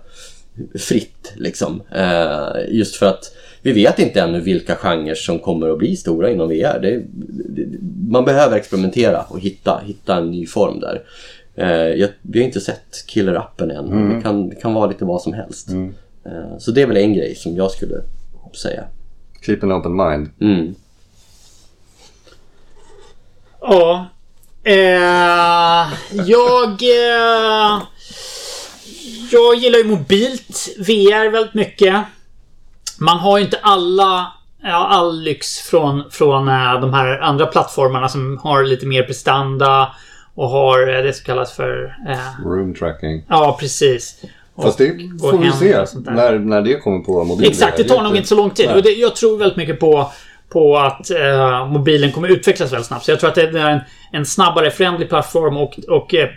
fritt. 0.80 1.34
Liksom. 1.36 1.82
Eh, 1.96 2.76
just 2.76 2.96
för 2.96 3.06
att 3.06 3.34
vi 3.62 3.72
vet 3.72 4.00
inte 4.00 4.22
ännu 4.22 4.39
vilka 4.39 4.76
genrer 4.76 5.16
som 5.16 5.39
kommer 5.39 5.70
att 5.70 5.78
bli 5.78 5.96
stora 5.96 6.32
inom 6.32 6.50
VR. 6.50 6.80
Det, 6.82 7.04
det, 7.50 7.78
man 8.10 8.26
behöver 8.26 8.58
experimentera 8.58 9.22
och 9.22 9.39
hitta, 9.39 9.82
hitta 9.86 10.18
en 10.18 10.32
ny 10.32 10.46
form 10.46 10.80
där. 10.80 11.02
Eh, 11.56 11.68
jag, 11.72 12.10
vi 12.22 12.39
har 12.39 12.45
inte 12.45 12.62
sett 12.62 13.08
killer-appen 13.08 13.72
än. 13.72 14.10
Det, 14.10 14.22
kan, 14.22 14.49
det 14.49 14.56
kan 14.56 14.74
vara 14.74 14.88
lite 14.88 15.06
vad 15.06 15.22
som 15.22 15.34
helst. 15.34 15.70
Eh, 16.26 16.58
så 16.60 16.72
det 16.72 16.82
är 16.82 16.88
väl 16.88 16.97
en 16.97 17.14
grej 17.14 17.36
som 17.36 17.56
jag 17.56 17.72
skulle 17.72 17.95
säga. 18.62 18.84
Keep 19.41 19.60
an 19.64 19.72
open 19.72 19.95
mind. 19.95 20.30
Mm. 20.41 20.76
Ja. 23.62 24.06
Eh, 24.64 25.93
jag... 26.12 26.70
Eh, 26.84 27.82
jag 29.32 29.56
gillar 29.56 29.78
ju 29.80 29.84
mobilt 29.84 30.68
VR 30.78 31.32
väldigt 31.32 31.54
mycket. 31.54 32.04
Man 32.99 33.18
har 33.18 33.38
ju 33.38 33.43
inte 33.43 33.60
alla... 33.62 34.34
Ja, 34.66 34.88
all 34.88 35.22
lyx 35.22 35.60
från, 35.60 36.12
från 36.12 36.47
eh, 36.47 36.82
de 36.82 36.93
här 36.93 37.20
andra 37.20 37.45
plattformarna 37.45 38.10
som 38.10 38.38
har 38.43 38.64
lite 38.64 38.86
mer 38.86 39.04
prestanda 39.04 39.95
och 40.36 40.50
har 40.50 40.96
eh, 40.96 41.04
det 41.04 41.14
som 41.14 41.26
kallas 41.26 41.54
för... 41.54 41.96
Eh, 42.10 42.46
Room 42.46 42.76
tracking. 42.76 43.26
ja, 43.30 43.58
precis. 43.60 44.24
Och 44.56 44.64
Fast 44.64 44.78
det 44.78 44.88
får 45.22 45.38
vi 45.38 45.52
se 45.52 45.86
när, 46.12 46.40
när 46.40 46.62
det 46.62 46.74
kommer 46.74 47.00
på 47.00 47.24
mobil. 47.24 47.50
Exakt, 47.50 47.78
det 47.78 47.84
tar 47.84 48.04
nog 48.04 48.16
inte 48.16 48.28
så 48.28 48.36
lång 48.36 48.50
tid. 48.50 48.66
Nej. 48.66 48.76
Och 48.76 48.84
det, 48.84 48.90
jag 48.90 49.16
tror 49.16 49.38
väldigt 49.38 49.58
mycket 49.58 49.80
på, 49.80 50.12
på 50.50 50.78
att 50.78 51.12
eh, 51.12 51.68
mobilen 51.68 52.12
kommer 52.12 52.28
utvecklas 52.28 52.72
väldigt 52.72 52.88
snabbt. 52.88 53.06
Så 53.06 53.12
jag 53.12 53.20
tror 53.20 53.30
att 53.30 53.36
det 53.36 53.42
är 53.42 53.56
en, 53.56 53.80
en 54.12 54.26
snabbare, 54.26 54.72
förändlig 54.72 55.10
plattform 55.10 55.58
och, 55.58 55.80
och 55.88 56.14
eh, 56.14 56.30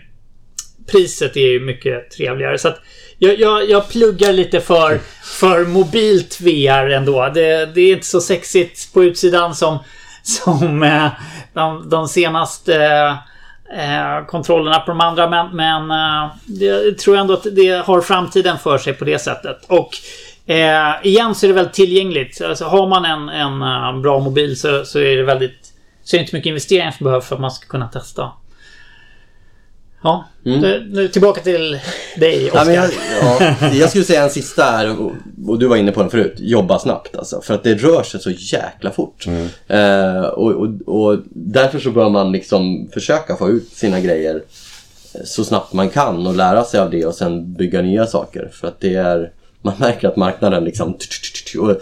priset 0.86 1.36
är 1.36 1.52
ju 1.52 1.60
mycket 1.60 2.10
trevligare. 2.10 2.58
Så 2.58 2.68
att 2.68 2.80
jag, 3.18 3.38
jag, 3.40 3.70
jag 3.70 3.88
pluggar 3.88 4.32
lite 4.32 4.60
för, 4.60 5.00
för 5.22 5.64
mobilt 5.64 6.40
VR 6.40 6.90
ändå. 6.90 7.30
Det, 7.34 7.66
det 7.74 7.80
är 7.80 7.92
inte 7.92 8.06
så 8.06 8.20
sexigt 8.20 8.92
på 8.94 9.04
utsidan 9.04 9.54
som, 9.54 9.78
som 10.22 10.82
eh, 10.82 11.08
de, 11.52 11.88
de 11.90 12.08
senaste 12.08 13.16
eh, 13.72 14.26
kontrollerna 14.26 14.78
på 14.78 14.90
de 14.90 15.00
andra. 15.00 15.28
Men, 15.28 15.56
men 15.56 15.90
eh, 15.90 16.30
det, 16.46 16.98
jag 17.16 17.20
ändå 17.20 17.34
att 17.34 17.46
det 17.52 17.86
har 17.86 18.00
framtiden 18.00 18.58
för 18.58 18.78
sig 18.78 18.92
på 18.92 19.04
det 19.04 19.18
sättet. 19.18 19.58
Och 19.66 19.90
eh, 20.50 20.94
igen 21.02 21.34
så 21.34 21.46
är 21.46 21.48
det 21.48 21.54
väldigt 21.54 21.74
tillgängligt. 21.74 22.40
Alltså, 22.40 22.64
har 22.64 22.86
man 22.86 23.04
en, 23.04 23.28
en 23.28 23.62
eh, 23.62 24.00
bra 24.00 24.18
mobil 24.18 24.60
så, 24.60 24.84
så 24.84 24.98
är 24.98 25.16
det 25.16 25.22
väldigt... 25.22 25.72
Så 26.04 26.16
är 26.16 26.18
det 26.18 26.22
inte 26.22 26.36
mycket 26.36 26.48
investeringar 26.48 26.90
som 26.90 27.04
behövs 27.04 27.26
för 27.26 27.34
att 27.34 27.40
man 27.40 27.50
ska 27.50 27.66
kunna 27.66 27.88
testa. 27.88 28.32
Ja, 30.06 30.24
nu, 30.42 30.88
nu 30.90 31.08
tillbaka 31.08 31.40
till 31.40 31.80
dig 32.16 32.42
Ja, 32.42 32.52
Oskar. 32.52 32.64
men 32.64 32.74
jag, 32.74 32.90
ja, 33.20 33.54
jag 33.72 33.88
skulle 33.90 34.04
säga 34.04 34.22
en 34.22 34.30
sista 34.30 34.62
här, 34.62 35.00
och, 35.00 35.12
och 35.46 35.58
du 35.58 35.66
var 35.66 35.76
inne 35.76 35.92
på 35.92 36.00
den 36.00 36.10
förut. 36.10 36.34
Jobba 36.38 36.78
snabbt 36.78 37.16
alltså. 37.16 37.40
För 37.40 37.54
att 37.54 37.62
det 37.62 37.74
rör 37.74 38.02
sig 38.02 38.20
så 38.20 38.30
jäkla 38.30 38.90
fort. 38.90 39.26
Eh, 39.68 40.20
och, 40.20 40.52
och, 40.52 40.68
och 40.86 41.18
därför 41.30 41.78
så 41.78 41.90
bör 41.90 42.08
man 42.08 42.32
liksom 42.32 42.88
försöka 42.92 43.36
få 43.36 43.50
ut 43.50 43.68
sina 43.72 44.00
grejer 44.00 44.42
så 45.24 45.44
snabbt 45.44 45.72
man 45.72 45.88
kan 45.88 46.26
och 46.26 46.34
lära 46.34 46.64
sig 46.64 46.80
av 46.80 46.90
det 46.90 47.06
och 47.06 47.14
sen 47.14 47.52
bygga 47.52 47.82
nya 47.82 48.06
saker. 48.06 48.50
För 48.52 48.68
att 48.68 48.80
det 48.80 48.94
är, 48.94 49.30
man 49.62 49.74
märker 49.78 50.08
att 50.08 50.16
marknaden 50.16 50.64
liksom... 50.64 50.98
Och 51.58 51.80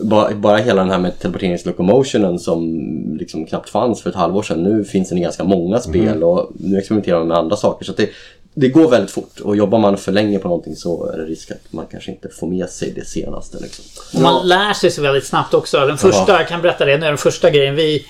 bara, 0.00 0.34
bara 0.34 0.56
hela 0.56 0.82
den 0.82 0.90
här 0.90 0.98
med 0.98 1.18
teleporteringslocomotionen 1.18 2.38
som 2.38 2.80
liksom 3.18 3.46
knappt 3.46 3.70
fanns 3.70 4.02
för 4.02 4.10
ett 4.10 4.16
halvår 4.16 4.42
sedan. 4.42 4.62
Nu 4.62 4.84
finns 4.84 5.08
den 5.08 5.18
i 5.18 5.20
ganska 5.20 5.44
många 5.44 5.78
spel 5.78 6.22
och 6.22 6.50
nu 6.58 6.78
experimenterar 6.78 7.18
man 7.18 7.28
med 7.28 7.36
andra 7.36 7.56
saker. 7.56 7.84
Så 7.84 7.90
att 7.90 7.96
det, 7.96 8.08
det 8.54 8.68
går 8.68 8.90
väldigt 8.90 9.10
fort 9.10 9.40
och 9.40 9.56
jobbar 9.56 9.78
man 9.78 9.96
för 9.96 10.12
länge 10.12 10.38
på 10.38 10.48
någonting 10.48 10.76
så 10.76 11.06
är 11.06 11.18
det 11.18 11.24
risk 11.24 11.50
att 11.50 11.72
man 11.72 11.86
kanske 11.90 12.10
inte 12.10 12.28
får 12.28 12.46
med 12.46 12.68
sig 12.68 12.92
det 12.96 13.04
senaste. 13.04 13.58
Liksom. 13.60 13.84
Och 14.14 14.20
man 14.20 14.48
lär 14.48 14.72
sig 14.72 14.90
så 14.90 15.02
väldigt 15.02 15.26
snabbt 15.26 15.54
också. 15.54 15.86
Den 15.86 15.98
första, 15.98 16.32
jag 16.32 16.48
kan 16.48 16.62
berätta 16.62 16.84
det 16.84 16.98
nu, 16.98 17.06
den 17.06 17.18
första 17.18 17.50
grejen 17.50 17.74
vi 17.74 18.06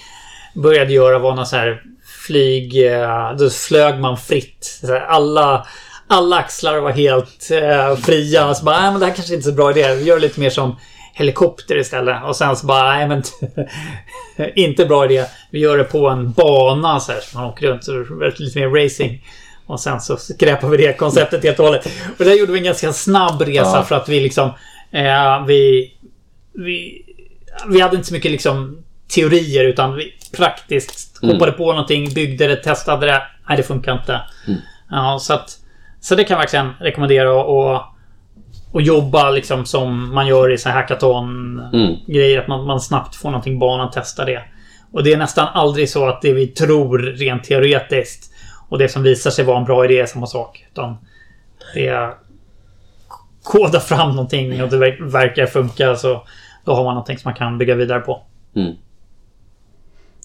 började 0.54 0.92
göra 0.92 1.18
var 1.18 1.34
någon 1.34 1.46
så 1.46 1.56
här 1.56 1.82
flyg... 2.26 2.86
eh, 2.86 3.36
Då 3.38 3.50
flög 3.50 4.00
man 4.00 4.16
fritt. 4.16 4.78
Så 4.80 4.86
här, 4.86 5.00
alla, 5.00 5.66
alla 6.06 6.36
axlar 6.36 6.78
var 6.78 6.90
helt 6.90 7.50
eh, 7.50 7.96
fria. 7.96 8.54
Så 8.54 8.64
bara, 8.64 8.80
nej 8.80 8.90
men 8.90 9.00
det 9.00 9.06
här 9.06 9.14
kanske 9.14 9.34
inte 9.34 9.48
är 9.48 9.50
så 9.50 9.56
bra 9.56 9.70
idé. 9.70 9.94
Vi 9.94 10.04
gör 10.04 10.20
lite 10.20 10.40
mer 10.40 10.50
som 10.50 10.76
helikopter 11.18 11.76
istället. 11.78 12.24
Och 12.24 12.36
sen 12.36 12.56
så 12.56 12.66
bara, 12.66 12.82
nej 12.96 13.08
men... 13.08 13.22
inte 14.54 14.84
bra 14.86 15.04
idé. 15.04 15.24
Vi 15.50 15.58
gör 15.58 15.78
det 15.78 15.84
på 15.84 16.08
en 16.08 16.32
bana 16.32 17.00
så 17.00 17.12
här. 17.12 17.20
Så 17.20 17.38
man 17.38 17.46
åker 17.46 17.66
runt. 17.66 17.84
Så 17.84 17.92
det 17.92 18.04
blir 18.04 18.34
lite 18.38 18.58
mer 18.58 18.84
racing. 18.84 19.24
Och 19.66 19.80
sen 19.80 20.00
så 20.00 20.16
skräpar 20.16 20.68
vi 20.68 20.76
det 20.76 20.92
konceptet 20.92 21.44
helt 21.44 21.58
och 21.58 21.64
hållet. 21.64 21.88
Och 22.18 22.24
där 22.24 22.34
gjorde 22.34 22.52
vi 22.52 22.58
en 22.58 22.64
ganska 22.64 22.92
snabb 22.92 23.42
resa 23.42 23.60
Ja. 23.74 23.82
för 23.82 23.94
att 23.96 24.08
vi 24.08 24.20
liksom... 24.20 24.50
Eh, 24.90 25.44
vi, 25.46 25.92
vi, 26.54 27.02
vi 27.68 27.80
hade 27.80 27.96
inte 27.96 28.08
så 28.08 28.14
mycket 28.14 28.30
liksom 28.30 28.82
teorier 29.14 29.64
utan 29.64 29.94
vi 29.96 30.12
praktiskt 30.36 31.04
Mm. 31.22 31.34
hoppade 31.34 31.52
på 31.52 31.72
någonting, 31.72 32.14
byggde 32.14 32.46
det, 32.46 32.56
testade 32.56 33.06
det. 33.06 33.22
Nej, 33.48 33.56
det 33.56 33.62
funkar 33.62 33.92
inte. 33.92 34.20
Ja, 34.90 35.18
så 35.20 35.32
att... 35.34 35.50
Så 36.00 36.14
det 36.14 36.24
kan 36.24 36.34
jag 36.34 36.38
verkligen 36.38 36.72
rekommendera 36.80 37.32
och, 37.44 37.82
och 38.78 38.82
jobba 38.82 39.30
liksom 39.30 39.64
som 39.64 40.14
man 40.14 40.26
gör 40.26 40.52
i 40.52 40.58
så 40.58 40.68
här 40.68 40.76
hackathon-grejer. 40.76 42.38
Mm. 42.38 42.42
Att 42.42 42.48
man, 42.48 42.66
man 42.66 42.80
snabbt 42.80 43.16
får 43.16 43.30
någonting 43.30 43.58
banan 43.58 43.90
testa 43.90 44.24
det. 44.24 44.42
Och 44.92 45.04
det 45.04 45.12
är 45.12 45.16
nästan 45.16 45.48
aldrig 45.54 45.90
så 45.90 46.08
att 46.08 46.22
det 46.22 46.32
vi 46.32 46.46
tror 46.46 46.98
rent 46.98 47.44
teoretiskt 47.44 48.30
och 48.68 48.78
det 48.78 48.88
som 48.88 49.02
visar 49.02 49.30
sig 49.30 49.44
vara 49.44 49.58
en 49.58 49.64
bra 49.64 49.84
idé 49.84 50.00
är 50.00 50.06
samma 50.06 50.26
sak. 50.26 50.66
Utan 50.72 50.96
det 51.74 51.88
är 51.88 52.14
koda 53.42 53.80
fram 53.80 54.10
någonting 54.10 54.62
och 54.62 54.68
det 54.68 54.76
ver- 54.76 55.10
verkar 55.10 55.46
funka 55.46 55.96
så 55.96 56.22
då 56.64 56.74
har 56.74 56.84
man 56.84 56.94
någonting 56.94 57.18
som 57.18 57.28
man 57.28 57.38
kan 57.38 57.58
bygga 57.58 57.74
vidare 57.74 58.00
på. 58.00 58.22
Mm. 58.56 58.74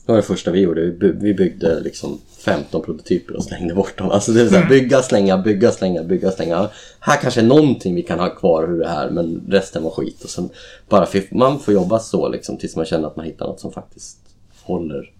Det 0.05 0.11
var 0.11 0.17
det 0.17 0.23
första 0.23 0.51
vi 0.51 0.59
gjorde. 0.59 0.81
Vi 0.81 0.91
by- 0.91 1.11
Vi 1.19 1.33
byggde 1.33 1.79
liksom 1.79 2.19
15 2.45 2.81
prototyper 2.81 3.35
och 3.37 3.43
slängde 3.43 3.73
bort 3.73 3.97
dem. 3.97 4.09
Alltså 4.11 4.31
det 4.31 4.41
är 4.41 4.47
så 4.49 4.55
här, 4.55 4.69
bygga, 4.69 5.01
slänga, 5.01 5.37
bygga, 5.37 5.71
slänga, 5.71 6.03
bygga, 6.03 6.31
slänga. 6.31 6.69
Här 6.99 7.17
kanske 7.21 7.39
är 7.41 7.45
någonting 7.45 7.95
vi 7.95 8.01
kan 8.01 8.19
ha 8.19 8.29
kvar 8.29 8.63
ur 8.73 8.79
det 8.79 8.87
här 8.89 9.09
men 9.09 9.41
resten 9.49 9.83
var 9.83 9.91
skit. 9.91 10.23
Och 10.23 10.29
sen 10.29 10.49
bara 10.89 11.07
man 11.31 11.59
får 11.59 11.73
jobba 11.73 11.99
så 11.99 12.29
liksom 12.29 12.57
tills 12.57 12.75
man 12.75 12.85
känner 12.85 13.07
att 13.07 13.15
man 13.15 13.25
hittar 13.25 13.45
något 13.45 13.59
som 13.59 13.71
faktiskt 13.71 14.17
håller. 14.63 15.11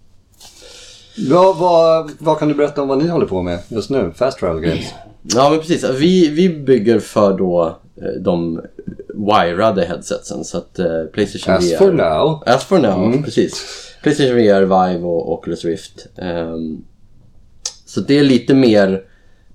Ja, 1.16 1.56
vad, 1.60 2.12
vad 2.20 2.40
kan 2.40 2.48
du 2.48 2.54
berätta 2.54 2.82
om 2.82 2.88
vad 2.88 2.98
ni 2.98 3.08
håller 3.08 3.26
på 3.26 3.42
med 3.42 3.60
just 3.68 3.90
nu? 3.90 4.12
Fast 4.16 4.40
Travel 4.40 4.62
Games. 4.62 4.86
Ja 5.24 5.50
men 5.50 5.60
precis. 5.60 5.84
Vi, 5.90 6.28
vi 6.30 6.50
bygger 6.50 7.00
för 7.00 7.38
då 7.38 7.78
eh, 8.02 8.22
de 8.22 8.62
wirade 9.14 9.86
headsetsen. 9.86 10.44
Så 10.44 10.58
att 10.58 10.80
eh, 10.80 11.04
Playstation 11.14 11.56
As 11.56 11.72
VR... 11.72 11.78
for 11.78 11.92
now. 11.92 12.44
As 12.46 12.64
for 12.64 12.80
now, 12.80 13.04
Mm. 13.06 13.24
precis. 13.24 13.66
Playstation 14.04 14.36
VR, 14.36 14.62
Vive 14.62 15.06
och 15.06 15.34
Oculus 15.34 15.66
Rift. 15.66 16.08
Ehm, 16.18 16.84
så 17.86 18.02
det 18.02 18.20
är 18.20 18.24
lite 18.24 18.54
mer... 18.54 19.02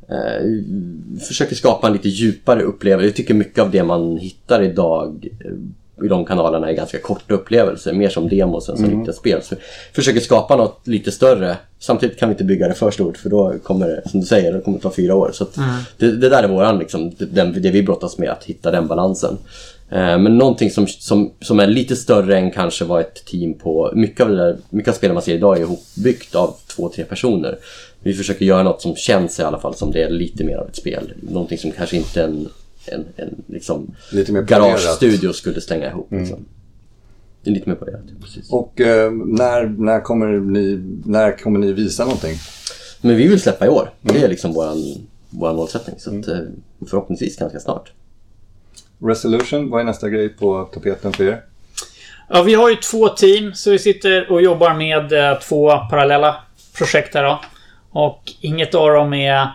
Eh, 0.08 1.20
försöker 1.28 1.54
skapa 1.54 1.86
en 1.86 1.92
lite 1.92 2.08
djupare 2.08 2.62
upplevelse. 2.62 3.06
Jag 3.06 3.16
tycker 3.16 3.34
mycket 3.34 3.58
av 3.58 3.70
det 3.70 3.84
man 3.84 4.16
hittar 4.16 4.62
idag 4.62 5.28
eh, 5.44 6.04
i 6.04 6.08
de 6.08 6.24
kanalerna 6.24 6.70
är 6.70 6.72
ganska 6.72 6.98
korta 6.98 7.34
upplevelser. 7.34 7.92
Mer 7.92 8.08
som 8.08 8.28
demos 8.28 8.68
än 8.68 8.76
som 8.76 8.90
riktiga 8.90 9.12
spel. 9.12 9.42
Så 9.42 9.54
försöker 9.94 10.20
skapa 10.20 10.56
något 10.56 10.80
lite 10.86 11.12
större. 11.12 11.56
Samtidigt 11.78 12.18
kan 12.18 12.28
vi 12.28 12.32
inte 12.32 12.44
bygga 12.44 12.68
det 12.68 12.74
för 12.74 12.90
stort 12.90 13.16
för 13.16 13.30
då 13.30 13.54
kommer 13.62 13.88
det, 13.88 14.08
som 14.10 14.20
du 14.20 14.26
säger, 14.26 14.52
det 14.52 14.60
kommer 14.60 14.78
ta 14.78 14.90
fyra 14.90 15.14
år. 15.14 15.30
Så 15.32 15.44
att 15.44 15.58
det, 15.96 16.16
det 16.16 16.28
där 16.28 16.42
är 16.42 16.48
våran, 16.48 16.78
liksom, 16.78 17.10
det, 17.10 17.24
den, 17.24 17.62
det 17.62 17.70
vi 17.70 17.82
brottas 17.82 18.18
med, 18.18 18.30
att 18.30 18.44
hitta 18.44 18.70
den 18.70 18.86
balansen. 18.86 19.38
Eh, 19.90 20.18
Men 20.18 20.38
någonting 20.38 20.70
som, 20.70 20.86
som, 20.86 21.32
som 21.40 21.60
är 21.60 21.66
lite 21.66 21.96
större 21.96 22.38
än 22.38 22.50
kanske 22.50 22.84
vad 22.84 23.00
ett 23.00 23.24
team 23.26 23.54
på... 23.54 23.92
Mycket 23.94 24.20
av, 24.20 24.28
det 24.28 24.36
där, 24.36 24.56
mycket 24.70 24.88
av 24.88 24.96
spelen 24.96 25.14
man 25.14 25.22
ser 25.22 25.34
idag 25.34 25.56
är 25.56 25.60
ihopbyggt 25.60 26.34
av 26.34 26.56
två, 26.66 26.88
tre 26.88 27.04
personer. 27.04 27.58
Vi 28.00 28.14
försöker 28.14 28.44
göra 28.44 28.62
något 28.62 28.82
som 28.82 28.96
känns 28.96 29.40
i 29.40 29.42
alla 29.42 29.58
fall 29.58 29.74
som 29.74 29.90
det 29.90 30.02
är 30.02 30.10
lite 30.10 30.44
mer 30.44 30.56
av 30.56 30.68
ett 30.68 30.76
spel. 30.76 31.12
Någonting 31.20 31.58
som 31.58 31.70
kanske 31.70 31.96
inte 31.96 32.22
en, 32.22 32.48
en, 32.86 33.04
en 33.16 33.42
liksom 33.46 33.94
Lite 34.12 34.32
mer 34.32 34.42
garagestudio 34.42 35.32
skulle 35.32 35.60
slänga 35.60 35.86
ihop. 35.90 36.12
Liksom. 36.12 36.44
Det 37.42 37.50
är 37.50 37.54
lite 37.54 37.68
mer 37.68 37.76
det, 37.80 38.20
precis. 38.22 38.52
Och 38.52 38.80
eh, 38.80 39.12
när, 39.12 39.66
när, 39.66 40.00
kommer 40.00 40.26
ni, 40.26 40.98
när 41.04 41.38
kommer 41.38 41.58
ni 41.58 41.72
visa 41.72 42.04
någonting? 42.04 42.34
Men 43.00 43.16
vi 43.16 43.28
vill 43.28 43.40
släppa 43.40 43.66
i 43.66 43.68
år. 43.68 43.90
Det 44.00 44.22
är 44.22 44.28
liksom 44.28 44.52
våran, 44.52 44.78
våran 45.30 45.56
målsättning. 45.56 45.96
Så 45.98 46.18
att, 46.18 46.28
eh, 46.28 46.38
förhoppningsvis 46.86 47.36
ganska 47.36 47.60
snart. 47.60 47.92
Resolution, 49.02 49.70
vad 49.70 49.80
är 49.80 49.84
nästa 49.84 50.08
grej 50.08 50.28
på 50.28 50.64
tapeten 50.64 51.12
för 51.12 51.24
er? 51.24 51.42
Ja, 52.28 52.42
vi 52.42 52.54
har 52.54 52.70
ju 52.70 52.76
två 52.76 53.08
team, 53.08 53.54
så 53.54 53.70
vi 53.70 53.78
sitter 53.78 54.32
och 54.32 54.42
jobbar 54.42 54.74
med 54.74 55.12
eh, 55.12 55.38
två 55.38 55.70
parallella 55.90 56.36
projekt 56.78 57.14
här 57.14 57.24
då. 57.24 57.40
Och 57.90 58.32
inget 58.40 58.74
av 58.74 58.90
dem 58.90 59.14
är 59.14 59.48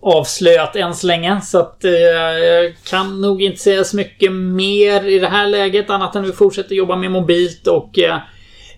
avslöjat 0.00 0.76
än 0.76 0.94
så 0.94 1.06
länge. 1.06 1.40
Så 1.40 1.58
att 1.58 1.84
eh, 1.84 1.92
jag 1.92 2.74
kan 2.84 3.20
nog 3.20 3.42
inte 3.42 3.58
säga 3.58 3.84
så 3.84 3.96
mycket 3.96 4.32
mer 4.32 5.04
i 5.04 5.18
det 5.18 5.28
här 5.28 5.46
läget 5.46 5.90
annat 5.90 6.16
än 6.16 6.22
att 6.22 6.28
vi 6.28 6.32
fortsätter 6.32 6.74
jobba 6.74 6.96
med 6.96 7.10
mobilt 7.10 7.66
och 7.66 7.98
eh, 7.98 8.18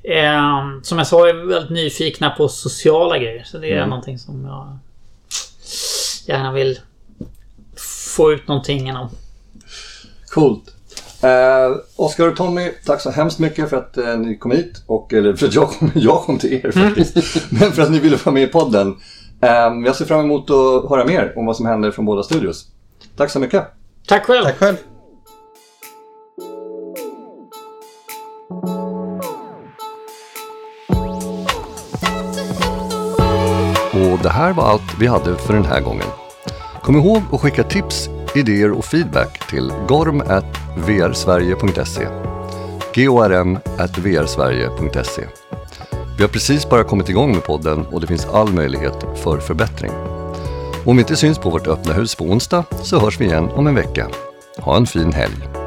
eh, 0.03 0.81
som 0.83 0.99
jag 0.99 1.07
sa 1.07 1.29
är 1.29 1.33
vi 1.35 1.47
väldigt 1.47 1.71
nyfikna 1.71 2.31
på 2.31 2.49
sociala 2.49 3.19
grejer. 3.19 3.43
Så 3.45 3.59
det 3.59 3.73
är 3.73 3.87
någonting 3.87 4.19
som 4.19 4.45
jag 4.45 4.79
gärna 6.27 6.53
vill 6.53 6.79
få 8.17 8.33
ut 8.33 8.49
någonting 8.49 8.87
genom. 8.87 9.09
Coolt. 10.39 10.75
Eh, 11.23 11.77
Oskar 11.97 12.29
och 12.29 12.37
Tommy, 12.37 12.71
tack 12.85 13.01
så 13.01 13.11
hemskt 13.11 13.39
mycket 13.39 13.71
för 13.71 13.77
att 13.77 13.99
eh, 13.99 14.19
ni 14.19 14.37
kom 14.37 14.51
hit. 14.51 14.83
Och, 14.87 15.13
eller 15.13 15.35
för 15.35 15.47
att 15.47 15.55
jag 15.55 15.71
kom, 15.71 15.91
jag 15.95 16.23
kom 16.23 16.39
till 16.39 16.53
er 16.53 16.71
faktiskt. 16.71 17.51
Men 17.51 17.73
för 17.73 17.83
att 17.83 17.91
ni 17.91 17.99
ville 17.99 18.17
vara 18.25 18.33
med 18.35 18.43
i 18.43 18.47
podden. 18.47 18.97
Eh, 19.41 19.51
jag 19.87 19.97
ser 19.97 20.05
fram 20.05 20.21
emot 20.21 20.51
att 20.51 20.91
höra 20.91 21.05
mer 21.05 21.33
om 21.37 21.47
vad 21.47 21.57
som 21.57 21.67
händer 21.67 21.91
från 21.91 22.05
båda 22.05 22.23
studios. 22.23 22.67
Tack 23.17 23.31
så 23.31 23.41
mycket. 23.41 23.65
Tack 24.07 24.25
själv! 24.25 24.45
Tack 24.45 24.59
själv! 24.59 24.77
Och 33.93 34.19
det 34.23 34.31
här 34.31 34.53
var 34.53 34.65
allt 34.65 34.99
vi 35.01 35.07
hade 35.07 35.37
för 35.37 35.55
den 35.55 35.65
här 35.65 35.81
gången. 35.81 36.07
Kom 36.83 36.97
ihåg 36.97 37.23
att 37.33 37.41
skicka 37.41 37.63
tips, 37.63 38.09
idéer 38.39 38.73
och 38.73 38.85
feedback 38.85 39.51
till 39.51 39.73
gorm.vrsverige.se 39.89 42.09
gorm.vrsverige.se 42.95 45.23
Vi 46.17 46.23
har 46.23 46.29
precis 46.29 46.69
bara 46.69 46.85
kommit 46.85 47.09
igång 47.09 47.33
med 47.33 47.45
podden 47.45 47.87
och 47.87 48.01
det 48.01 48.07
finns 48.07 48.27
all 48.27 48.53
möjlighet 48.53 49.05
för 49.17 49.39
förbättring. 49.39 49.93
Om 50.85 50.97
vi 50.97 51.03
inte 51.03 51.17
syns 51.17 51.39
på 51.39 51.51
vårt 51.51 51.67
öppna 51.67 51.93
hus 51.93 52.15
på 52.15 52.25
onsdag 52.25 52.65
så 52.83 52.99
hörs 52.99 53.21
vi 53.21 53.25
igen 53.25 53.49
om 53.49 53.67
en 53.67 53.75
vecka. 53.75 54.09
Ha 54.59 54.77
en 54.77 54.87
fin 54.87 55.13
helg! 55.13 55.58